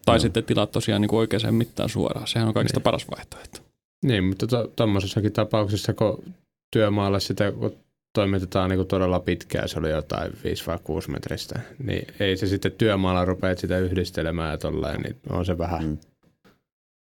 Tai 0.06 0.16
No. 0.16 0.20
sitten 0.20 0.44
tilaat 0.44 0.72
tosiaan 0.72 1.02
niin 1.02 1.10
kuin 1.10 1.20
oikeaan 1.20 1.56
mittaan 1.56 1.90
suoraan. 1.90 2.28
Sehän 2.28 2.48
on 2.48 2.54
kaikista 2.54 2.80
paras 2.80 3.06
vaihtoehto. 3.12 3.60
Niin, 4.06 4.24
mutta 4.24 4.48
tuommoisessakin 4.76 5.32
tapauksessa, 5.32 5.94
kun 5.94 6.24
työmaalla 6.72 7.20
sitä 7.20 7.52
kun 7.52 7.76
toimitetaan 8.14 8.70
niin 8.70 8.78
kuin 8.78 8.88
todella 8.88 9.20
pitkään, 9.20 9.70
se 9.70 9.80
oli 9.80 9.90
jotain 9.90 10.32
5 10.44 10.68
vai 10.68 10.80
6 10.84 11.12
metristä, 11.12 11.60
niin 11.84 12.08
ei 12.20 12.38
se 12.38 12.48
sitten 12.48 12.72
työmaalla 12.72 13.26
rupeat 13.26 13.58
sitä 13.60 13.80
yhdistelemään 13.80 14.52
ja 14.52 14.58
tolleen, 14.58 15.02
niin 15.02 15.16
on 15.30 15.46
se 15.46 15.58
vähän, 15.58 15.84
mm. 15.86 15.98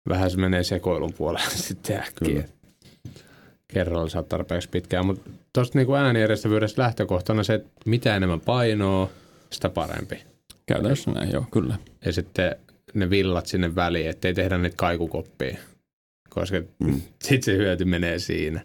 vähän 0.09 0.31
se 0.31 0.37
menee 0.37 0.63
sekoilun 0.65 1.13
puolelle 1.13 1.51
sitten 1.69 1.97
äkkiä. 1.97 2.29
Kyllä. 2.29 2.45
Kerralla 3.75 4.09
saat 4.09 4.29
tarpeeksi 4.29 4.69
pitkään, 4.69 5.07
mutta 5.07 5.31
tuosta 5.53 5.79
niin 5.79 5.95
äänijärjestävyydestä 5.95 6.83
lähtökohtana 6.83 7.43
se, 7.43 7.55
että 7.55 7.71
mitä 7.87 8.17
enemmän 8.17 8.41
painoa, 8.41 9.11
sitä 9.51 9.69
parempi. 9.69 10.23
Käytännössä 10.67 11.11
näin, 11.11 11.33
joo, 11.33 11.45
kyllä. 11.51 11.77
Ja 12.05 12.13
sitten 12.13 12.57
ne 12.95 13.11
villat 13.11 13.47
sinne 13.47 13.75
väliin, 13.75 14.11
ettei 14.11 14.35
tehdä 14.35 14.59
niitä 14.59 14.77
kaikukoppia, 14.77 15.57
koska 16.31 16.57
Mm. 16.61 16.91
mm. 16.91 17.01
sitten 17.23 17.43
se 17.55 17.59
hyöty 17.59 17.85
menee 17.85 18.19
siinä. 18.19 18.61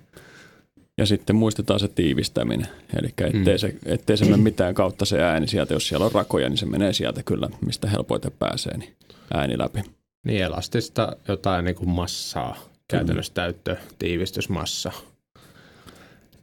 Ja 0.97 1.05
sitten 1.05 1.35
muistetaan 1.35 1.79
se 1.79 1.87
tiivistäminen. 1.87 2.67
Eli 2.99 3.07
ettei, 3.07 3.53
Mm. 3.53 3.57
se, 3.57 3.75
ettei 3.85 4.17
se 4.17 4.25
mene 4.25 4.37
mitään 4.37 4.73
kautta 4.73 5.05
se 5.05 5.23
ääni 5.23 5.47
sieltä. 5.47 5.73
Jos 5.73 5.87
siellä 5.87 6.05
on 6.05 6.11
rakoja, 6.11 6.49
niin 6.49 6.57
se 6.57 6.65
menee 6.65 6.93
sieltä 6.93 7.23
kyllä, 7.23 7.49
mistä 7.65 7.87
helpoiten 7.89 8.31
pääsee, 8.39 8.77
niin 8.77 8.95
ääni 9.33 9.57
läpi. 9.57 9.81
Niin 10.25 10.43
elastista 10.43 11.15
jotain 11.27 11.65
niin 11.65 11.75
kuin 11.75 11.89
massaa, 11.89 12.57
käytännössä 12.87 13.33
täyttö, 13.33 13.75
tiivistysmassa, 13.99 14.91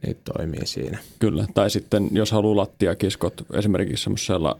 niin 0.05 0.17
toimii 0.33 0.65
siinä. 0.65 0.97
Kyllä. 1.19 1.47
Tai 1.53 1.69
sitten 1.69 2.09
jos 2.11 2.31
haluaa 2.31 2.55
lattiakiskot 2.55 3.45
esimerkiksi 3.53 4.03
semmoisella 4.03 4.59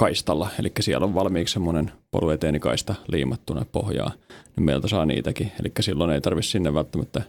kaistalla, 0.00 0.50
eli 0.58 0.72
siellä 0.80 1.06
on 1.06 1.14
valmiiksi 1.14 1.52
semmoinen 1.52 1.92
polyeteenikaista 2.10 2.94
liimattuna 3.08 3.64
pohjaa, 3.72 4.12
niin 4.56 4.64
meiltä 4.64 4.88
saa 4.88 5.06
niitäkin. 5.06 5.52
Eli 5.60 5.72
silloin 5.80 6.10
ei 6.10 6.20
tarvitse 6.20 6.50
sinne 6.50 6.74
välttämättä 6.74 7.22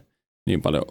niin 0.47 0.61
paljon 0.61 0.83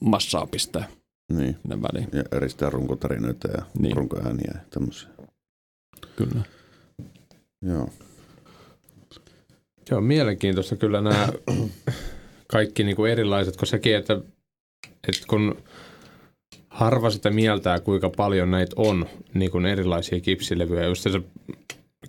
massaa 0.00 0.46
pistää 0.46 0.88
Niin. 1.32 1.56
sinne 1.62 1.82
väliin. 1.82 2.08
Ja 2.12 2.24
eristää 2.32 2.70
runkotarinoita 2.70 3.48
ja 3.48 3.62
niin. 3.78 3.96
runkoääniä 3.96 4.50
ja 4.54 4.60
tämmöisiä. 4.70 5.08
Kyllä. 6.16 6.42
Joo. 7.62 7.88
On 9.92 10.04
mielenkiintoista 10.04 10.76
kyllä 10.76 11.00
nämä 11.00 11.28
kaikki 12.46 12.84
niin 12.84 12.96
kuin 12.96 13.12
erilaiset, 13.12 13.56
kun 13.56 13.66
sekin, 13.66 13.96
että, 13.96 14.20
että 15.08 15.26
kun 15.26 15.56
harva 16.68 17.10
sitä 17.10 17.30
mieltää, 17.30 17.80
kuinka 17.80 18.10
paljon 18.10 18.50
näitä 18.50 18.72
on, 18.76 19.06
niin 19.34 19.50
kuin 19.50 19.66
erilaisia 19.66 20.20
kipsilevyjä. 20.20 20.86
Just 20.86 21.02
se 21.02 21.20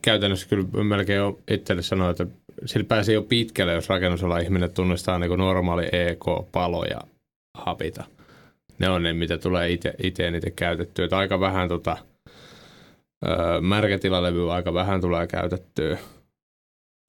käytännössä 0.02 0.48
kyllä 0.48 0.84
melkein 0.84 1.18
jo 1.18 1.40
itselle 1.52 1.82
sanoa, 1.82 2.10
että 2.10 2.28
sillä 2.66 2.86
pääsee 2.88 3.16
jo 3.16 3.22
pitkälle, 3.22 3.74
jos 3.74 3.90
rakennusala 3.90 4.40
ihminen 4.40 4.72
tunnistaa 4.72 5.20
niin 5.20 5.30
kuin 5.30 5.40
normaali 5.40 5.86
EK, 5.92 6.26
palo 6.52 6.84
ja 6.84 7.02
hapita. 7.58 8.04
Ne 8.80 8.90
on 8.90 9.04
ne, 9.04 9.14
mitä 9.14 9.38
tulee 9.38 9.72
itse 10.04 10.28
eniten 10.28 10.54
käytettyä. 10.56 11.06
Että 11.06 11.18
aika 11.18 11.40
vähän 11.40 11.68
tota, 11.68 11.98
öö, 13.28 13.62
märkätilalevyä 13.62 14.54
aika 14.54 14.74
vähän 14.74 15.02
tulee 15.02 15.28
käytettyä. 15.28 15.98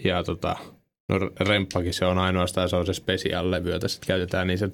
Ja 0.05 0.25
tota, 0.25 0.57
no 1.09 1.19
remppakin 1.41 1.95
se 1.95 2.05
on 2.05 2.19
ainoastaan, 2.19 2.69
se 2.69 2.77
on 2.77 2.87
se 2.87 2.93
special-levy, 2.93 3.71
jota 3.71 3.89
sitten 3.89 4.07
käytetään 4.07 4.47
niin 4.47 4.59
se 4.59 4.71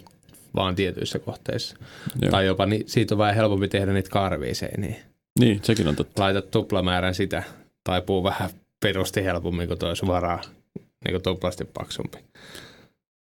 vaan 0.55 0.74
tietyissä 0.74 1.18
kohteissa. 1.18 1.76
Joo. 2.22 2.31
Tai 2.31 2.47
jopa 2.47 2.66
ni, 2.66 2.85
siitä 2.87 3.14
on 3.14 3.18
vähän 3.18 3.35
helpompi 3.35 3.68
tehdä 3.68 3.93
niitä 3.93 4.11
karvia 4.11 4.55
seiniä. 4.55 4.97
Niin, 5.39 5.61
sekin 5.62 5.89
on 5.89 5.97
totta. 5.97 6.22
Laitat 6.22 6.51
tuplamäärän 6.51 7.14
sitä, 7.14 7.43
taipuu 7.85 8.24
vähän 8.24 8.51
perusti 8.81 9.24
helpommin 9.24 9.68
kuin 9.68 9.79
toi 9.79 9.97
suoraan 9.97 10.45
niin 10.79 11.12
kuin 11.12 11.22
tuplasti 11.22 11.64
paksumpi. 11.64 12.18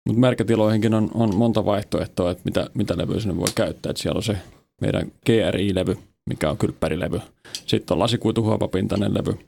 Mutta 0.07 0.21
märkätiloihinkin 0.21 0.95
on, 0.95 1.11
on 1.15 1.37
monta 1.37 1.65
vaihtoehtoa, 1.65 2.31
että 2.31 2.43
mitä, 2.45 2.67
mitä 2.75 2.99
levyä 2.99 3.21
sinne 3.21 3.37
voi 3.37 3.49
käyttää. 3.55 3.91
Et 3.91 3.97
siellä 3.97 4.19
on 4.19 4.23
se 4.23 4.37
meidän 4.81 5.13
GRI-levy, 5.27 5.99
mikä 6.27 6.51
on 6.51 6.59
kylppärilevy. 6.59 7.21
Sitten 7.67 7.95
on 7.95 7.99
lasikuituhuopapintainen 7.99 9.15
levy, 9.15 9.39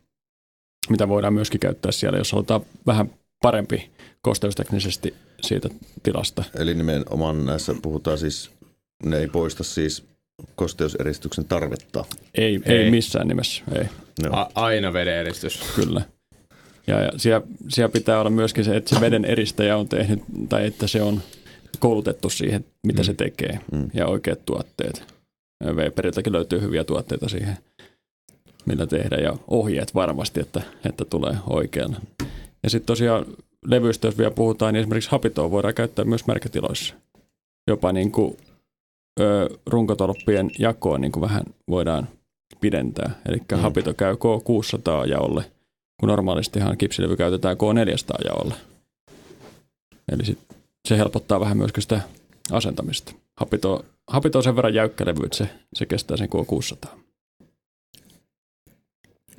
mitä 0.90 1.08
voidaan 1.08 1.34
myöskin 1.34 1.60
käyttää 1.60 1.92
siellä, 1.92 2.18
jos 2.18 2.32
halutaan 2.32 2.60
vähän 2.86 3.10
parempi 3.42 3.90
kosteusteknisesti 4.22 5.14
siitä 5.40 5.68
tilasta. 6.02 6.44
Eli 6.58 6.74
nimenomaan 6.74 7.46
näissä 7.46 7.74
puhutaan 7.82 8.18
siis, 8.18 8.50
ne 9.04 9.18
ei 9.18 9.28
poista 9.28 9.64
siis 9.64 10.04
kosteuseristyksen 10.54 11.44
tarvetta. 11.44 12.04
Ei, 12.34 12.60
ei. 12.64 12.76
Ei. 12.76 12.90
missään 12.90 13.28
nimessä, 13.28 13.62
ei, 13.74 13.84
Joo. 14.24 14.36
A- 14.36 14.50
aina 14.54 14.92
vedeeristys. 14.92 15.60
kyllä. 15.74 16.02
Ja, 16.86 17.00
ja 17.00 17.10
siellä, 17.16 17.46
siellä 17.68 17.92
pitää 17.92 18.20
olla 18.20 18.30
myöskin 18.30 18.64
se, 18.64 18.76
että 18.76 18.94
se 18.94 19.00
veden 19.00 19.24
eristäjä 19.24 19.76
on 19.76 19.88
tehnyt, 19.88 20.20
tai 20.48 20.66
että 20.66 20.86
se 20.86 21.02
on 21.02 21.22
koulutettu 21.78 22.30
siihen, 22.30 22.64
mitä 22.86 23.02
mm. 23.02 23.04
se 23.04 23.14
tekee, 23.14 23.60
Mm. 23.72 23.90
ja 23.94 24.06
oikeat 24.06 24.44
tuotteet. 24.46 25.04
Weberiltäkin 25.64 26.32
löytyy 26.32 26.60
hyviä 26.60 26.84
tuotteita 26.84 27.28
siihen, 27.28 27.58
millä 28.66 28.86
tehdä, 28.86 29.16
ja 29.16 29.36
ohjeet 29.48 29.94
varmasti, 29.94 30.40
että, 30.40 30.62
että 30.84 31.04
tulee 31.04 31.36
oikealla. 31.50 31.96
Ja 32.62 32.70
sitten 32.70 32.86
tosiaan 32.86 33.26
levyistä, 33.66 34.08
jos 34.08 34.18
vielä 34.18 34.30
puhutaan, 34.30 34.74
niin 34.74 34.80
esimerkiksi 34.80 35.10
hapitoa 35.10 35.50
voidaan 35.50 35.74
käyttää 35.74 36.04
myös 36.04 36.26
märkätiloissa. 36.26 36.94
Jopa 37.66 37.92
niin 37.92 38.12
kuin, 38.12 38.36
ö, 39.20 39.48
runkotolppien 39.66 40.50
jakoa 40.58 40.98
niin 40.98 41.12
kuin 41.12 41.20
vähän 41.20 41.42
voidaan 41.68 42.08
pidentää. 42.60 43.10
Eli 43.28 43.36
mm. 43.36 43.58
Hapito 43.58 43.94
käy 43.94 44.14
K600 44.14 45.08
jaolle, 45.08 45.44
kun 46.00 46.08
normaalistihan 46.08 46.78
kipsilevy 46.78 47.16
käytetään 47.16 47.56
K400 47.56 48.24
jaolle. 48.24 48.54
Eli 50.12 50.24
sit 50.24 50.38
se 50.88 50.98
helpottaa 50.98 51.40
vähän 51.40 51.56
myöskin 51.56 51.82
sitä 51.82 52.00
asentamista. 52.52 53.12
Hapito, 53.36 53.84
hapito 54.08 54.38
on 54.38 54.42
sen 54.42 54.56
verran 54.56 54.74
jäykkä 54.74 55.06
levy, 55.06 55.24
että 55.24 55.36
se, 55.36 55.48
se 55.74 55.86
kestää 55.86 56.16
sen 56.16 56.28
K600. 56.28 57.01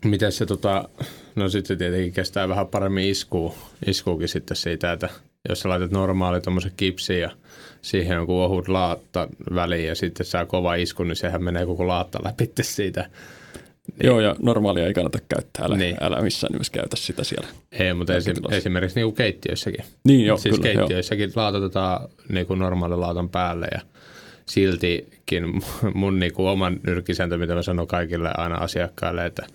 Miten 0.04 0.32
se 0.32 0.46
tota, 0.46 0.90
no 1.36 1.50
sitten 1.50 1.68
se 1.68 1.76
tietenkin 1.76 2.14
kestää 2.14 2.50
vähän 2.50 2.68
paremmin 2.68 3.10
iskua, 3.10 3.56
iskuukin 3.86 4.28
sitten 4.28 4.58
siitä, 4.58 4.92
että 4.92 5.10
jos 5.50 5.60
sä 5.60 5.70
laitat 5.70 5.92
normaali 5.92 6.42
tommosen 6.42 6.72
kipsi 6.78 7.20
ja 7.20 7.30
siihen 7.82 8.16
joku 8.16 8.42
ohut 8.42 8.68
laatta 8.68 9.28
väliin 9.56 9.88
ja 9.88 9.96
sitten 9.96 10.26
saa 10.26 10.46
kova 10.46 10.76
isku, 10.76 11.04
niin 11.04 11.16
sehän 11.16 11.44
menee 11.44 11.66
koko 11.66 11.88
laatta 11.88 12.20
läpi 12.24 12.52
siitä. 12.62 13.10
Niin. 13.88 14.08
Joo, 14.08 14.20
ja 14.20 14.36
normaalia 14.42 14.88
ei 14.88 14.94
kannata 14.94 15.20
käyttää. 15.30 15.66
Älä, 15.66 15.78
niin. 15.78 15.96
Niin. 15.96 16.04
älä 16.04 16.22
missään 16.22 16.52
nimessä 16.52 16.74
käytä 16.74 16.96
sitä 16.96 17.24
siellä. 17.24 17.48
Ei, 17.72 17.94
mutta 17.94 18.16
esim, 18.16 18.36
esimerkiksi 18.52 19.00
niinku 19.00 19.12
keittiöissäkin. 19.12 19.86
Niin, 20.04 20.26
joo, 20.26 20.38
siis 20.38 20.56
kyllä. 20.56 20.70
Joo. 20.70 20.78
keittiöissäkin 20.78 21.32
laatotetaan 21.36 22.10
niinku 22.30 22.56
normaali 22.56 22.96
laatan 22.96 23.30
päälle 23.30 23.68
ja 23.72 23.82
siltikin 24.46 25.62
mun 25.94 26.20
niinku 26.20 26.48
oman 26.48 26.80
nyrkkisääntö, 26.88 27.38
mitä 27.38 27.56
mä 27.56 27.62
sanon 27.62 27.88
kaikille 27.88 28.32
aina 28.38 28.56
asiakkaille, 28.56 29.26
että 29.26 29.48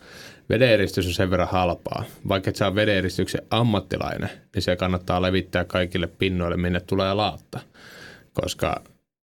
vedeneristys 0.48 1.06
on 1.06 1.12
sen 1.12 1.30
verran 1.30 1.48
halpaa. 1.48 2.04
Vaikka 2.28 2.50
et 2.50 2.56
saa 2.56 2.74
vedeneristyksen 2.74 3.42
ammattilainen, 3.50 4.30
niin 4.54 4.62
se 4.62 4.76
kannattaa 4.76 5.22
levittää 5.22 5.64
kaikille 5.64 6.06
pinnoille, 6.06 6.56
minne 6.56 6.80
tulee 6.80 7.14
laatta. 7.14 7.60
Koska 8.32 8.82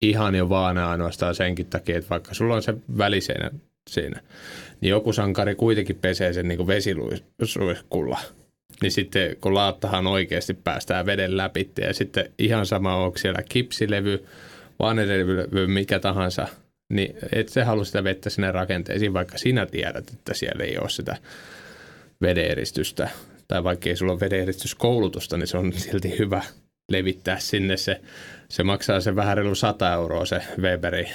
ihan 0.02 0.36
jo 0.36 0.50
vaan 0.50 0.78
ainoastaan 0.78 1.36
senkin 1.36 1.66
takia, 1.66 1.98
että 1.98 2.10
vaikka 2.10 2.34
sulla 2.34 2.56
on 2.56 2.64
se 2.64 2.74
väliseinä 2.98 3.52
siinä, 3.90 4.22
niin 4.82 4.90
joku 4.90 5.14
sankari 5.14 5.56
kuitenkin 5.56 5.96
pesee 5.96 6.34
sen 6.34 6.48
niin 6.48 6.68
vesiluiskulla. 6.68 8.20
Niin 8.82 8.92
sitten 8.92 9.36
kun 9.42 9.54
laattahan 9.54 10.08
oikeasti 10.08 10.54
päästään 10.54 11.06
veden 11.06 11.38
läpi 11.38 11.72
ja 11.82 11.94
sitten 11.94 12.32
ihan 12.40 12.66
sama 12.66 12.96
onko 12.96 13.18
siellä 13.18 13.44
kipsilevy, 13.50 14.26
vanerilevy, 14.80 15.68
mikä 15.68 16.00
tahansa, 16.00 16.48
niin 16.96 17.16
et 17.32 17.50
se 17.50 17.64
halua 17.64 17.86
sitä 17.86 18.04
vettä 18.04 18.30
sinne 18.30 18.52
rakenteisiin, 18.52 19.14
vaikka 19.14 19.38
sinä 19.38 19.66
tiedät, 19.66 20.10
että 20.10 20.34
siellä 20.34 20.64
ei 20.64 20.78
ole 20.78 20.90
sitä 20.90 21.18
vedeeristystä 22.22 23.10
tai 23.48 23.64
vaikka 23.64 23.90
ei 23.90 23.96
sulla 23.96 24.12
ole 24.12 24.20
vedeneristyskoulutusta, 24.20 25.38
niin 25.38 25.48
se 25.48 25.58
on 25.58 25.74
silti 25.74 26.20
hyvä 26.20 26.42
levittää 26.90 27.40
sinne 27.40 27.78
se. 27.78 28.02
Se 28.50 28.64
maksaa 28.64 29.02
se 29.02 29.16
vähän 29.16 29.38
reilu 29.38 29.56
100 29.56 29.94
euroa 29.94 30.26
se 30.26 30.42
Weberi 30.62 31.08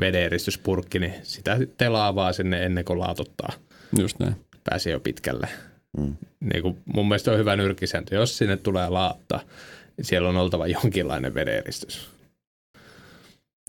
vedeneristyspurkki, 0.00 0.98
niin 0.98 1.14
sitä 1.22 1.58
telaa 1.78 2.14
vaan 2.14 2.34
sinne 2.34 2.64
ennen 2.64 2.84
kuin 2.84 2.98
laatuttaa. 2.98 3.52
Just 3.98 4.18
näin. 4.18 4.36
Pääsee 4.70 4.92
jo 4.92 5.00
pitkälle. 5.00 5.48
Mm. 5.98 6.16
Niin 6.40 6.62
kuin 6.62 6.76
mun 6.94 7.08
mielestä 7.08 7.32
on 7.32 7.38
hyvä 7.38 7.56
nyrkkisääntö. 7.56 8.14
Jos 8.14 8.38
sinne 8.38 8.56
tulee 8.56 8.88
laattaa, 8.88 9.40
niin 9.96 10.04
siellä 10.04 10.28
on 10.28 10.36
oltava 10.36 10.66
jonkinlainen 10.66 11.34
vedeneristys. 11.34 12.13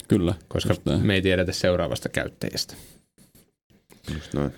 Kyllä. 0.08 0.34
Koska 0.48 0.76
näin. 0.86 1.06
me 1.06 1.14
ei 1.14 1.22
tiedetä 1.22 1.52
seuraavasta 1.52 2.10
käyttäjästä. 2.10 2.76
Just 4.14 4.34
noin. 4.34 4.52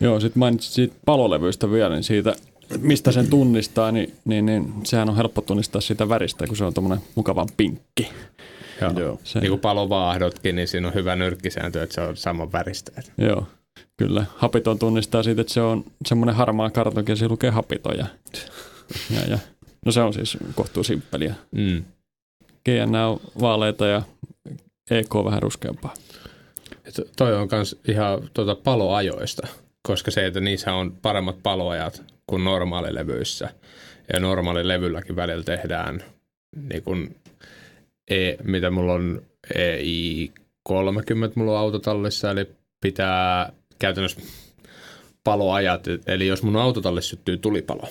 Joo, 0.00 0.20
sitten 0.20 0.38
mainitsit 0.40 0.72
siitä 0.72 0.94
palolevyistä 1.06 1.70
vielä, 1.70 1.94
niin 1.94 2.04
siitä, 2.04 2.34
mistä 2.78 3.12
sen 3.12 3.26
tunnistaa, 3.30 3.92
niin, 3.92 4.14
niin, 4.24 4.46
niin 4.46 4.72
sehän 4.84 5.08
on 5.08 5.16
helppo 5.16 5.40
tunnistaa 5.40 5.80
sitä 5.80 6.08
väristä, 6.08 6.46
kun 6.46 6.56
se 6.56 6.64
on 6.64 6.74
tuommoinen 6.74 7.04
mukavan 7.14 7.48
pinkki. 7.56 8.08
Joo. 8.80 8.92
Joo. 9.00 9.20
Se, 9.24 9.40
Niin 9.40 9.50
kuin 9.50 9.60
palovaahdotkin, 9.60 10.56
niin 10.56 10.68
siinä 10.68 10.88
on 10.88 10.94
hyvä 10.94 11.16
nyrkkisääntö, 11.16 11.82
että 11.82 11.94
se 11.94 12.00
on 12.00 12.16
saman 12.16 12.52
väristä. 12.52 13.02
Joo, 13.18 13.46
kyllä. 13.96 14.24
Hapiton 14.36 14.78
tunnistaa 14.78 15.22
siitä, 15.22 15.40
että 15.40 15.52
se 15.52 15.60
on 15.60 15.84
semmoinen 16.06 16.34
harmaa 16.34 16.70
kartonki 16.70 17.12
ja 17.12 17.16
siinä 17.16 17.32
lukee 17.32 17.50
hapiton. 17.50 17.98
Ja, 17.98 18.06
ja, 19.10 19.20
ja. 19.30 19.38
No 19.86 19.92
se 19.92 20.00
on 20.00 20.12
siis 20.12 20.38
kohtuu 20.54 20.84
simppeliä. 20.84 21.34
Mm. 21.50 21.84
GN 22.64 22.94
on 22.94 23.20
vaaleita 23.40 23.86
ja 23.86 24.02
EK 24.90 25.14
vähän 25.24 25.42
ruskeampaa. 25.42 25.94
Et 26.84 26.94
toi 27.16 27.34
on 27.34 27.48
myös 27.52 27.80
ihan 27.88 28.30
tuota 28.34 28.54
paloajoista, 28.54 29.46
koska 29.82 30.10
se, 30.10 30.26
että 30.26 30.40
niissä 30.40 30.74
on 30.74 30.96
paremmat 31.02 31.42
paloajat 31.42 32.02
kuin 32.26 32.44
normaalilevyissä. 32.44 33.48
Ja 34.12 34.20
normaalilevylläkin 34.20 35.16
välillä 35.16 35.44
tehdään, 35.44 36.04
niin 36.68 36.82
kuin 36.82 37.16
e, 38.10 38.34
mitä 38.42 38.70
mulla 38.70 38.92
on 38.92 39.22
EI 39.54 40.32
30 40.62 41.40
mulla 41.40 41.52
on 41.52 41.58
autotallissa, 41.58 42.30
eli 42.30 42.50
pitää 42.80 43.52
käytännössä 43.78 44.20
paloajat, 45.24 45.84
eli 46.06 46.26
jos 46.26 46.42
mun 46.42 46.56
autotallissa 46.56 47.10
syttyy 47.10 47.36
tulipalo, 47.36 47.88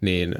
niin 0.00 0.34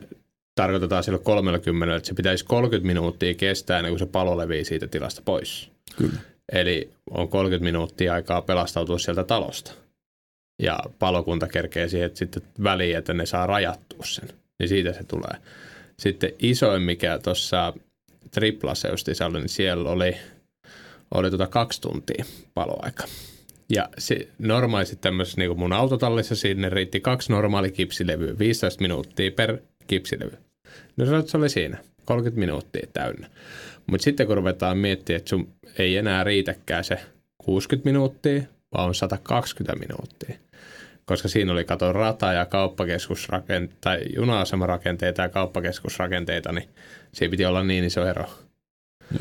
tarkoitetaan 0.57 1.05
sillä 1.05 1.19
30, 1.19 1.97
että 1.97 2.07
se 2.07 2.15
pitäisi 2.15 2.45
30 2.45 2.87
minuuttia 2.87 3.35
kestää 3.35 3.79
ennen 3.79 3.93
kuin 3.93 3.99
se 3.99 4.07
palo 4.07 4.37
levii 4.37 4.65
siitä 4.65 4.87
tilasta 4.87 5.23
pois. 5.25 5.71
Kyllä. 5.97 6.19
Eli 6.53 6.91
on 7.11 7.29
30 7.29 7.65
minuuttia 7.65 8.15
aikaa 8.15 8.43
pelastautua 8.43 8.99
sieltä 8.99 9.25
talosta. 9.25 9.73
Ja 10.63 10.79
palokunta 10.99 11.49
kerkee 11.49 11.89
siihen 11.89 12.07
että 12.07 12.19
sitten 12.19 12.43
väliin, 12.63 12.97
että 12.97 13.15
ne 13.15 13.27
saa 13.27 13.47
rajattua 13.47 14.05
sen. 14.05 14.29
Niin 14.59 14.69
siitä 14.69 14.93
se 14.93 15.05
tulee. 15.05 15.37
Sitten 15.99 16.33
isoin, 16.39 16.83
mikä 16.83 17.19
tuossa 17.19 17.73
triplassa 18.31 18.89
justiinsa 18.89 19.27
oli, 19.27 19.39
niin 19.39 19.49
siellä 19.49 19.91
oli, 19.91 20.17
oli 21.15 21.31
tota 21.31 21.47
kaksi 21.47 21.81
tuntia 21.81 22.25
paloaika. 22.55 23.05
Ja 23.69 23.89
se, 23.99 24.29
normaalisti 24.39 24.97
tämmöisessä 24.97 25.41
niin 25.41 25.49
kuin 25.49 25.59
mun 25.59 25.73
autotallissa 25.73 26.37
sinne 26.37 26.69
riitti 26.69 27.01
kaksi 27.01 27.33
normaali 27.33 27.71
kipsilevyä, 27.71 28.39
15 28.39 28.83
minuuttia 28.83 29.31
per 29.31 29.59
kipsilevy. 29.87 30.46
No 30.97 31.05
sanoit, 31.07 31.21
että 31.21 31.31
se 31.31 31.37
oli 31.37 31.49
siinä, 31.49 31.79
30 32.05 32.41
minuuttia 32.41 32.87
täynnä. 32.93 33.31
Mutta 33.87 34.05
sitten 34.05 34.27
kun 34.27 34.37
ruvetaan 34.37 34.79
miettimään, 34.79 35.17
että 35.17 35.29
sun 35.29 35.49
ei 35.79 35.97
enää 35.97 36.25
riitäkään 36.25 36.85
se 36.85 36.99
60 37.39 37.89
minuuttia, 37.89 38.43
vaan 38.75 38.89
on 38.89 38.95
120 38.95 39.87
minuuttia. 39.87 40.37
Koska 41.05 41.29
siinä 41.29 41.53
oli 41.53 41.65
kato 41.65 41.93
rata- 41.93 42.33
ja 42.33 42.47
kauppakeskusrakenteita, 42.47 43.77
tai 43.81 44.01
juna-asemarakenteita 44.17 45.23
ja 45.23 45.29
kauppakeskusrakenteita, 45.29 46.53
niin 46.53 46.69
siinä 47.13 47.31
piti 47.31 47.45
olla 47.45 47.63
niin 47.63 47.85
iso 47.85 48.07
ero. 48.07 48.25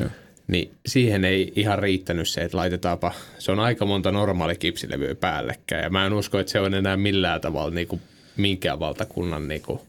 Joo. 0.00 0.10
Niin 0.46 0.70
siihen 0.86 1.24
ei 1.24 1.52
ihan 1.56 1.78
riittänyt 1.78 2.28
se, 2.28 2.40
että 2.40 2.56
laitetaanpa, 2.56 3.12
se 3.38 3.52
on 3.52 3.60
aika 3.60 3.86
monta 3.86 4.12
normaali 4.12 4.56
kipsilevyä 4.56 5.14
päällekkäin. 5.14 5.82
Ja 5.82 5.90
mä 5.90 6.06
en 6.06 6.12
usko, 6.12 6.38
että 6.38 6.52
se 6.52 6.60
on 6.60 6.74
enää 6.74 6.96
millään 6.96 7.40
tavalla 7.40 7.70
niin 7.74 7.88
kuin 7.88 8.00
minkään 8.36 8.80
valtakunnan 8.80 9.48
niin 9.48 9.62
kuin 9.62 9.80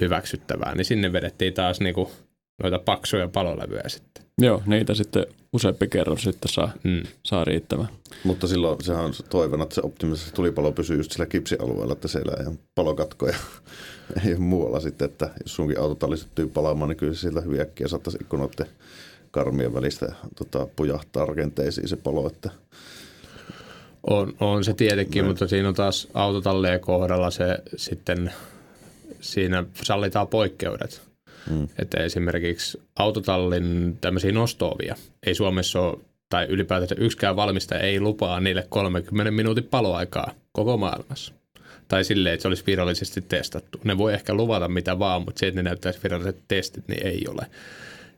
hyväksyttävää. 0.00 0.74
Niin 0.74 0.84
sinne 0.84 1.12
vedettiin 1.12 1.54
taas 1.54 1.80
niin 1.80 1.94
kuin 1.94 2.08
noita 2.62 2.78
paksuja 2.78 3.28
palolevyjä 3.28 3.82
sitten. 3.88 4.24
Joo, 4.38 4.62
niitä 4.66 4.94
sitten 4.94 5.26
useampi 5.52 5.88
kerros 5.88 6.22
sitten 6.22 6.52
saa, 6.52 6.72
Mm. 6.84 7.02
saa 7.22 7.44
riittävän. 7.44 7.88
Mutta 8.24 8.46
silloin 8.46 8.84
sehän 8.84 9.04
on 9.04 9.14
se 9.14 9.22
toivona, 9.22 9.62
että 9.62 9.74
se 9.74 9.80
optimisesti 9.84 10.32
tulipalo 10.34 10.72
pysyy 10.72 10.96
just 10.96 11.12
sillä 11.12 11.26
kipsialueella, 11.26 11.92
että 11.92 12.08
siellä 12.08 12.32
ei 12.40 12.46
ole 12.46 12.56
palokatkoja 12.74 13.36
ei 14.26 14.32
ole 14.32 14.40
muualla 14.40 14.80
sitten, 14.80 15.04
että 15.06 15.30
jos 15.42 15.54
sunkin 15.54 15.80
autotalli 15.80 16.16
syttyy 16.16 16.48
palaamaan, 16.48 16.88
niin 16.88 16.96
kyllä 16.96 17.14
se 17.14 17.20
sieltä 17.20 17.40
hyvin 17.40 17.60
äkkiä 17.60 17.88
saattaisi 17.88 18.18
ikkunoiden 18.20 18.66
karmien 19.30 19.74
välistä 19.74 20.12
tota, 20.38 20.66
pujahtaa 20.76 21.26
rakenteisiin 21.26 21.88
se 21.88 21.96
palo, 21.96 22.26
että 22.26 22.50
On, 24.10 24.32
on 24.40 24.64
se 24.64 24.74
tietenkin, 24.74 25.24
mutta 25.24 25.48
siinä 25.48 25.68
on 25.68 25.74
taas 25.74 26.08
autotallien 26.14 26.80
kohdalla 26.80 27.30
se 27.30 27.58
sitten, 27.76 28.32
siinä 29.24 29.64
sallitaan 29.82 30.28
poikkeudet. 30.28 31.02
Mm. 31.50 31.68
Että 31.78 32.02
esimerkiksi 32.02 32.82
autotallin 32.96 33.98
tämmöisiä 34.00 34.32
nostoovia 34.32 34.96
ei 35.26 35.34
Suomessa 35.34 35.80
ole, 35.80 35.98
tai 36.28 36.46
ylipäätään 36.48 37.02
yksikään 37.02 37.36
valmistaja 37.36 37.80
ei 37.80 38.00
lupaa 38.00 38.40
niille 38.40 38.66
30 38.68 39.30
minuutin 39.30 39.64
paloaikaa 39.64 40.34
koko 40.52 40.76
maailmassa. 40.76 41.32
Tai 41.88 42.04
silleen, 42.04 42.34
että 42.34 42.42
se 42.42 42.48
olisi 42.48 42.64
virallisesti 42.66 43.20
testattu. 43.20 43.80
Ne 43.84 43.98
voi 43.98 44.14
ehkä 44.14 44.34
luvata 44.34 44.68
mitä 44.68 44.98
vaan, 44.98 45.22
mutta 45.22 45.38
se, 45.38 45.46
että 45.46 45.62
ne 45.62 45.68
näyttäisi 45.68 46.00
viralliset 46.02 46.36
testit, 46.48 46.88
niin 46.88 47.06
ei 47.06 47.24
ole. 47.28 47.46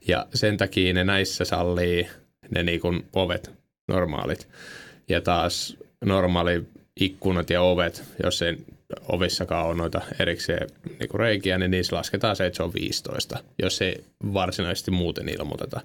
Ja 0.08 0.26
sen 0.34 0.56
takia 0.56 0.94
ne 0.94 1.04
näissä 1.04 1.44
sallii 1.44 2.08
ne 2.50 2.62
niin 2.62 2.80
kuin 2.80 3.06
ovet, 3.12 3.50
normaalit. 3.88 4.48
Ja 5.08 5.20
taas 5.20 5.76
normaali 6.04 6.66
ikkunat 7.00 7.50
ja 7.50 7.62
ovet, 7.62 8.04
jos 8.24 8.42
ei 8.42 8.56
ovissakaan 9.08 9.66
ole 9.66 9.74
noita 9.74 10.00
erikseen 10.18 10.68
niin 10.98 11.08
kuin 11.08 11.20
reikiä, 11.20 11.58
niin 11.58 11.70
niissä 11.70 11.96
lasketaan 11.96 12.36
se, 12.36 12.46
että 12.46 12.56
se 12.56 12.62
on 12.62 12.74
15, 12.74 13.38
jos 13.62 13.82
ei 13.82 14.04
varsinaisesti 14.34 14.90
muuten 14.90 15.28
ilmoiteta. 15.28 15.80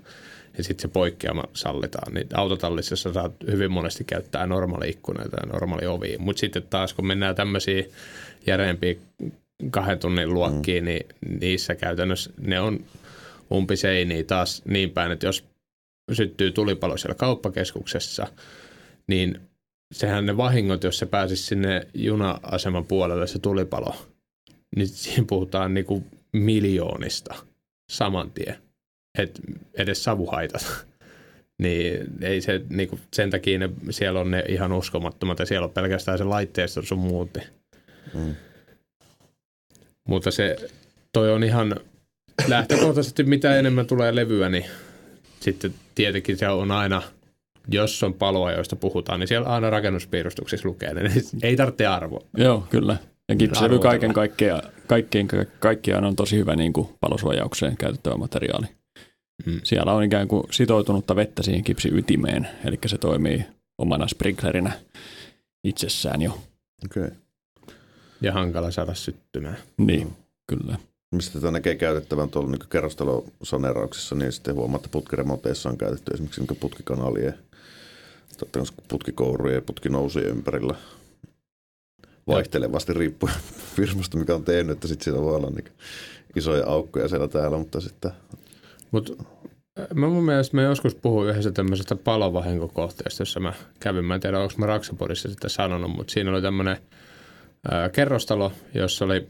Ja 0.58 0.64
sitten 0.64 0.82
se 0.82 0.88
poikkeama 0.88 1.44
sallitaan. 1.54 2.14
Niin 2.14 2.28
autotallissa 2.34 2.96
sä 2.96 3.14
saat 3.14 3.34
hyvin 3.52 3.72
monesti 3.72 4.04
käyttää 4.04 4.48
normaali 4.48 4.90
ikkunoita 4.90 5.38
ja 5.42 5.54
normaali 5.54 5.86
ovi. 5.86 6.18
Mutta 6.18 6.40
sitten 6.40 6.64
taas 6.70 6.94
kun 6.94 7.08
mennään 7.08 7.36
tämmöisiä 7.36 7.84
järeempiä 8.48 8.96
kahden 9.72 10.00
tunnin 10.00 10.34
luokkiin, 10.34 10.84
mm. 10.84 10.86
niin 10.86 11.06
niissä 11.40 11.76
käytännössä 11.76 12.32
ne 12.42 12.60
on 12.60 12.80
umpiseiniä 13.52 14.24
taas 14.24 14.62
niin 14.66 14.90
päin, 14.90 15.12
että 15.12 15.26
jos 15.26 15.44
syttyy 16.12 16.52
tulipalo 16.52 16.98
siellä 16.98 17.16
kauppakeskuksessa, 17.16 18.28
niin 19.08 19.42
sehän 19.92 20.26
ne 20.26 20.38
vahingot, 20.38 20.84
jos 20.84 21.00
se 21.00 21.06
pääsisi 21.06 21.44
sinne 21.44 21.88
juna-aseman 21.94 22.86
puolelle 22.86 23.28
se 23.28 23.40
tulipalo, 23.40 23.96
niin 24.76 24.88
siinä 24.88 25.26
puhutaan 25.28 25.74
niinku 25.74 26.04
miljoonista 26.34 27.36
saman 27.92 28.32
tien. 28.32 28.56
Et 29.18 29.40
edes 29.74 30.04
savuhaitat. 30.04 30.86
niin 31.64 32.08
ei 32.22 32.42
se, 32.42 32.62
niinku, 32.70 33.00
sen 33.14 33.30
takia 33.30 33.60
ne, 33.60 33.70
siellä 33.90 34.20
on 34.20 34.32
ne 34.32 34.44
ihan 34.48 34.74
uskomattomat 34.74 35.40
ja 35.40 35.46
siellä 35.46 35.66
on 35.66 35.74
pelkästään 35.74 36.18
se 36.18 36.24
laitteisto 36.24 36.82
sun 36.82 37.00
muutti. 37.00 37.40
Mm. 38.14 38.36
Mutta 40.08 40.32
se, 40.32 40.56
toi 41.14 41.32
on 41.32 41.44
ihan 41.44 41.76
lähtökohtaisesti 42.48 43.24
mitä 43.24 43.56
enemmän 43.56 43.88
tulee 43.88 44.16
levyä, 44.16 44.50
niin 44.50 44.66
sitten 45.40 45.74
tietenkin 45.96 46.38
se 46.38 46.48
on 46.50 46.72
aina, 46.72 47.02
jos 47.72 48.04
on 48.04 48.14
paloa, 48.14 48.52
joista 48.52 48.76
puhutaan, 48.76 49.20
niin 49.20 49.28
siellä 49.28 49.48
aina 49.48 49.70
rakennuspiirustuksissa 49.70 50.68
lukee, 50.68 50.94
niin 50.94 51.12
ei 51.44 51.56
tarvitse 51.56 51.88
arvoa. 51.88 52.22
Joo, 52.38 52.68
kyllä. 52.70 52.98
Ja 53.30 53.36
kipsilevy 53.36 53.80
kaiken 53.80 54.14
kaikkiaan, 54.14 54.62
kaikkien, 54.88 55.28
kaikkiaan 55.60 56.06
on 56.06 56.16
tosi 56.16 56.38
hyvä 56.38 56.56
niin 56.56 56.74
kuin 56.74 56.90
palosuojaukseen 57.00 57.78
käytettävä 57.78 58.18
materiaali. 58.18 58.66
Mm. 59.46 59.60
Siellä 59.64 59.94
on 59.94 60.04
ikään 60.04 60.28
kuin 60.28 60.44
sitoutunutta 60.52 61.16
vettä 61.16 61.44
siihen 61.44 61.64
kipsin 61.64 61.98
ytimeen, 61.98 62.48
eli 62.66 62.80
se 62.86 62.98
toimii 62.98 63.46
omana 63.78 64.08
sprinklerinä 64.08 64.72
itsessään 65.64 66.22
jo. 66.22 66.38
okei. 66.86 67.04
Okay. 67.04 67.16
Ja 68.22 68.34
hankala 68.34 68.72
saada 68.72 68.94
syttymään. 68.94 69.58
Niin, 69.78 70.16
kyllä. 70.48 70.78
Mistä 71.12 71.34
tätä 71.34 71.52
näkee 71.52 71.76
käytettävän 71.76 72.30
tuolla 72.30 72.52
niin 72.52 72.70
kerrostalosaneerauksessa, 72.70 74.16
niin 74.16 74.32
sitten 74.32 74.56
huomaa, 74.56 74.76
että 74.76 74.90
putkiremonteissa 74.90 75.70
on 75.70 75.78
käytetty 75.78 76.12
esimerkiksi 76.14 76.42
niin 76.42 76.58
putkikanalien, 76.60 77.38
putkikourujen 78.88 79.56
ja 79.56 79.62
putkinousujen 79.62 80.30
ympärillä 80.30 80.76
vaihtelevasti 82.28 82.94
riippuen 82.94 83.34
firmasta, 83.76 84.18
mikä 84.18 84.36
on 84.36 84.44
tehnyt, 84.44 84.72
että 84.72 84.88
sitten 84.88 85.04
siellä 85.04 85.22
voi 85.22 85.36
olla 85.36 85.50
niin 85.50 85.72
isoja 86.36 86.68
aukkoja 86.68 87.08
siellä 87.08 87.28
täällä, 87.28 87.58
mutta 87.58 87.82
sitten 87.82 88.12
Mutta 88.92 89.14
mä 89.94 90.08
mun 90.08 90.24
mielestä 90.24 90.58
mä 90.58 90.62
joskus 90.62 90.96
puhuin 90.96 91.30
yhdessä 91.30 91.52
tämmöisestä 91.52 91.96
palovahinkokohteesta, 91.96 93.22
jossa 93.22 93.40
mä 93.40 93.54
kävin. 93.80 94.06
Mä 94.06 94.16
en 94.16 94.22
tiedä, 94.22 94.40
onko 94.40 94.54
mä 94.58 94.66
Raksapodissa 94.66 95.30
sitä 95.30 95.50
sanonut, 95.50 95.92
mutta 95.92 96.14
siinä 96.14 96.32
oli 96.32 96.42
tämmöinen 96.42 96.78
ää, 97.72 97.90
kerrostalo, 97.90 98.52
jossa 98.74 99.06
oli, 99.06 99.28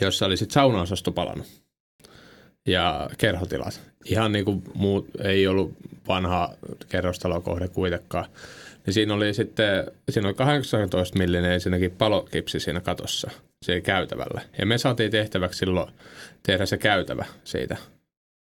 jossa 0.00 0.26
oli 0.26 0.36
sitten 0.36 0.54
saunaosasto 0.54 1.12
palannut 1.12 1.46
ja 2.66 3.10
kerhotilat. 3.18 3.80
Ihan 4.10 4.32
niin 4.32 4.44
kuin 4.44 4.62
muut, 4.74 5.08
ei 5.24 5.46
ollut 5.46 5.72
vanha 6.08 6.54
kerrostalokohde 6.88 7.68
kuitenkaan. 7.68 8.24
Niin 8.86 8.94
siinä 8.94 9.14
oli 9.14 9.34
sitten, 9.34 9.84
siinä 10.10 10.28
oli 10.28 10.34
18 10.34 11.18
millinen 11.18 11.52
ensinnäkin 11.52 11.90
palokipsi 11.90 12.60
siinä 12.60 12.80
katossa, 12.80 13.30
siellä 13.64 13.80
käytävällä. 13.80 14.40
Ja 14.58 14.66
me 14.66 14.78
saatiin 14.78 15.10
tehtäväksi 15.10 15.58
silloin 15.58 15.92
tehdä 16.42 16.66
se 16.66 16.78
käytävä 16.78 17.24
siitä. 17.44 17.76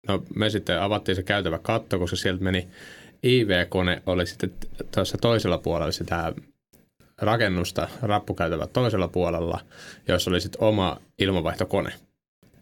No 0.08 0.24
me 0.36 0.50
sitten 0.50 0.82
avattiin 0.82 1.16
se 1.16 1.24
käytävä 1.24 1.58
katto, 1.58 2.00
koska 2.00 2.16
sieltä 2.16 2.44
meni 2.44 2.68
IV-kone 3.24 4.02
oli 4.06 4.26
sitten 4.26 4.54
tuossa 4.94 5.18
toisella 5.18 5.58
puolella 5.58 5.92
sitä 5.92 6.34
rakennusta, 7.18 7.88
rappukäytävä 8.02 8.68
toisella 8.68 9.08
puolella, 9.08 9.60
jossa 10.08 10.32
oli 10.32 10.42
sitten 10.42 10.64
oma 10.64 10.98
ilmavaihtokone. 11.20 11.94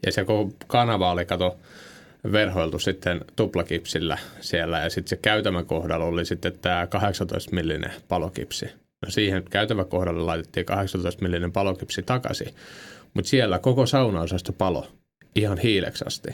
Ja 0.06 0.12
se 0.12 0.26
koko 0.26 0.54
kanava 0.68 1.12
oli 1.12 1.26
kato 1.26 1.58
verhoiltu 2.32 2.80
sitten 2.80 3.22
tuplakipsillä 3.36 4.18
siellä 4.42 4.80
ja 4.80 4.90
sitten 4.90 5.10
se 5.10 5.18
käytävän 5.18 5.66
kohdalla 5.66 6.06
oli 6.06 6.26
sitten 6.26 6.54
tämä 6.62 6.88
18 6.88 7.56
millinen 7.56 7.92
palokipsi. 8.08 8.66
No 9.06 9.12
siihen 9.12 9.44
käytävän 9.50 9.86
kohdalle 9.86 10.22
laitettiin 10.22 10.66
18 10.66 11.22
millinen 11.22 11.52
palokipsi 11.52 12.04
takaisin, 12.04 12.56
mutta 13.14 13.30
siellä 13.30 13.60
koko 13.60 13.86
saunaosasto 13.86 14.54
palo 14.54 14.88
ihan 15.36 15.58
hiileksi 15.58 16.04
asti. 16.08 16.30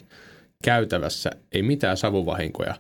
Käytävässä 0.64 1.32
ei 1.52 1.62
mitään 1.62 1.98
savuvahinkoja. 1.98 2.76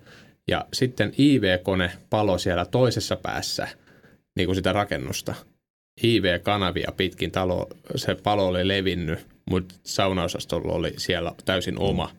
Ja 0.47 0.66
sitten 0.74 1.14
IV-kone 1.20 1.91
palo 2.10 2.38
siellä 2.38 2.66
toisessa 2.66 3.16
päässä, 3.16 3.68
niin 4.36 4.45
kuin 4.45 4.55
sitä 4.55 4.74
rakennusta. 4.74 5.36
IV-kanavia 6.03 6.91
pitkin 6.97 7.32
talo, 7.32 7.68
se 7.95 8.16
palo 8.16 8.47
oli 8.47 8.68
levinnyt, 8.68 9.20
mutta 9.49 9.76
saunaosastolla 9.84 10.74
oli 10.74 10.93
siellä 10.97 11.32
täysin 11.45 11.80
oma 11.80 12.12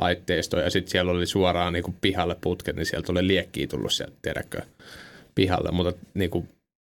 laitteisto. 0.00 0.60
Ja 0.60 0.70
sitten 0.70 0.90
siellä 0.90 1.12
oli 1.12 1.26
suoraan 1.26 1.72
niin 1.72 1.82
kuin 1.82 1.96
pihalle 2.00 2.36
putket, 2.40 2.76
niin 2.76 2.86
sieltä 2.86 3.12
oli 3.12 3.26
liekkiä 3.26 3.66
tullut 3.66 3.92
sieltä, 3.92 4.16
tiedätkö, 4.22 4.62
pihalle. 5.34 5.70
Mutta 5.72 6.06
niin 6.14 6.30
kuin 6.30 6.48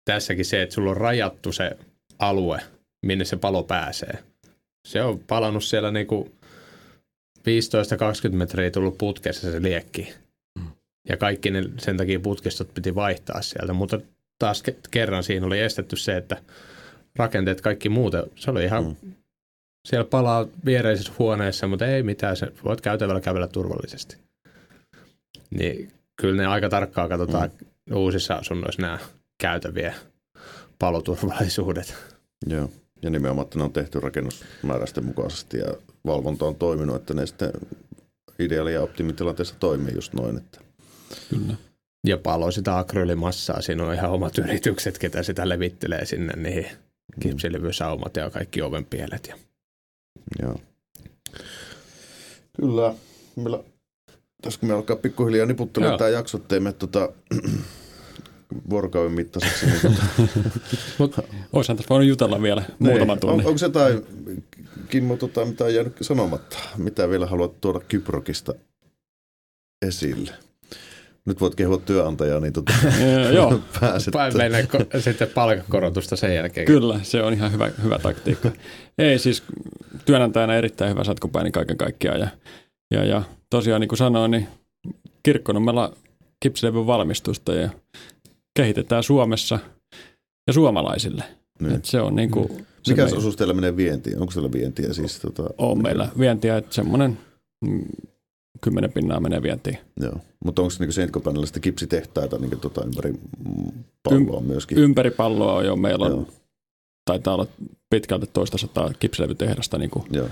tässäkin 0.05 0.45
se, 0.45 0.61
että 0.61 0.75
sulla 0.75 0.91
on 0.91 0.97
rajattu 0.97 1.51
se 1.51 1.71
alue, 2.19 2.61
minne 3.05 3.25
se 3.25 3.37
palo 3.37 3.63
pääsee. 3.63 4.19
Se 4.87 5.01
on 5.01 5.19
palannut 5.19 5.63
siellä 5.63 5.91
niin 5.91 6.07
kuin 6.07 6.31
15-20 7.39 7.41
metriä 8.31 8.71
tullut 8.71 8.97
putkessa 8.97 9.51
se 9.51 9.61
liekki. 9.61 10.13
Ja 11.09 11.17
kaikki 11.17 11.51
ne, 11.51 11.63
sen 11.77 11.97
takia 11.97 12.19
putkistot 12.19 12.73
piti 12.73 12.95
vaihtaa 12.95 13.41
sieltä, 13.41 13.73
mutta 13.73 13.99
taas 14.39 14.63
ke- 14.69 14.79
kerran 14.91 15.23
siinä 15.23 15.45
oli 15.45 15.59
estetty 15.59 15.95
se, 15.95 16.17
että 16.17 16.37
rakenteet 17.15 17.61
kaikki 17.61 17.89
muuten, 17.89 18.23
se 18.35 18.51
oli 18.51 18.63
ihan, 18.63 18.83
mm. 18.83 19.13
Siellä 19.87 20.05
palaa 20.05 20.47
viereisessä 20.65 21.13
huoneessa, 21.19 21.67
mutta 21.67 21.87
ei 21.87 22.03
mitään, 22.03 22.37
se 22.37 22.51
voit 22.63 22.81
käytävällä 22.81 23.21
kävellä 23.21 23.47
turvallisesti. 23.47 24.17
Niin 25.49 25.91
kyllä 26.15 26.41
ne 26.41 26.45
aika 26.45 26.69
tarkkaan 26.69 27.09
katsotaan 27.09 27.51
mm. 27.89 27.95
uusissa 27.95 28.33
asunnoissa 28.33 28.81
nämä 28.81 28.99
käytäviä 29.37 29.93
paloturvallisuudet. 30.79 31.95
Joo. 32.47 32.71
Ja 33.01 33.09
nimenomaan, 33.09 33.45
että 33.45 33.57
ne 33.57 33.63
on 33.63 33.73
tehty 33.73 33.99
rakennusmääräisten 33.99 35.05
mukaisesti 35.05 35.57
ja 35.57 35.73
valvonta 36.05 36.45
on 36.45 36.55
toiminut, 36.55 36.95
että 36.95 37.13
ne 37.13 37.25
sitten 37.25 37.51
ideaali- 38.39 38.73
ja 38.73 38.81
optimitilanteessa 38.81 39.55
toimii 39.59 39.95
just 39.95 40.13
noin. 40.13 40.37
Että. 40.37 40.59
Kyllä. 41.29 41.55
Ja 42.07 42.17
palo 42.17 42.51
sitä 42.51 42.77
akryylimassaa, 42.77 43.61
siinä 43.61 43.83
on 43.83 43.93
ihan 43.93 44.11
omat 44.11 44.37
yritykset, 44.37 44.97
ketä 44.97 45.23
sitä 45.23 45.49
levittelee 45.49 46.05
sinne 46.05 46.33
niihin 46.33 46.67
kipsilevysaumat 47.19 48.15
ja 48.15 48.29
kaikki 48.29 48.61
ovenpielet. 48.61 49.27
Ja. 49.27 49.46
Joo. 50.41 50.55
Kyllä. 52.61 52.93
Meillä, 53.35 53.63
tässä 54.41 54.59
kun 54.59 54.69
me 54.69 54.75
alkaa 54.75 54.95
pikkuhiljaa 54.95 55.45
niputtelemaan 55.45 55.99
tämä 55.99 56.09
jakso, 56.09 56.37
ettei 56.37 56.59
me 56.59 56.73
tota, 56.73 57.09
vuorokauden 58.69 59.11
mittaiseksi. 59.11 59.65
Niin 59.65 59.81
tota, 59.81 60.03
Mut, 60.97 61.15
Oishan 61.53 61.77
tässä 61.77 61.89
voinut 61.89 62.09
jutella 62.09 62.41
vielä 62.41 62.63
muutaman 62.79 63.09
on, 63.09 63.19
tunnin. 63.19 63.47
onko 63.47 63.59
jotain, 63.61 64.05
Kimmo, 64.89 65.17
tota, 65.17 65.45
mitä 65.45 65.63
on 65.63 65.73
jäänyt 65.73 65.97
sanomatta? 66.01 66.57
Mitä 66.77 67.09
vielä 67.09 67.25
haluat 67.25 67.61
tuoda 67.61 67.79
Kyprokista 67.79 68.53
esille? 69.81 70.46
Nyt 71.27 71.41
voit 71.41 71.55
kehua 71.55 71.77
työnantajaa, 71.77 72.39
niin 72.39 72.53
tota, 72.53 72.73
Joo, 73.35 73.59
pääset. 73.79 74.13
mennä 74.37 74.61
ko- 74.61 74.99
sitten 74.99 75.27
palkankorotusta 75.27 76.15
sen 76.15 76.35
jälkeen. 76.35 76.67
Kyllä, 76.67 76.99
se 77.03 77.23
on 77.23 77.33
ihan 77.33 77.51
hyvä, 77.51 77.71
hyvä 77.83 77.99
taktiikka. 77.99 78.51
Ei 78.97 79.19
siis 79.19 79.43
työnantajana 80.05 80.55
erittäin 80.55 80.91
hyvä 80.91 81.03
satkopaini 81.03 81.51
kaiken 81.51 81.77
kaikkiaan. 81.77 82.19
Ja, 82.19 82.27
ja, 82.91 83.05
ja 83.05 83.21
tosiaan 83.49 83.81
niin 83.81 83.87
kuin 83.89 83.97
sanoin, 83.97 84.31
niin 84.31 84.47
kirkkonummella 85.23 85.93
kipsilevyn 86.39 86.87
valmistusta 86.87 87.53
ja 87.53 87.69
kehitetään 88.57 89.03
Suomessa 89.03 89.59
ja 90.47 90.53
suomalaisille. 90.53 91.23
Niin. 91.61 91.75
Et 91.75 91.85
se 91.85 92.01
on 92.01 92.15
niin 92.15 92.31
kuin, 92.31 92.47
se 92.47 92.53
Mikä 92.91 92.95
meidän- 92.95 93.09
se 93.09 93.15
osuus 93.15 93.35
teillä 93.35 93.53
menee 93.53 93.77
vientiin? 93.77 94.19
Onko 94.19 94.33
teillä 94.33 94.51
vientiä 94.51 94.93
siis? 94.93 95.19
Tota, 95.19 95.43
on 95.57 95.83
meillä 95.83 96.09
vientiä, 96.19 96.57
että 96.57 96.75
semmoinen 96.75 97.17
mm, 98.57 98.59
kymmenen 98.61 98.91
pinnaa 98.91 99.19
menee 99.19 99.41
vientiin. 99.41 99.77
Joo. 100.01 100.13
Mutta 100.45 100.61
onko 100.61 100.73
niinku 100.79 100.91
Seintkopanella 100.91 101.45
sitten 101.45 101.61
kipsitehtaita 101.61 102.37
niin 102.37 102.59
tota 102.59 102.85
ympäri 102.85 103.13
palloa 104.03 104.41
myöskin? 104.41 104.77
Ympäri 104.77 105.11
palloa 105.11 105.53
on 105.53 105.65
jo, 105.65 105.75
meillä 105.75 106.05
on, 106.05 106.11
Joo. 106.11 106.27
taitaa 107.05 107.33
olla 107.33 107.47
pitkälti 107.89 108.29
toista 108.33 108.57
sataa 108.57 108.91
kipsilevytehdasta 108.99 109.77
niin 109.77 109.89
kuin 109.89 110.05
Joo. 110.11 110.29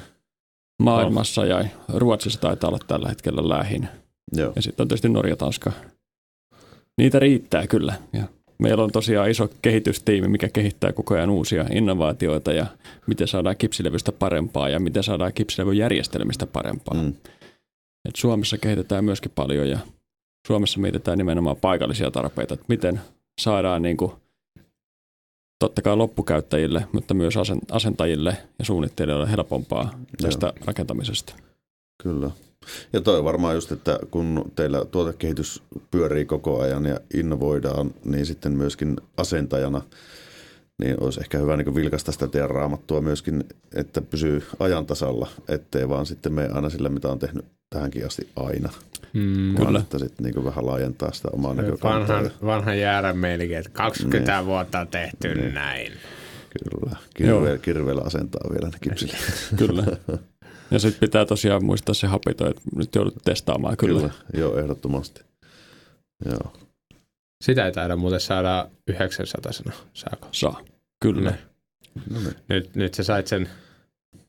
maailmassa 0.83 1.45
ja 1.45 1.65
Ruotsissa 1.93 2.41
taitaa 2.41 2.67
olla 2.67 2.79
tällä 2.87 3.09
hetkellä 3.09 3.49
lähin. 3.49 3.87
Joo. 4.33 4.53
Ja 4.55 4.61
sitten 4.61 4.83
on 4.83 4.87
tietysti 4.87 5.09
Norja, 5.09 5.35
Tanska. 5.35 5.71
Niitä 6.97 7.19
riittää 7.19 7.67
kyllä. 7.67 7.93
Ja 8.13 8.23
meillä 8.57 8.83
on 8.83 8.91
tosiaan 8.91 9.29
iso 9.29 9.49
kehitystiimi, 9.61 10.27
mikä 10.27 10.49
kehittää 10.49 10.93
koko 10.93 11.15
ajan 11.15 11.29
uusia 11.29 11.65
innovaatioita 11.71 12.53
ja 12.53 12.65
miten 13.07 13.27
saadaan 13.27 13.57
kipsilevystä 13.57 14.11
parempaa 14.11 14.69
ja 14.69 14.79
miten 14.79 15.03
saadaan 15.03 15.33
kipsilevyjärjestelmistä 15.33 16.45
parempaa. 16.45 17.03
Mm. 17.03 17.13
Et 18.05 18.15
Suomessa 18.15 18.57
kehitetään 18.57 19.05
myöskin 19.05 19.31
paljon 19.35 19.69
ja 19.69 19.79
Suomessa 20.47 20.79
mietitään 20.79 21.17
nimenomaan 21.17 21.57
paikallisia 21.57 22.11
tarpeita, 22.11 22.53
että 22.53 22.65
miten 22.69 23.01
saadaan 23.41 23.81
niin 23.81 23.97
kuin, 23.97 24.11
totta 25.59 25.81
kai 25.81 25.95
loppukäyttäjille, 25.95 26.87
mutta 26.91 27.13
myös 27.13 27.37
asen- 27.37 27.65
asentajille 27.71 28.37
ja 28.59 28.65
suunnittelijoille 28.65 29.31
helpompaa 29.31 29.99
tästä 30.21 30.53
rakentamisesta. 30.65 31.33
Kyllä. 32.03 32.31
Ja 32.93 33.01
toi 33.01 33.23
varmaan 33.23 33.55
just, 33.55 33.71
että 33.71 33.99
kun 34.11 34.51
teillä 34.55 34.85
tuotekehitys 34.85 35.63
pyörii 35.91 36.25
koko 36.25 36.59
ajan 36.61 36.85
ja 36.85 36.99
innovoidaan, 37.13 37.93
niin 38.05 38.25
sitten 38.25 38.51
myöskin 38.51 38.97
asentajana, 39.17 39.81
niin 40.81 41.03
olisi 41.03 41.19
ehkä 41.19 41.37
hyvä 41.37 41.57
niin 41.57 41.75
vilkaista 41.75 42.11
sitä 42.11 42.27
teidän 42.27 42.49
raamattua 42.49 43.01
myöskin, 43.01 43.43
että 43.75 44.01
pysyy 44.01 44.43
ajan 44.59 44.85
tasalla, 44.85 45.27
ettei 45.47 45.89
vaan 45.89 46.05
sitten 46.05 46.33
mene 46.33 46.49
aina 46.53 46.69
sillä, 46.69 46.89
mitä 46.89 47.07
on 47.07 47.19
tehnyt 47.19 47.45
tähänkin 47.75 48.05
asti 48.05 48.29
aina. 48.35 48.69
Mm, 49.13 49.53
Vaan 49.55 49.67
Kyllä. 49.67 49.79
että 49.79 49.99
sitten 49.99 50.25
niin 50.25 50.45
vähän 50.45 50.65
laajentaa 50.65 51.11
sitä 51.13 51.27
omaa 51.33 51.53
näkökantaa. 51.53 51.91
vanhan, 51.99 52.31
vanhan 52.45 52.79
jäärän 52.79 53.17
meininki, 53.17 53.55
että 53.55 53.69
20 53.73 54.37
Niin. 54.37 54.45
vuotta 54.45 54.79
on 54.79 54.87
tehty 54.87 55.35
Niin. 55.35 55.53
näin. 55.53 55.93
Kyllä. 56.69 56.95
Kirveellä, 57.13 57.57
kirveellä 57.57 58.01
asentaa 58.05 58.41
vielä 58.53 58.67
ne 58.69 58.77
kipsille. 58.81 59.17
Kyllä. 59.67 59.83
Ja 60.71 60.79
sitten 60.79 60.99
pitää 60.99 61.25
tosiaan 61.25 61.65
muistaa 61.65 61.93
se 61.95 62.07
hapito, 62.07 62.49
että 62.49 62.61
nyt 62.75 62.95
joudut 62.95 63.15
testaamaan 63.23 63.77
kyllä. 63.77 63.99
Kyllä. 63.99 64.13
Joo, 64.33 64.57
ehdottomasti. 64.57 65.21
Joo. 66.25 66.53
Sitä 67.43 67.65
ei 67.65 67.71
taida 67.71 67.95
muuten 67.95 68.19
saada 68.19 68.69
900 68.87 69.51
saako? 69.93 70.27
Saa. 70.31 70.61
Kyllä. 71.01 71.33
No 72.09 72.19
niin, 72.19 72.33
Nyt, 72.49 72.75
nyt 72.75 72.93
sä 72.93 73.03
sait 73.03 73.27
sen, 73.27 73.49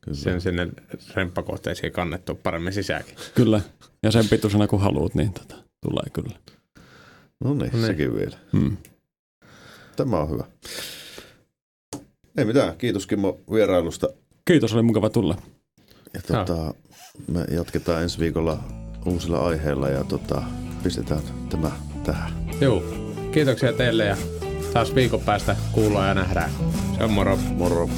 kyllä. 0.07 0.17
sen 0.19 0.41
sinne 0.41 0.69
remppakohteisiin 1.15 1.93
kannettua 1.93 2.35
paremmin 2.43 2.73
sisäänkin. 2.73 3.15
Kyllä. 3.35 3.61
Ja 4.03 4.11
sen 4.11 4.29
pituisena 4.29 4.67
kun 4.67 4.81
haluat, 4.81 5.15
niin 5.15 5.33
tota, 5.33 5.55
tulee 5.83 6.05
kyllä. 6.13 6.39
No 7.45 7.55
niin, 7.55 7.71
Niin. 7.73 7.87
sekin 7.87 8.15
vielä. 8.17 8.37
Mm. 8.53 8.77
Tämä 9.97 10.19
on 10.21 10.31
hyvä. 10.31 10.45
Ei 12.39 12.45
mitään, 12.45 12.77
kiitos 12.77 13.07
Kimmo 13.07 13.41
vierailusta. 13.53 14.09
Kiitos, 14.45 14.75
oli 14.75 14.83
mukava 14.83 15.11
tulla. 15.11 15.37
Ja 16.15 16.21
tota, 16.27 16.75
me 17.33 17.45
jatketaan 17.51 18.03
ensi 18.03 18.19
viikolla 18.19 18.59
uusilla 19.07 19.39
aiheilla 19.39 19.89
ja 19.89 20.05
tota, 20.05 20.43
pistetään 20.83 21.23
tämä 21.49 21.71
tähän. 22.05 22.33
Joo, 22.61 22.83
kiitoksia 23.33 23.73
teille 23.73 24.05
ja 24.05 24.17
taas 24.73 24.95
viikon 24.95 25.21
päästä 25.21 25.57
kuullaan 25.73 26.09
ja 26.09 26.15
nähdään. 26.15 26.51
Se 26.99 27.05
on 27.05 27.11
moro. 27.11 27.37
Moro. 27.37 27.89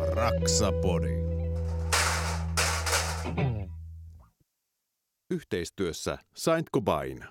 Raksapodi. 0.00 1.14
Yhteistyössä 5.30 6.18
Saint 6.36 6.66
Cobain. 6.74 7.24